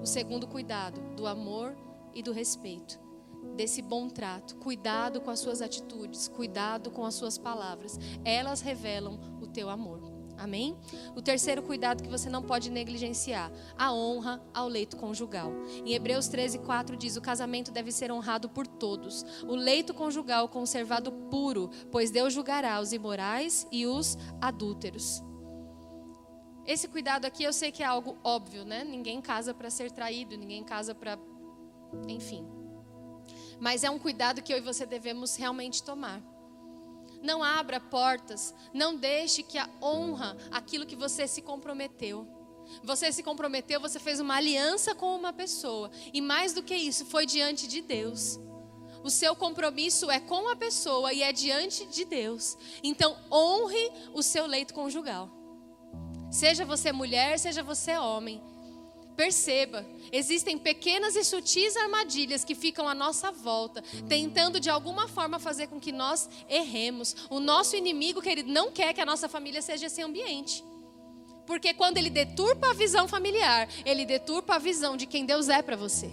O 0.00 0.06
segundo 0.06 0.46
cuidado, 0.46 1.00
do 1.16 1.26
amor 1.26 1.76
e 2.14 2.22
do 2.22 2.30
respeito, 2.30 3.05
desse 3.56 3.82
bom 3.82 4.08
trato, 4.08 4.56
cuidado 4.56 5.20
com 5.20 5.30
as 5.30 5.40
suas 5.40 5.60
atitudes, 5.60 6.28
cuidado 6.28 6.90
com 6.90 7.04
as 7.04 7.14
suas 7.14 7.38
palavras. 7.38 7.98
Elas 8.24 8.60
revelam 8.60 9.18
o 9.40 9.46
teu 9.46 9.68
amor. 9.68 10.14
Amém? 10.38 10.76
O 11.14 11.22
terceiro 11.22 11.62
cuidado 11.62 12.02
que 12.02 12.10
você 12.10 12.28
não 12.28 12.42
pode 12.42 12.70
negligenciar, 12.70 13.50
a 13.76 13.92
honra 13.92 14.42
ao 14.52 14.68
leito 14.68 14.96
conjugal. 14.96 15.50
Em 15.84 15.94
Hebreus 15.94 16.28
13, 16.28 16.58
4 16.58 16.96
diz: 16.96 17.16
O 17.16 17.22
casamento 17.22 17.72
deve 17.72 17.90
ser 17.90 18.12
honrado 18.12 18.48
por 18.48 18.66
todos, 18.66 19.24
o 19.44 19.56
leito 19.56 19.94
conjugal 19.94 20.48
conservado 20.48 21.10
puro, 21.10 21.70
pois 21.90 22.10
Deus 22.10 22.34
julgará 22.34 22.78
os 22.80 22.92
imorais 22.92 23.66
e 23.72 23.86
os 23.86 24.18
adúlteros. 24.40 25.22
Esse 26.66 26.88
cuidado 26.88 27.24
aqui 27.24 27.44
eu 27.44 27.52
sei 27.52 27.70
que 27.70 27.82
é 27.82 27.86
algo 27.86 28.18
óbvio, 28.22 28.64
né? 28.64 28.84
Ninguém 28.84 29.20
casa 29.22 29.54
para 29.54 29.70
ser 29.70 29.90
traído, 29.90 30.36
ninguém 30.36 30.64
casa 30.64 30.94
para. 30.94 31.18
Enfim. 32.08 32.44
Mas 33.60 33.84
é 33.84 33.90
um 33.90 33.98
cuidado 33.98 34.42
que 34.42 34.52
eu 34.52 34.58
e 34.58 34.60
você 34.60 34.84
devemos 34.84 35.36
realmente 35.36 35.82
tomar. 35.82 36.22
Não 37.22 37.42
abra 37.42 37.80
portas, 37.80 38.54
não 38.72 38.96
deixe 38.96 39.42
que 39.42 39.58
a 39.58 39.68
honra 39.82 40.36
aquilo 40.50 40.86
que 40.86 40.96
você 40.96 41.26
se 41.26 41.42
comprometeu. 41.42 42.26
Você 42.82 43.10
se 43.12 43.22
comprometeu, 43.22 43.80
você 43.80 43.98
fez 43.98 44.20
uma 44.20 44.36
aliança 44.36 44.94
com 44.94 45.14
uma 45.14 45.32
pessoa. 45.32 45.90
E 46.12 46.20
mais 46.20 46.52
do 46.52 46.62
que 46.62 46.74
isso, 46.74 47.06
foi 47.06 47.24
diante 47.24 47.66
de 47.66 47.80
Deus. 47.80 48.38
O 49.02 49.10
seu 49.10 49.36
compromisso 49.36 50.10
é 50.10 50.18
com 50.18 50.48
a 50.48 50.56
pessoa 50.56 51.12
e 51.12 51.22
é 51.22 51.32
diante 51.32 51.86
de 51.86 52.04
Deus. 52.04 52.56
Então, 52.82 53.16
honre 53.30 53.92
o 54.12 54.22
seu 54.22 54.46
leito 54.46 54.74
conjugal. 54.74 55.30
Seja 56.30 56.64
você 56.64 56.92
mulher, 56.92 57.38
seja 57.38 57.62
você 57.62 57.96
homem. 57.96 58.42
Perceba, 59.16 59.86
existem 60.12 60.58
pequenas 60.58 61.16
e 61.16 61.24
sutis 61.24 61.74
armadilhas 61.74 62.44
que 62.44 62.54
ficam 62.54 62.86
à 62.86 62.94
nossa 62.94 63.32
volta, 63.32 63.82
tentando 64.06 64.60
de 64.60 64.68
alguma 64.68 65.08
forma 65.08 65.38
fazer 65.38 65.68
com 65.68 65.80
que 65.80 65.90
nós 65.90 66.28
erremos. 66.48 67.16
O 67.30 67.40
nosso 67.40 67.74
inimigo, 67.76 68.20
querido, 68.20 68.52
não 68.52 68.70
quer 68.70 68.92
que 68.92 69.00
a 69.00 69.06
nossa 69.06 69.26
família 69.26 69.62
seja 69.62 69.86
esse 69.86 70.02
ambiente. 70.02 70.62
Porque 71.46 71.72
quando 71.72 71.96
ele 71.96 72.10
deturpa 72.10 72.70
a 72.70 72.74
visão 72.74 73.08
familiar, 73.08 73.68
ele 73.86 74.04
deturpa 74.04 74.56
a 74.56 74.58
visão 74.58 74.96
de 74.96 75.06
quem 75.06 75.24
Deus 75.24 75.48
é 75.48 75.62
para 75.62 75.76
você. 75.76 76.10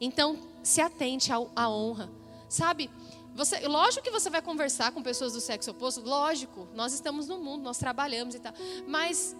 Então, 0.00 0.36
se 0.64 0.80
atente 0.80 1.30
à 1.30 1.68
honra. 1.68 2.10
Sabe, 2.48 2.90
você, 3.34 3.60
lógico 3.68 4.02
que 4.02 4.10
você 4.10 4.28
vai 4.28 4.42
conversar 4.42 4.92
com 4.92 5.02
pessoas 5.02 5.32
do 5.32 5.40
sexo 5.40 5.70
oposto, 5.70 6.00
lógico, 6.00 6.68
nós 6.74 6.92
estamos 6.92 7.28
no 7.28 7.38
mundo, 7.38 7.62
nós 7.62 7.78
trabalhamos 7.78 8.34
e 8.34 8.40
tal, 8.40 8.52
mas 8.86 9.36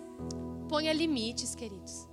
ponha 0.72 0.90
limites, 0.90 1.54
queridos. 1.54 2.08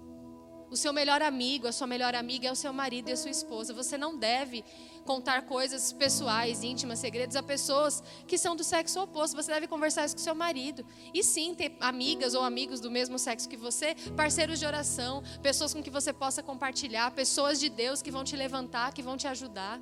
O 0.69 0.75
seu 0.75 0.91
melhor 0.91 1.21
amigo, 1.21 1.65
a 1.65 1.71
sua 1.71 1.87
melhor 1.87 2.13
amiga 2.13 2.49
é 2.49 2.51
o 2.51 2.55
seu 2.63 2.73
marido 2.73 3.07
e 3.07 3.13
a 3.13 3.15
sua 3.15 3.31
esposa. 3.31 3.73
Você 3.73 3.97
não 3.97 4.17
deve 4.17 4.65
contar 5.05 5.43
coisas 5.43 5.93
pessoais, 5.93 6.61
íntimas, 6.61 6.99
segredos 6.99 7.37
a 7.37 7.41
pessoas 7.41 8.03
que 8.27 8.37
são 8.37 8.57
do 8.57 8.63
sexo 8.63 8.99
oposto. 9.01 9.33
Você 9.37 9.49
deve 9.49 9.65
conversar 9.65 10.03
isso 10.03 10.17
com 10.17 10.21
seu 10.21 10.35
marido. 10.35 10.85
E 11.13 11.23
sim, 11.23 11.55
ter 11.55 11.77
amigas 11.79 12.33
ou 12.33 12.43
amigos 12.43 12.81
do 12.81 12.91
mesmo 12.91 13.17
sexo 13.17 13.47
que 13.47 13.55
você, 13.55 13.95
parceiros 14.17 14.59
de 14.59 14.65
oração, 14.65 15.23
pessoas 15.41 15.73
com 15.73 15.81
que 15.81 15.89
você 15.89 16.11
possa 16.11 16.43
compartilhar, 16.43 17.09
pessoas 17.11 17.61
de 17.61 17.69
Deus 17.69 18.01
que 18.01 18.11
vão 18.11 18.25
te 18.25 18.35
levantar, 18.35 18.93
que 18.93 19.01
vão 19.01 19.15
te 19.15 19.25
ajudar. 19.25 19.79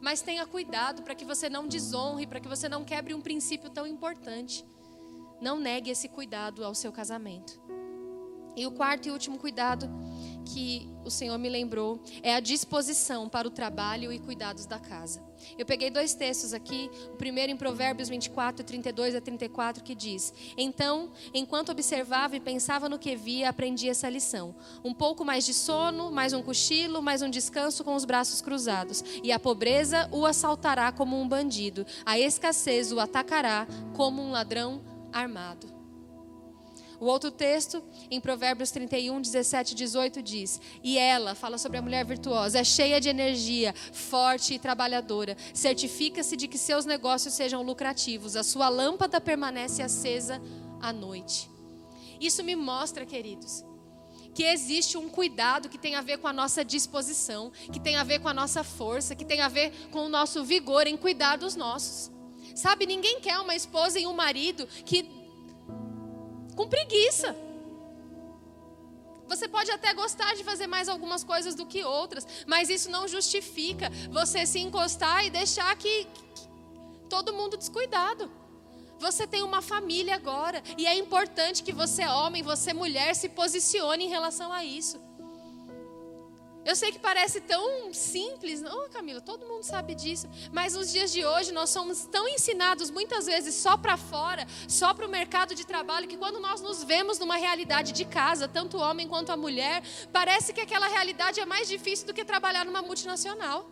Mas 0.00 0.22
tenha 0.22 0.46
cuidado 0.46 1.02
para 1.02 1.16
que 1.16 1.24
você 1.24 1.50
não 1.50 1.66
desonre, 1.66 2.24
para 2.24 2.38
que 2.38 2.48
você 2.48 2.68
não 2.68 2.84
quebre 2.84 3.14
um 3.14 3.20
princípio 3.20 3.68
tão 3.68 3.84
importante. 3.84 4.64
Não 5.40 5.58
negue 5.58 5.90
esse 5.90 6.08
cuidado 6.08 6.64
ao 6.64 6.72
seu 6.72 6.92
casamento. 6.92 7.81
E 8.56 8.66
o 8.66 8.70
quarto 8.70 9.08
e 9.08 9.10
último 9.10 9.38
cuidado 9.38 9.88
que 10.44 10.88
o 11.04 11.10
Senhor 11.10 11.38
me 11.38 11.48
lembrou 11.48 12.00
é 12.22 12.34
a 12.34 12.40
disposição 12.40 13.28
para 13.28 13.46
o 13.46 13.50
trabalho 13.50 14.12
e 14.12 14.18
cuidados 14.18 14.66
da 14.66 14.78
casa. 14.78 15.22
Eu 15.58 15.66
peguei 15.66 15.90
dois 15.90 16.14
textos 16.14 16.52
aqui, 16.52 16.90
o 17.12 17.16
primeiro 17.16 17.50
em 17.50 17.56
Provérbios 17.56 18.08
24, 18.08 18.64
32 18.64 19.14
a 19.14 19.20
34, 19.20 19.82
que 19.82 19.94
diz: 19.94 20.32
Então, 20.56 21.10
enquanto 21.34 21.72
observava 21.72 22.36
e 22.36 22.40
pensava 22.40 22.88
no 22.88 22.98
que 22.98 23.16
via, 23.16 23.48
aprendi 23.48 23.88
essa 23.88 24.08
lição. 24.08 24.54
Um 24.84 24.94
pouco 24.94 25.24
mais 25.24 25.44
de 25.44 25.54
sono, 25.54 26.10
mais 26.10 26.32
um 26.32 26.42
cochilo, 26.42 27.02
mais 27.02 27.22
um 27.22 27.30
descanso 27.30 27.82
com 27.82 27.94
os 27.94 28.04
braços 28.04 28.40
cruzados. 28.40 29.02
E 29.22 29.32
a 29.32 29.38
pobreza 29.38 30.08
o 30.12 30.24
assaltará 30.24 30.92
como 30.92 31.20
um 31.20 31.28
bandido, 31.28 31.84
a 32.04 32.18
escassez 32.18 32.92
o 32.92 33.00
atacará 33.00 33.66
como 33.94 34.22
um 34.22 34.30
ladrão 34.30 34.80
armado. 35.12 35.81
O 37.02 37.06
outro 37.06 37.32
texto, 37.32 37.82
em 38.08 38.20
Provérbios 38.20 38.70
31, 38.70 39.20
17 39.20 39.72
e 39.72 39.74
18, 39.74 40.22
diz: 40.22 40.60
E 40.84 40.96
ela, 40.96 41.34
fala 41.34 41.58
sobre 41.58 41.76
a 41.76 41.82
mulher 41.82 42.06
virtuosa, 42.06 42.60
é 42.60 42.62
cheia 42.62 43.00
de 43.00 43.08
energia, 43.08 43.74
forte 43.92 44.54
e 44.54 44.58
trabalhadora. 44.60 45.36
Certifica-se 45.52 46.36
de 46.36 46.46
que 46.46 46.56
seus 46.56 46.86
negócios 46.86 47.34
sejam 47.34 47.60
lucrativos, 47.60 48.36
a 48.36 48.44
sua 48.44 48.68
lâmpada 48.68 49.20
permanece 49.20 49.82
acesa 49.82 50.40
à 50.80 50.92
noite. 50.92 51.50
Isso 52.20 52.44
me 52.44 52.54
mostra, 52.54 53.04
queridos, 53.04 53.64
que 54.32 54.44
existe 54.44 54.96
um 54.96 55.08
cuidado 55.08 55.68
que 55.68 55.78
tem 55.78 55.96
a 55.96 56.02
ver 56.02 56.18
com 56.18 56.28
a 56.28 56.32
nossa 56.32 56.64
disposição, 56.64 57.50
que 57.72 57.80
tem 57.80 57.96
a 57.96 58.04
ver 58.04 58.20
com 58.20 58.28
a 58.28 58.34
nossa 58.34 58.62
força, 58.62 59.16
que 59.16 59.24
tem 59.24 59.40
a 59.40 59.48
ver 59.48 59.72
com 59.90 60.06
o 60.06 60.08
nosso 60.08 60.44
vigor 60.44 60.86
em 60.86 60.96
cuidar 60.96 61.34
dos 61.34 61.56
nossos. 61.56 62.12
Sabe, 62.54 62.86
ninguém 62.86 63.18
quer 63.18 63.40
uma 63.40 63.56
esposa 63.56 63.98
e 63.98 64.06
um 64.06 64.14
marido 64.14 64.68
que 64.84 65.21
com 66.54 66.68
preguiça. 66.68 67.36
Você 69.28 69.48
pode 69.48 69.70
até 69.70 69.94
gostar 69.94 70.34
de 70.34 70.44
fazer 70.44 70.66
mais 70.66 70.88
algumas 70.88 71.24
coisas 71.24 71.54
do 71.54 71.64
que 71.64 71.82
outras, 71.82 72.26
mas 72.46 72.68
isso 72.68 72.90
não 72.90 73.08
justifica 73.08 73.90
você 74.10 74.44
se 74.44 74.58
encostar 74.58 75.24
e 75.24 75.30
deixar 75.30 75.74
que, 75.76 76.04
que 76.04 76.48
todo 77.08 77.32
mundo 77.32 77.56
descuidado. 77.56 78.30
Você 78.98 79.26
tem 79.26 79.42
uma 79.42 79.62
família 79.62 80.14
agora 80.14 80.62
e 80.76 80.86
é 80.86 80.94
importante 80.94 81.62
que 81.62 81.72
você, 81.72 82.06
homem, 82.06 82.42
você, 82.42 82.72
mulher, 82.72 83.14
se 83.16 83.28
posicione 83.30 84.04
em 84.04 84.08
relação 84.08 84.52
a 84.52 84.64
isso. 84.64 85.00
Eu 86.64 86.76
sei 86.76 86.92
que 86.92 86.98
parece 86.98 87.40
tão 87.40 87.92
simples, 87.92 88.60
não, 88.60 88.88
Camila, 88.88 89.20
todo 89.20 89.46
mundo 89.46 89.64
sabe 89.64 89.96
disso. 89.96 90.28
Mas 90.52 90.74
nos 90.74 90.92
dias 90.92 91.12
de 91.12 91.24
hoje 91.24 91.50
nós 91.50 91.70
somos 91.70 92.04
tão 92.04 92.28
ensinados 92.28 92.88
muitas 92.88 93.26
vezes 93.26 93.54
só 93.56 93.76
para 93.76 93.96
fora, 93.96 94.46
só 94.68 94.94
para 94.94 95.06
o 95.06 95.10
mercado 95.10 95.56
de 95.56 95.66
trabalho, 95.66 96.06
que 96.06 96.16
quando 96.16 96.38
nós 96.38 96.60
nos 96.60 96.84
vemos 96.84 97.18
numa 97.18 97.36
realidade 97.36 97.92
de 97.92 98.04
casa, 98.04 98.46
tanto 98.46 98.76
o 98.76 98.80
homem 98.80 99.08
quanto 99.08 99.32
a 99.32 99.36
mulher, 99.36 99.82
parece 100.12 100.52
que 100.52 100.60
aquela 100.60 100.86
realidade 100.86 101.40
é 101.40 101.44
mais 101.44 101.66
difícil 101.66 102.06
do 102.06 102.14
que 102.14 102.24
trabalhar 102.24 102.64
numa 102.64 102.80
multinacional. 102.80 103.68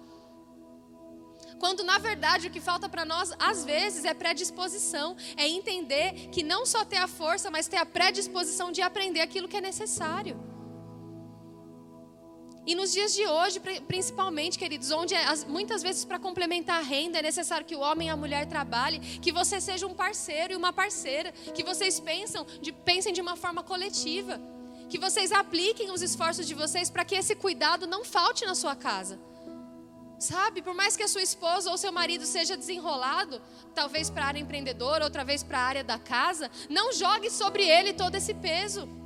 Quando 1.60 1.84
na 1.84 1.98
verdade 1.98 2.48
o 2.48 2.50
que 2.50 2.60
falta 2.60 2.88
para 2.88 3.04
nós, 3.04 3.32
às 3.38 3.64
vezes, 3.64 4.04
é 4.04 4.14
predisposição, 4.14 5.14
é 5.36 5.46
entender 5.46 6.28
que 6.32 6.42
não 6.42 6.64
só 6.64 6.84
ter 6.84 6.96
a 6.96 7.06
força, 7.06 7.50
mas 7.50 7.68
ter 7.68 7.76
a 7.76 7.86
predisposição 7.86 8.72
de 8.72 8.82
aprender 8.82 9.20
aquilo 9.20 9.46
que 9.46 9.58
é 9.58 9.60
necessário. 9.60 10.49
E 12.70 12.74
nos 12.76 12.92
dias 12.92 13.12
de 13.12 13.26
hoje, 13.26 13.58
principalmente, 13.88 14.56
queridos, 14.56 14.92
onde 14.92 15.12
é, 15.12 15.24
muitas 15.48 15.82
vezes 15.82 16.04
para 16.04 16.20
complementar 16.20 16.78
a 16.78 16.84
renda 16.84 17.18
é 17.18 17.22
necessário 17.22 17.66
que 17.66 17.74
o 17.74 17.80
homem 17.80 18.06
e 18.06 18.10
a 18.12 18.16
mulher 18.16 18.46
trabalhem, 18.46 19.00
que 19.00 19.32
você 19.32 19.60
seja 19.60 19.88
um 19.88 19.92
parceiro 19.92 20.52
e 20.52 20.56
uma 20.56 20.72
parceira, 20.72 21.32
que 21.52 21.64
vocês 21.64 21.98
pensam 21.98 22.46
de, 22.62 22.70
pensem 22.70 23.12
de 23.12 23.20
uma 23.20 23.34
forma 23.34 23.64
coletiva, 23.64 24.40
que 24.88 25.00
vocês 25.00 25.32
apliquem 25.32 25.90
os 25.90 26.00
esforços 26.00 26.46
de 26.46 26.54
vocês 26.54 26.88
para 26.88 27.04
que 27.04 27.16
esse 27.16 27.34
cuidado 27.34 27.88
não 27.88 28.04
falte 28.04 28.46
na 28.46 28.54
sua 28.54 28.76
casa. 28.76 29.18
Sabe, 30.20 30.62
por 30.62 30.72
mais 30.72 30.96
que 30.96 31.02
a 31.02 31.08
sua 31.08 31.22
esposa 31.22 31.72
ou 31.72 31.76
seu 31.76 31.90
marido 31.90 32.24
seja 32.24 32.56
desenrolado, 32.56 33.42
talvez 33.74 34.08
para 34.08 34.26
a 34.26 34.28
área 34.28 34.38
empreendedora, 34.38 35.02
outra 35.02 35.24
vez 35.24 35.42
para 35.42 35.58
a 35.58 35.62
área 35.62 35.82
da 35.82 35.98
casa, 35.98 36.48
não 36.68 36.92
jogue 36.92 37.30
sobre 37.30 37.68
ele 37.68 37.92
todo 37.92 38.14
esse 38.14 38.32
peso. 38.32 38.99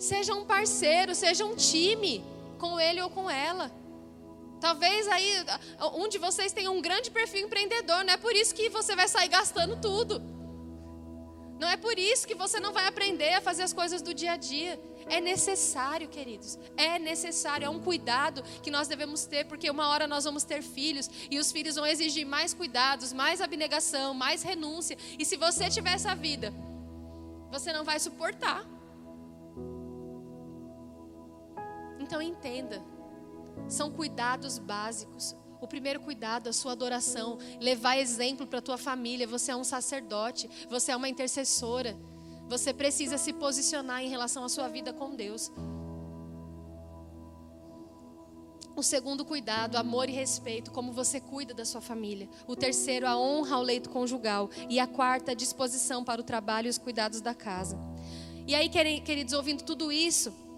Seja 0.00 0.34
um 0.34 0.46
parceiro, 0.46 1.14
seja 1.14 1.44
um 1.44 1.54
time 1.54 2.24
com 2.58 2.80
ele 2.80 3.02
ou 3.02 3.10
com 3.10 3.28
ela. 3.28 3.70
Talvez 4.58 5.06
aí 5.08 5.30
um 5.94 6.08
de 6.08 6.16
vocês 6.16 6.52
tenha 6.52 6.70
um 6.70 6.80
grande 6.80 7.10
perfil 7.10 7.46
empreendedor, 7.46 8.02
não 8.02 8.14
é 8.14 8.16
por 8.16 8.34
isso 8.34 8.54
que 8.54 8.70
você 8.70 8.96
vai 8.96 9.06
sair 9.08 9.28
gastando 9.28 9.76
tudo. 9.76 10.22
Não 11.60 11.68
é 11.68 11.76
por 11.76 11.98
isso 11.98 12.26
que 12.26 12.34
você 12.34 12.58
não 12.58 12.72
vai 12.72 12.86
aprender 12.86 13.34
a 13.34 13.40
fazer 13.42 13.62
as 13.62 13.74
coisas 13.74 14.00
do 14.00 14.14
dia 14.14 14.32
a 14.32 14.36
dia. 14.38 14.80
É 15.06 15.20
necessário, 15.20 16.08
queridos. 16.08 16.58
É 16.78 16.98
necessário, 16.98 17.66
é 17.66 17.68
um 17.68 17.78
cuidado 17.78 18.42
que 18.62 18.70
nós 18.70 18.88
devemos 18.88 19.26
ter, 19.26 19.44
porque 19.44 19.68
uma 19.68 19.88
hora 19.88 20.06
nós 20.06 20.24
vamos 20.24 20.44
ter 20.44 20.62
filhos 20.62 21.10
e 21.30 21.38
os 21.38 21.52
filhos 21.52 21.74
vão 21.74 21.86
exigir 21.86 22.24
mais 22.24 22.54
cuidados, 22.54 23.12
mais 23.12 23.42
abnegação, 23.42 24.14
mais 24.14 24.42
renúncia. 24.42 24.96
E 25.18 25.26
se 25.26 25.36
você 25.36 25.68
tiver 25.68 25.92
essa 25.92 26.14
vida, 26.14 26.50
você 27.50 27.70
não 27.70 27.84
vai 27.84 28.00
suportar. 28.00 28.79
Então 32.10 32.20
entenda, 32.20 32.82
são 33.68 33.88
cuidados 33.88 34.58
básicos. 34.58 35.36
O 35.60 35.68
primeiro 35.68 36.00
cuidado, 36.00 36.48
a 36.48 36.52
sua 36.52 36.72
adoração, 36.72 37.38
levar 37.60 37.98
exemplo 37.98 38.48
para 38.48 38.58
a 38.58 38.62
tua 38.62 38.76
família. 38.76 39.28
Você 39.28 39.52
é 39.52 39.56
um 39.56 39.62
sacerdote, 39.62 40.50
você 40.68 40.90
é 40.90 40.96
uma 40.96 41.08
intercessora. 41.08 41.96
Você 42.48 42.74
precisa 42.74 43.16
se 43.16 43.32
posicionar 43.32 44.02
em 44.02 44.08
relação 44.08 44.42
à 44.42 44.48
sua 44.48 44.66
vida 44.66 44.92
com 44.92 45.14
Deus. 45.14 45.52
O 48.74 48.82
segundo 48.82 49.24
cuidado, 49.24 49.76
amor 49.76 50.08
e 50.08 50.12
respeito, 50.12 50.72
como 50.72 50.90
você 50.90 51.20
cuida 51.20 51.54
da 51.54 51.64
sua 51.64 51.80
família. 51.80 52.28
O 52.44 52.56
terceiro, 52.56 53.06
a 53.06 53.16
honra 53.16 53.54
ao 53.54 53.62
leito 53.62 53.88
conjugal. 53.88 54.50
E 54.68 54.80
a 54.80 54.86
quarta, 54.88 55.30
a 55.30 55.34
disposição 55.34 56.02
para 56.02 56.20
o 56.20 56.24
trabalho 56.24 56.66
e 56.66 56.70
os 56.70 56.78
cuidados 56.78 57.20
da 57.20 57.36
casa. 57.36 57.78
E 58.48 58.54
aí, 58.56 58.68
queridos, 58.68 59.32
ouvindo 59.32 59.62
tudo 59.62 59.92
isso, 59.92 60.49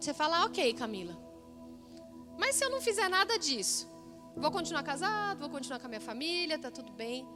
você 0.00 0.14
fala, 0.14 0.38
ah, 0.38 0.44
ok, 0.46 0.72
Camila. 0.74 1.16
Mas 2.38 2.56
se 2.56 2.64
eu 2.64 2.70
não 2.70 2.80
fizer 2.80 3.08
nada 3.08 3.38
disso, 3.38 3.86
vou 4.34 4.50
continuar 4.50 4.82
casado, 4.82 5.40
vou 5.40 5.50
continuar 5.50 5.78
com 5.78 5.86
a 5.86 5.88
minha 5.88 6.00
família, 6.00 6.58
tá 6.58 6.70
tudo 6.70 6.90
bem. 6.92 7.26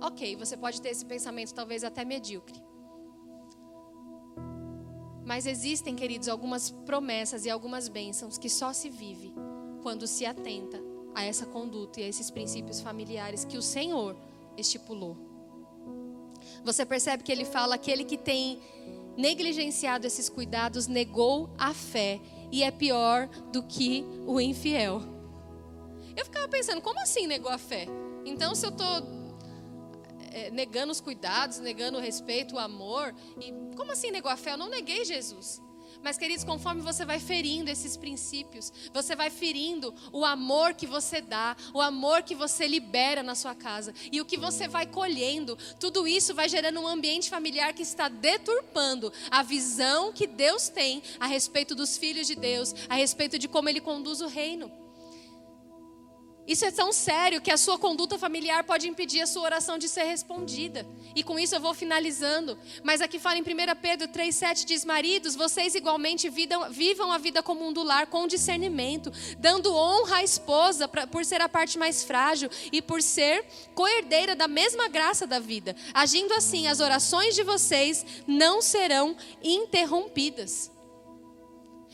Ok, 0.00 0.34
você 0.34 0.56
pode 0.56 0.80
ter 0.80 0.88
esse 0.88 1.04
pensamento 1.04 1.52
talvez 1.52 1.84
até 1.84 2.04
medíocre. 2.04 2.58
Mas 5.26 5.46
existem, 5.46 5.94
queridos, 5.94 6.26
algumas 6.26 6.70
promessas 6.70 7.44
e 7.44 7.50
algumas 7.50 7.86
bênçãos 7.86 8.38
que 8.38 8.48
só 8.48 8.72
se 8.72 8.88
vive 8.88 9.32
quando 9.82 10.06
se 10.06 10.24
atenta 10.24 10.82
a 11.14 11.22
essa 11.22 11.44
conduta 11.44 12.00
e 12.00 12.04
a 12.04 12.08
esses 12.08 12.30
princípios 12.30 12.80
familiares 12.80 13.44
que 13.44 13.58
o 13.58 13.62
Senhor 13.62 14.16
estipulou. 14.56 15.16
Você 16.64 16.84
percebe 16.86 17.22
que 17.22 17.30
ele 17.30 17.44
fala 17.44 17.74
aquele 17.74 18.04
que 18.04 18.16
tem 18.16 18.60
negligenciado 19.16 20.06
esses 20.06 20.28
cuidados, 20.28 20.86
negou 20.86 21.50
a 21.58 21.72
fé 21.74 22.20
e 22.50 22.62
é 22.62 22.70
pior 22.70 23.28
do 23.52 23.62
que 23.62 24.04
o 24.26 24.40
infiel. 24.40 25.02
Eu 26.16 26.24
ficava 26.24 26.48
pensando, 26.48 26.80
como 26.80 27.00
assim 27.00 27.26
negou 27.26 27.50
a 27.50 27.58
fé? 27.58 27.86
Então, 28.24 28.54
se 28.54 28.66
eu 28.66 28.70
estou 28.70 29.02
é, 30.32 30.50
negando 30.50 30.92
os 30.92 31.00
cuidados, 31.00 31.58
negando 31.58 31.98
o 31.98 32.00
respeito, 32.00 32.54
o 32.54 32.58
amor, 32.58 33.14
e 33.40 33.52
como 33.76 33.92
assim 33.92 34.10
negou 34.10 34.30
a 34.30 34.36
fé? 34.36 34.52
Eu 34.52 34.56
não 34.56 34.68
neguei 34.68 35.04
Jesus. 35.04 35.62
Mas, 36.02 36.16
queridos, 36.16 36.44
conforme 36.44 36.80
você 36.80 37.04
vai 37.04 37.20
ferindo 37.20 37.70
esses 37.70 37.96
princípios, 37.96 38.72
você 38.92 39.14
vai 39.14 39.30
ferindo 39.30 39.94
o 40.12 40.24
amor 40.24 40.74
que 40.74 40.86
você 40.86 41.20
dá, 41.20 41.56
o 41.74 41.80
amor 41.80 42.22
que 42.22 42.34
você 42.34 42.66
libera 42.66 43.22
na 43.22 43.34
sua 43.34 43.54
casa, 43.54 43.94
e 44.10 44.20
o 44.20 44.24
que 44.24 44.36
você 44.36 44.66
vai 44.66 44.86
colhendo, 44.86 45.56
tudo 45.78 46.08
isso 46.08 46.34
vai 46.34 46.48
gerando 46.48 46.80
um 46.80 46.88
ambiente 46.88 47.28
familiar 47.28 47.72
que 47.74 47.82
está 47.82 48.08
deturpando 48.08 49.12
a 49.30 49.42
visão 49.42 50.12
que 50.12 50.26
Deus 50.26 50.68
tem 50.68 51.02
a 51.18 51.26
respeito 51.26 51.74
dos 51.74 51.98
filhos 51.98 52.26
de 52.26 52.34
Deus, 52.34 52.74
a 52.88 52.94
respeito 52.94 53.38
de 53.38 53.48
como 53.48 53.68
Ele 53.68 53.80
conduz 53.80 54.20
o 54.20 54.26
reino. 54.26 54.70
Isso 56.50 56.64
é 56.64 56.70
tão 56.72 56.92
sério 56.92 57.40
que 57.40 57.52
a 57.52 57.56
sua 57.56 57.78
conduta 57.78 58.18
familiar 58.18 58.64
pode 58.64 58.88
impedir 58.88 59.20
a 59.20 59.26
sua 59.28 59.42
oração 59.42 59.78
de 59.78 59.88
ser 59.88 60.02
respondida. 60.02 60.84
E 61.14 61.22
com 61.22 61.38
isso 61.38 61.54
eu 61.54 61.60
vou 61.60 61.72
finalizando. 61.72 62.58
Mas 62.82 63.00
aqui 63.00 63.20
fala 63.20 63.38
em 63.38 63.42
1 63.42 63.44
Pedro 63.80 64.08
3,7 64.08 64.64
diz: 64.64 64.84
Maridos, 64.84 65.36
vocês 65.36 65.76
igualmente 65.76 66.28
vivam 66.28 67.12
a 67.12 67.18
vida 67.18 67.40
comum 67.40 67.72
do 67.72 67.84
lar 67.84 68.08
com 68.08 68.26
discernimento, 68.26 69.12
dando 69.38 69.72
honra 69.72 70.16
à 70.16 70.24
esposa 70.24 70.88
por 70.88 71.24
ser 71.24 71.40
a 71.40 71.48
parte 71.48 71.78
mais 71.78 72.02
frágil 72.02 72.50
e 72.72 72.82
por 72.82 73.00
ser 73.00 73.44
coerdeira 73.72 74.34
da 74.34 74.48
mesma 74.48 74.88
graça 74.88 75.28
da 75.28 75.38
vida. 75.38 75.76
Agindo 75.94 76.34
assim, 76.34 76.66
as 76.66 76.80
orações 76.80 77.36
de 77.36 77.44
vocês 77.44 78.04
não 78.26 78.60
serão 78.60 79.16
interrompidas. 79.40 80.68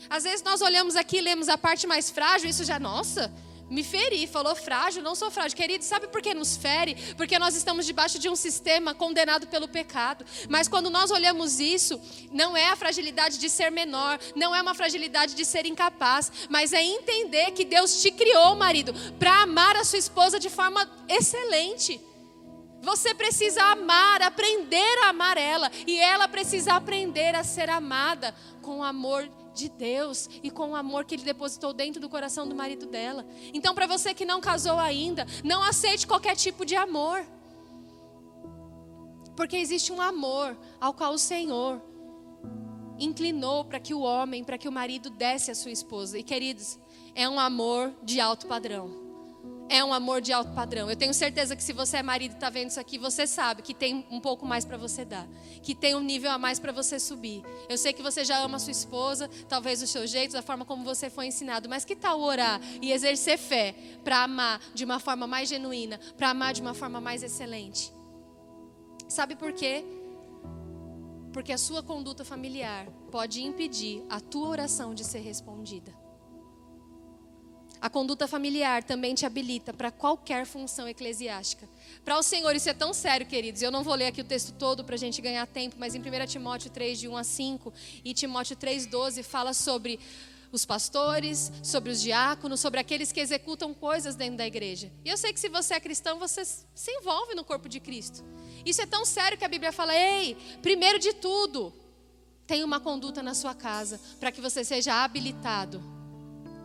Às 0.09 0.23
vezes 0.23 0.41
nós 0.41 0.61
olhamos 0.61 0.95
aqui, 0.95 1.21
lemos 1.21 1.47
a 1.47 1.59
parte 1.59 1.85
mais 1.85 2.09
frágil, 2.09 2.49
isso 2.49 2.63
já, 2.63 2.79
nossa, 2.79 3.31
me 3.69 3.83
feri, 3.83 4.25
falou 4.27 4.55
frágil, 4.55 5.03
não 5.03 5.15
sou 5.15 5.29
frágil. 5.29 5.57
Querido, 5.57 5.83
sabe 5.83 6.07
por 6.07 6.21
que 6.21 6.33
nos 6.33 6.55
fere? 6.55 6.95
Porque 7.15 7.37
nós 7.37 7.55
estamos 7.55 7.85
debaixo 7.85 8.17
de 8.17 8.29
um 8.29 8.35
sistema 8.35 8.93
condenado 8.93 9.47
pelo 9.47 9.67
pecado. 9.67 10.25
Mas 10.49 10.67
quando 10.67 10.89
nós 10.89 11.11
olhamos 11.11 11.59
isso, 11.59 11.99
não 12.31 12.55
é 12.55 12.69
a 12.69 12.75
fragilidade 12.75 13.37
de 13.37 13.49
ser 13.49 13.69
menor, 13.69 14.19
não 14.35 14.55
é 14.55 14.61
uma 14.61 14.73
fragilidade 14.73 15.35
de 15.35 15.43
ser 15.43 15.65
incapaz, 15.65 16.31
mas 16.49 16.71
é 16.71 16.81
entender 16.83 17.51
que 17.51 17.65
Deus 17.65 18.01
te 18.01 18.11
criou, 18.11 18.55
marido, 18.55 18.93
para 19.19 19.41
amar 19.41 19.75
a 19.75 19.83
sua 19.83 19.99
esposa 19.99 20.39
de 20.39 20.49
forma 20.49 20.89
excelente. 21.09 21.99
Você 22.81 23.13
precisa 23.13 23.61
amar, 23.63 24.21
aprender 24.21 25.03
a 25.03 25.09
amar 25.09 25.35
ela, 25.37 25.69
e 25.85 25.99
ela 25.99 26.27
precisa 26.27 26.73
aprender 26.73 27.35
a 27.35 27.43
ser 27.43 27.69
amada 27.69 28.33
com 28.61 28.83
amor 28.83 29.27
de 29.57 29.69
Deus 29.69 30.29
e 30.43 30.51
com 30.51 30.71
o 30.71 30.75
amor 30.75 31.05
que 31.05 31.15
Ele 31.15 31.23
depositou 31.23 31.73
dentro 31.73 31.99
do 31.99 32.07
coração 32.07 32.47
do 32.47 32.55
marido 32.55 32.85
dela. 32.85 33.25
Então, 33.53 33.73
para 33.73 33.87
você 33.87 34.13
que 34.13 34.25
não 34.25 34.39
casou 34.39 34.77
ainda, 34.77 35.25
não 35.43 35.63
aceite 35.63 36.05
qualquer 36.05 36.35
tipo 36.35 36.65
de 36.65 36.75
amor. 36.75 37.25
Porque 39.35 39.57
existe 39.57 39.91
um 39.91 39.99
amor 39.99 40.57
ao 40.79 40.93
qual 40.93 41.13
o 41.13 41.17
Senhor 41.17 41.81
inclinou 42.99 43.65
para 43.65 43.79
que 43.79 43.93
o 43.93 44.01
homem, 44.01 44.43
para 44.43 44.57
que 44.57 44.67
o 44.67 44.71
marido 44.71 45.09
desse 45.09 45.51
a 45.51 45.55
sua 45.55 45.71
esposa. 45.71 46.17
E 46.17 46.23
queridos, 46.23 46.79
é 47.13 47.27
um 47.27 47.39
amor 47.39 47.93
de 48.03 48.19
alto 48.19 48.47
padrão 48.47 49.06
é 49.69 49.83
um 49.83 49.93
amor 49.93 50.21
de 50.21 50.31
alto 50.31 50.51
padrão. 50.53 50.89
Eu 50.89 50.95
tenho 50.95 51.13
certeza 51.13 51.55
que 51.55 51.63
se 51.63 51.73
você 51.73 51.97
é 51.97 52.03
marido 52.03 52.31
e 52.31 52.35
está 52.35 52.49
vendo 52.49 52.69
isso 52.69 52.79
aqui, 52.79 52.97
você 52.97 53.27
sabe 53.27 53.61
que 53.61 53.73
tem 53.73 54.05
um 54.09 54.19
pouco 54.19 54.45
mais 54.45 54.65
para 54.65 54.77
você 54.77 55.03
dar, 55.03 55.27
que 55.61 55.75
tem 55.75 55.95
um 55.95 55.99
nível 55.99 56.31
a 56.31 56.37
mais 56.37 56.59
para 56.59 56.71
você 56.71 56.99
subir. 56.99 57.43
Eu 57.69 57.77
sei 57.77 57.93
que 57.93 58.01
você 58.01 58.23
já 58.23 58.39
ama 58.39 58.57
a 58.57 58.59
sua 58.59 58.71
esposa, 58.71 59.29
talvez 59.47 59.81
os 59.81 59.89
seus 59.89 60.09
jeitos, 60.09 60.35
a 60.35 60.41
forma 60.41 60.65
como 60.65 60.83
você 60.83 61.09
foi 61.09 61.27
ensinado, 61.27 61.69
mas 61.69 61.85
que 61.85 61.95
tal 61.95 62.19
orar 62.21 62.59
e 62.81 62.91
exercer 62.91 63.37
fé 63.37 63.75
para 64.03 64.23
amar 64.23 64.61
de 64.73 64.85
uma 64.85 64.99
forma 64.99 65.27
mais 65.27 65.49
genuína, 65.49 65.99
para 66.17 66.29
amar 66.29 66.53
de 66.53 66.61
uma 66.61 66.73
forma 66.73 67.01
mais 67.01 67.23
excelente? 67.23 67.91
Sabe 69.07 69.35
por 69.35 69.53
quê? 69.53 69.85
Porque 71.31 71.53
a 71.53 71.57
sua 71.57 71.83
conduta 71.83 72.25
familiar 72.25 72.87
pode 73.11 73.43
impedir 73.43 74.03
a 74.09 74.19
tua 74.19 74.49
oração 74.49 74.93
de 74.93 75.03
ser 75.03 75.19
respondida. 75.19 76.06
A 77.87 77.89
conduta 77.89 78.27
familiar 78.27 78.83
também 78.83 79.15
te 79.15 79.25
habilita 79.25 79.71
para 79.71 79.89
qualquer 79.89 80.45
função 80.45 80.89
eclesiástica. 80.89 81.69
Para 82.03 82.19
o 82.19 82.21
Senhor, 82.21 82.53
isso 82.53 82.69
é 82.69 82.73
tão 82.73 82.93
sério, 82.93 83.25
queridos. 83.25 83.61
Eu 83.61 83.71
não 83.71 83.81
vou 83.81 83.95
ler 83.95 84.07
aqui 84.07 84.19
o 84.19 84.25
texto 84.25 84.51
todo 84.51 84.83
para 84.83 84.95
a 84.95 84.97
gente 84.97 85.21
ganhar 85.21 85.47
tempo, 85.47 85.77
mas 85.79 85.95
em 85.95 85.99
1 85.99 86.25
Timóteo 86.27 86.69
3, 86.69 86.99
de 86.99 87.07
1 87.07 87.15
a 87.15 87.23
5 87.23 87.73
e 88.03 88.13
Timóteo 88.13 88.57
3, 88.57 88.87
12, 88.87 89.23
fala 89.23 89.53
sobre 89.53 90.01
os 90.51 90.65
pastores, 90.65 91.49
sobre 91.63 91.89
os 91.89 92.01
diáconos, 92.01 92.59
sobre 92.59 92.81
aqueles 92.81 93.13
que 93.13 93.21
executam 93.21 93.73
coisas 93.73 94.17
dentro 94.17 94.35
da 94.35 94.45
igreja. 94.45 94.91
E 95.05 95.09
eu 95.09 95.15
sei 95.15 95.31
que 95.31 95.39
se 95.39 95.47
você 95.47 95.75
é 95.75 95.79
cristão, 95.79 96.19
você 96.19 96.43
se 96.43 96.91
envolve 96.91 97.35
no 97.35 97.45
corpo 97.45 97.69
de 97.69 97.79
Cristo. 97.79 98.21
Isso 98.65 98.81
é 98.81 98.85
tão 98.85 99.05
sério 99.05 99.37
que 99.37 99.45
a 99.45 99.47
Bíblia 99.47 99.71
fala: 99.71 99.95
ei, 99.95 100.35
primeiro 100.61 100.99
de 100.99 101.13
tudo, 101.13 101.73
tenha 102.45 102.65
uma 102.65 102.81
conduta 102.81 103.23
na 103.23 103.33
sua 103.33 103.55
casa 103.55 103.97
para 104.19 104.29
que 104.29 104.41
você 104.41 104.65
seja 104.65 105.05
habilitado. 105.05 105.81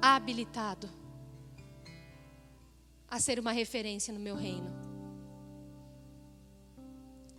Habilitado 0.01 1.01
a 3.13 3.21
ser 3.21 3.39
uma 3.39 3.53
referência 3.53 4.11
no 4.11 4.19
meu 4.19 4.35
reino. 4.35 4.73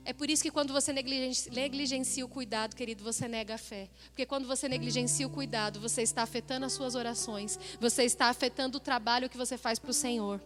É 0.05 0.13
por 0.13 0.29
isso 0.29 0.43
que 0.43 0.51
quando 0.51 0.71
você 0.71 0.93
negligencia, 0.93 2.23
o 2.23 2.27
cuidado, 2.27 2.75
querido, 2.75 3.03
você 3.03 3.27
nega 3.27 3.55
a 3.55 3.57
fé. 3.57 3.89
Porque 4.09 4.23
quando 4.23 4.45
você 4.45 4.69
negligencia 4.69 5.25
o 5.25 5.31
cuidado, 5.31 5.79
você 5.79 6.03
está 6.03 6.21
afetando 6.21 6.67
as 6.67 6.73
suas 6.73 6.93
orações, 6.93 7.57
você 7.79 8.03
está 8.03 8.27
afetando 8.27 8.77
o 8.77 8.79
trabalho 8.79 9.27
que 9.27 9.37
você 9.37 9.57
faz 9.57 9.79
para 9.79 9.89
o 9.89 9.95
Senhor. 9.95 10.39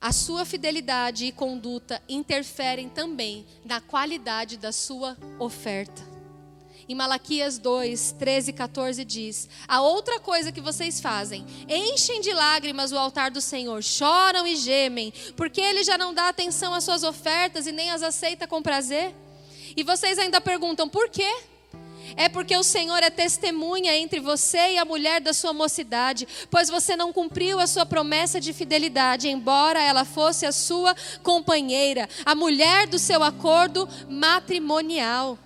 A 0.00 0.10
sua 0.10 0.44
fidelidade 0.44 1.26
e 1.26 1.30
conduta 1.30 2.02
interferem 2.08 2.88
também 2.88 3.46
na 3.64 3.80
qualidade 3.80 4.56
da 4.56 4.72
sua 4.72 5.16
oferta. 5.38 6.15
Em 6.88 6.94
Malaquias 6.94 7.58
2, 7.58 8.14
13 8.16 8.50
e 8.50 8.52
14 8.52 9.04
diz: 9.04 9.48
A 9.66 9.80
outra 9.80 10.20
coisa 10.20 10.52
que 10.52 10.60
vocês 10.60 11.00
fazem, 11.00 11.44
enchem 11.68 12.20
de 12.20 12.32
lágrimas 12.32 12.92
o 12.92 12.98
altar 12.98 13.28
do 13.28 13.40
Senhor, 13.40 13.82
choram 13.82 14.46
e 14.46 14.54
gemem, 14.54 15.12
porque 15.36 15.60
ele 15.60 15.82
já 15.82 15.98
não 15.98 16.14
dá 16.14 16.28
atenção 16.28 16.72
às 16.72 16.84
suas 16.84 17.02
ofertas 17.02 17.66
e 17.66 17.72
nem 17.72 17.90
as 17.90 18.04
aceita 18.04 18.46
com 18.46 18.62
prazer. 18.62 19.12
E 19.76 19.82
vocês 19.82 20.16
ainda 20.16 20.40
perguntam: 20.40 20.88
por 20.88 21.08
quê? 21.08 21.28
É 22.14 22.28
porque 22.28 22.56
o 22.56 22.62
Senhor 22.62 23.02
é 23.02 23.10
testemunha 23.10 23.96
entre 23.96 24.20
você 24.20 24.74
e 24.74 24.78
a 24.78 24.84
mulher 24.84 25.20
da 25.20 25.32
sua 25.32 25.52
mocidade, 25.52 26.28
pois 26.48 26.68
você 26.68 26.94
não 26.94 27.12
cumpriu 27.12 27.58
a 27.58 27.66
sua 27.66 27.84
promessa 27.84 28.40
de 28.40 28.52
fidelidade, 28.52 29.28
embora 29.28 29.82
ela 29.82 30.04
fosse 30.04 30.46
a 30.46 30.52
sua 30.52 30.94
companheira, 31.24 32.08
a 32.24 32.32
mulher 32.32 32.86
do 32.86 32.96
seu 32.96 33.24
acordo 33.24 33.88
matrimonial. 34.08 35.36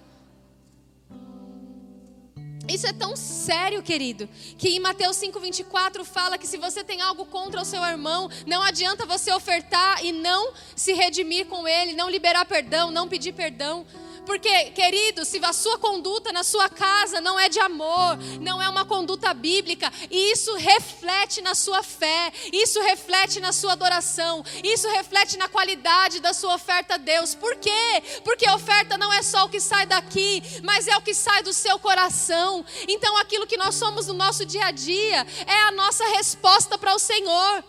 Isso 2.71 2.87
é 2.87 2.93
tão 2.93 3.17
sério, 3.17 3.83
querido, 3.83 4.29
que 4.57 4.69
em 4.69 4.79
Mateus 4.79 5.17
5:24 5.17 6.05
fala 6.05 6.39
que 6.39 6.47
se 6.47 6.57
você 6.57 6.85
tem 6.85 7.01
algo 7.01 7.27
contra 7.27 7.61
o 7.61 7.65
seu 7.65 7.83
irmão, 7.83 8.31
não 8.47 8.63
adianta 8.63 9.05
você 9.05 9.33
ofertar 9.33 10.05
e 10.05 10.13
não 10.13 10.53
se 10.77 10.93
redimir 10.93 11.47
com 11.47 11.67
ele, 11.67 11.95
não 11.95 12.09
liberar 12.09 12.45
perdão, 12.45 12.93
não 12.93 13.09
pedir 13.09 13.33
perdão. 13.33 13.85
Porque, 14.31 14.67
querido, 14.71 15.25
se 15.25 15.45
a 15.45 15.53
sua 15.53 15.77
conduta 15.77 16.31
na 16.31 16.45
sua 16.45 16.69
casa 16.69 17.21
não 17.21 17.37
é 17.37 17.49
de 17.49 17.59
amor, 17.59 18.17
não 18.41 18.63
é 18.63 18.69
uma 18.69 18.85
conduta 18.85 19.35
bíblica, 19.35 19.93
isso 20.09 20.55
reflete 20.55 21.41
na 21.41 21.53
sua 21.53 21.83
fé, 21.83 22.33
isso 22.53 22.81
reflete 22.81 23.41
na 23.41 23.51
sua 23.51 23.73
adoração, 23.73 24.45
isso 24.63 24.89
reflete 24.91 25.37
na 25.37 25.49
qualidade 25.49 26.21
da 26.21 26.33
sua 26.33 26.55
oferta 26.55 26.95
a 26.95 26.97
Deus. 26.97 27.35
Por 27.35 27.57
quê? 27.57 28.05
Porque 28.23 28.47
a 28.47 28.55
oferta 28.55 28.97
não 28.97 29.13
é 29.13 29.21
só 29.21 29.47
o 29.47 29.49
que 29.49 29.59
sai 29.59 29.85
daqui, 29.85 30.41
mas 30.63 30.87
é 30.87 30.97
o 30.97 31.03
que 31.03 31.13
sai 31.13 31.43
do 31.43 31.53
seu 31.53 31.77
coração. 31.81 32.65
Então, 32.87 33.17
aquilo 33.17 33.49
que 33.49 33.57
nós 33.57 33.75
somos 33.75 34.07
no 34.07 34.15
nosso 34.15 34.47
dia 34.47 34.67
a 34.67 34.71
dia 34.71 35.27
é 35.45 35.63
a 35.63 35.73
nossa 35.73 36.07
resposta 36.11 36.79
para 36.79 36.95
o 36.95 37.01
Senhor. 37.01 37.65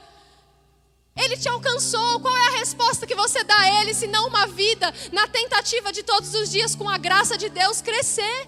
Ele 1.15 1.37
te 1.37 1.49
alcançou. 1.49 2.19
Qual 2.19 2.35
é 2.35 2.47
a 2.47 2.59
resposta 2.59 3.05
que 3.05 3.15
você 3.15 3.43
dá 3.43 3.57
a 3.57 3.81
Ele, 3.81 3.93
se 3.93 4.07
não 4.07 4.27
uma 4.27 4.47
vida 4.47 4.93
na 5.11 5.27
tentativa 5.27 5.91
de 5.91 6.03
todos 6.03 6.33
os 6.33 6.49
dias, 6.49 6.75
com 6.75 6.87
a 6.89 6.97
graça 6.97 7.37
de 7.37 7.49
Deus, 7.49 7.81
crescer? 7.81 8.47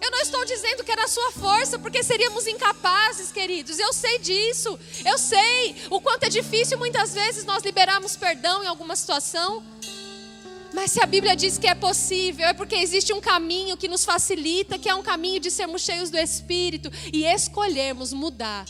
Eu 0.00 0.10
não 0.10 0.20
estou 0.20 0.44
dizendo 0.44 0.84
que 0.84 0.92
era 0.92 1.04
a 1.04 1.08
sua 1.08 1.32
força, 1.32 1.78
porque 1.78 2.02
seríamos 2.02 2.46
incapazes, 2.46 3.32
queridos. 3.32 3.78
Eu 3.78 3.92
sei 3.92 4.18
disso. 4.18 4.78
Eu 5.04 5.16
sei 5.16 5.76
o 5.88 6.00
quanto 6.00 6.24
é 6.24 6.28
difícil 6.28 6.78
muitas 6.78 7.14
vezes 7.14 7.44
nós 7.44 7.62
liberarmos 7.62 8.16
perdão 8.16 8.62
em 8.62 8.66
alguma 8.66 8.96
situação. 8.96 9.62
Mas 10.74 10.90
se 10.90 11.00
a 11.00 11.06
Bíblia 11.06 11.36
diz 11.36 11.56
que 11.56 11.68
é 11.68 11.74
possível, 11.74 12.46
é 12.46 12.52
porque 12.52 12.74
existe 12.74 13.12
um 13.12 13.20
caminho 13.20 13.76
que 13.76 13.86
nos 13.86 14.04
facilita, 14.04 14.78
que 14.78 14.88
é 14.88 14.94
um 14.94 15.02
caminho 15.02 15.40
de 15.40 15.50
sermos 15.50 15.82
cheios 15.82 16.10
do 16.10 16.18
Espírito 16.18 16.90
e 17.12 17.24
escolhermos 17.24 18.12
mudar 18.12 18.64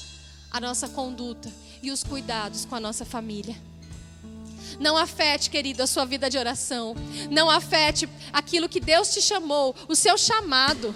a 0.53 0.61
nossa 0.61 0.89
conduta 0.89 1.51
e 1.85 1.91
os 1.91 2.03
cuidados 2.03 2.65
com 2.65 2.75
a 2.75 2.81
nossa 2.81 3.05
família. 3.05 3.57
Não 4.81 4.97
afete, 4.97 5.51
querido, 5.51 5.83
a 5.83 5.87
sua 5.87 6.05
vida 6.05 6.29
de 6.29 6.39
oração. 6.39 6.95
Não 7.31 7.49
afete 7.49 8.09
aquilo 8.33 8.69
que 8.69 8.81
Deus 8.81 9.13
te 9.13 9.21
chamou, 9.21 9.75
o 9.89 9.95
seu 9.95 10.19
chamado, 10.19 10.95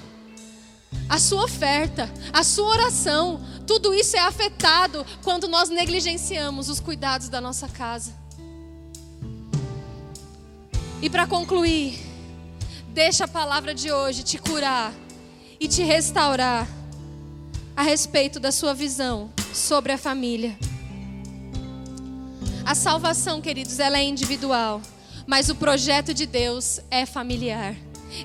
a 1.09 1.19
sua 1.19 1.45
oferta, 1.45 2.11
a 2.33 2.43
sua 2.43 2.69
oração. 2.69 3.41
Tudo 3.67 3.95
isso 3.95 4.17
é 4.17 4.21
afetado 4.21 5.07
quando 5.23 5.47
nós 5.47 5.69
negligenciamos 5.69 6.69
os 6.69 6.81
cuidados 6.81 7.29
da 7.29 7.41
nossa 7.41 7.69
casa. 7.69 8.17
E 11.01 11.09
para 11.09 11.27
concluir, 11.27 12.01
deixa 12.89 13.25
a 13.25 13.29
palavra 13.29 13.75
de 13.75 13.93
hoje 13.93 14.25
te 14.25 14.39
curar 14.39 14.93
e 15.61 15.69
te 15.69 15.83
restaurar 15.83 16.67
a 17.77 17.83
respeito 17.83 18.41
da 18.41 18.51
sua 18.51 18.75
visão 18.75 19.31
sobre 19.55 19.93
a 19.93 19.99
família. 19.99 20.59
A 22.69 22.75
salvação, 22.75 23.41
queridos, 23.41 23.79
ela 23.79 23.97
é 23.97 24.05
individual, 24.05 24.83
mas 25.27 25.49
o 25.49 25.55
projeto 25.55 26.13
de 26.13 26.27
Deus 26.27 26.81
é 26.91 27.07
familiar. 27.07 27.75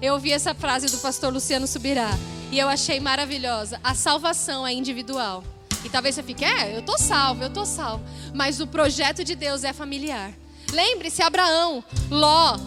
Eu 0.01 0.15
ouvi 0.15 0.33
essa 0.33 0.53
frase 0.53 0.87
do 0.87 0.97
pastor 0.97 1.31
Luciano 1.31 1.65
Subirá 1.65 2.09
e 2.51 2.59
eu 2.59 2.67
achei 2.67 2.99
maravilhosa. 2.99 3.79
A 3.81 3.95
salvação 3.95 4.67
é 4.67 4.73
individual. 4.73 5.45
E 5.85 5.89
talvez 5.89 6.15
você 6.15 6.23
fique, 6.23 6.43
é, 6.43 6.75
eu 6.75 6.81
tô 6.81 6.97
salvo, 6.97 7.41
eu 7.41 7.49
tô 7.51 7.65
salvo. 7.65 8.03
Mas 8.33 8.59
o 8.59 8.67
projeto 8.67 9.23
de 9.23 9.33
Deus 9.33 9.63
é 9.63 9.71
familiar. 9.71 10.33
Lembre-se, 10.73 11.21
Abraão, 11.21 11.81
Ló, 12.11 12.57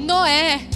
Noé, 0.00 0.66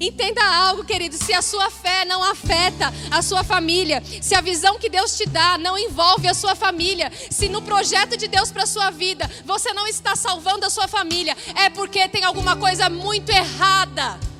Entenda 0.00 0.42
algo, 0.44 0.84
querido: 0.84 1.16
se 1.16 1.32
a 1.32 1.42
sua 1.42 1.70
fé 1.70 2.04
não 2.04 2.22
afeta 2.22 2.92
a 3.10 3.22
sua 3.22 3.44
família, 3.44 4.02
se 4.20 4.34
a 4.34 4.40
visão 4.40 4.78
que 4.78 4.88
Deus 4.88 5.16
te 5.16 5.26
dá 5.28 5.58
não 5.58 5.78
envolve 5.78 6.28
a 6.28 6.34
sua 6.34 6.54
família, 6.54 7.10
se 7.30 7.48
no 7.48 7.62
projeto 7.62 8.16
de 8.16 8.28
Deus 8.28 8.50
para 8.50 8.64
a 8.64 8.66
sua 8.66 8.90
vida 8.90 9.30
você 9.44 9.72
não 9.72 9.86
está 9.86 10.16
salvando 10.16 10.66
a 10.66 10.70
sua 10.70 10.88
família, 10.88 11.36
é 11.56 11.70
porque 11.70 12.08
tem 12.08 12.24
alguma 12.24 12.56
coisa 12.56 12.88
muito 12.88 13.30
errada. 13.30 14.31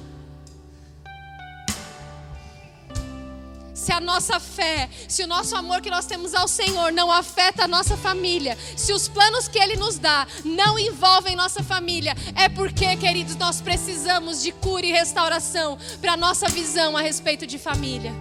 Se 3.82 3.90
a 3.90 4.00
nossa 4.00 4.38
fé, 4.38 4.88
se 5.08 5.24
o 5.24 5.26
nosso 5.26 5.56
amor 5.56 5.80
que 5.80 5.90
nós 5.90 6.06
temos 6.06 6.34
ao 6.34 6.46
Senhor 6.46 6.92
não 6.92 7.10
afeta 7.10 7.64
a 7.64 7.66
nossa 7.66 7.96
família, 7.96 8.56
se 8.76 8.92
os 8.92 9.08
planos 9.08 9.48
que 9.48 9.58
Ele 9.58 9.74
nos 9.74 9.98
dá 9.98 10.24
não 10.44 10.78
envolvem 10.78 11.34
nossa 11.34 11.64
família, 11.64 12.14
é 12.36 12.48
porque, 12.48 12.94
queridos, 12.96 13.34
nós 13.34 13.60
precisamos 13.60 14.40
de 14.40 14.52
cura 14.52 14.86
e 14.86 14.92
restauração 14.92 15.76
para 16.00 16.12
a 16.12 16.16
nossa 16.16 16.46
visão 16.46 16.96
a 16.96 17.00
respeito 17.00 17.44
de 17.44 17.58
família. 17.58 18.14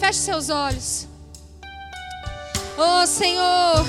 Feche 0.00 0.18
seus 0.18 0.50
olhos. 0.50 1.06
Oh 2.76 3.06
Senhor, 3.06 3.86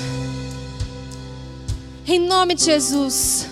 em 2.06 2.20
nome 2.20 2.54
de 2.54 2.66
Jesus, 2.66 3.48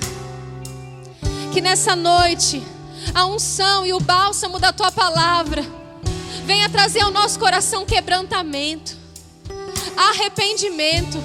que 1.53 1.61
nessa 1.61 1.97
noite 1.97 2.63
a 3.13 3.27
unção 3.27 3.85
e 3.85 3.93
o 3.93 3.99
bálsamo 3.99 4.61
da 4.61 4.73
tua 4.73 4.93
palavra 4.93 5.78
venha 6.49 6.71
trazer 6.71 7.03
ao 7.03 7.11
nosso 7.11 7.39
coração 7.39 7.85
quebrantamento, 7.85 8.97
arrependimento, 9.95 11.23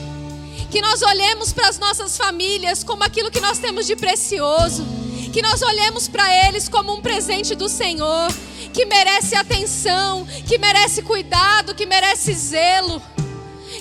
que 0.69 0.82
nós 0.82 1.01
olhemos 1.01 1.53
para 1.53 1.69
as 1.69 1.80
nossas 1.80 2.17
famílias 2.17 2.84
como 2.84 3.05
aquilo 3.05 3.32
que 3.32 3.39
nós 3.39 3.57
temos 3.57 3.88
de 3.88 3.95
precioso, 3.95 4.86
que 5.32 5.41
nós 5.41 5.61
olhemos 5.61 6.09
para 6.09 6.28
eles 6.45 6.67
como 6.67 6.93
um 6.93 7.01
presente 7.01 7.55
do 7.55 7.69
Senhor, 7.69 8.28
que 8.74 8.84
merece 8.84 9.34
atenção, 9.34 10.28
que 10.45 10.57
merece 10.57 11.01
cuidado, 11.01 11.74
que 11.74 11.86
merece 11.86 12.34
zelo. 12.34 13.01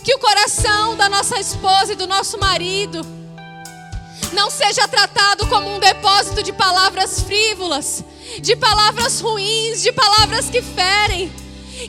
Que 0.04 0.14
o 0.14 0.20
coração 0.20 0.96
da 0.96 1.08
nossa 1.08 1.40
esposa 1.40 1.94
e 1.94 1.96
do 1.96 2.06
nosso 2.06 2.38
marido 2.38 3.04
não 4.32 4.50
seja 4.50 4.88
tratado 4.88 5.46
como 5.46 5.74
um 5.74 5.78
depósito 5.78 6.42
de 6.42 6.52
palavras 6.52 7.20
frívolas, 7.22 8.02
de 8.40 8.56
palavras 8.56 9.20
ruins, 9.20 9.82
de 9.82 9.92
palavras 9.92 10.48
que 10.50 10.60
ferem. 10.62 11.30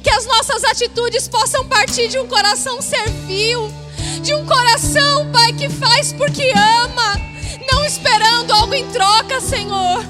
Que 0.01 0.09
as 0.09 0.25
nossas 0.25 0.63
atitudes 0.63 1.27
possam 1.27 1.67
partir 1.67 2.07
de 2.07 2.17
um 2.17 2.27
coração 2.27 2.81
servil, 2.81 3.71
de 4.21 4.33
um 4.33 4.45
coração, 4.45 5.31
Pai, 5.31 5.53
que 5.53 5.69
faz 5.69 6.11
porque 6.13 6.51
ama, 6.55 7.19
não 7.71 7.85
esperando 7.85 8.51
algo 8.51 8.73
em 8.73 8.87
troca, 8.89 9.39
Senhor. 9.39 10.03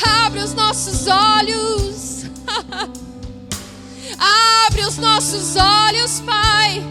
Abre 0.24 0.40
os 0.40 0.54
nossos 0.54 1.06
olhos. 1.06 2.24
Abre 4.20 4.82
os 4.82 4.98
nossos 4.98 5.56
olhos, 5.56 6.20
Pai. 6.20 6.84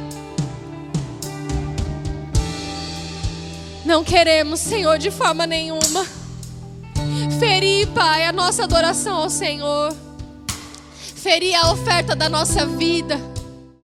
Não 3.85 4.03
queremos, 4.03 4.59
Senhor, 4.59 4.97
de 4.97 5.11
forma 5.11 5.47
nenhuma 5.47 6.05
ferir, 7.39 7.87
Pai, 7.87 8.25
a 8.25 8.33
nossa 8.33 8.65
adoração 8.65 9.15
ao 9.15 9.29
Senhor, 9.29 9.95
ferir 11.15 11.55
a 11.55 11.71
oferta 11.71 12.15
da 12.15 12.27
nossa 12.27 12.65
vida 12.65 13.17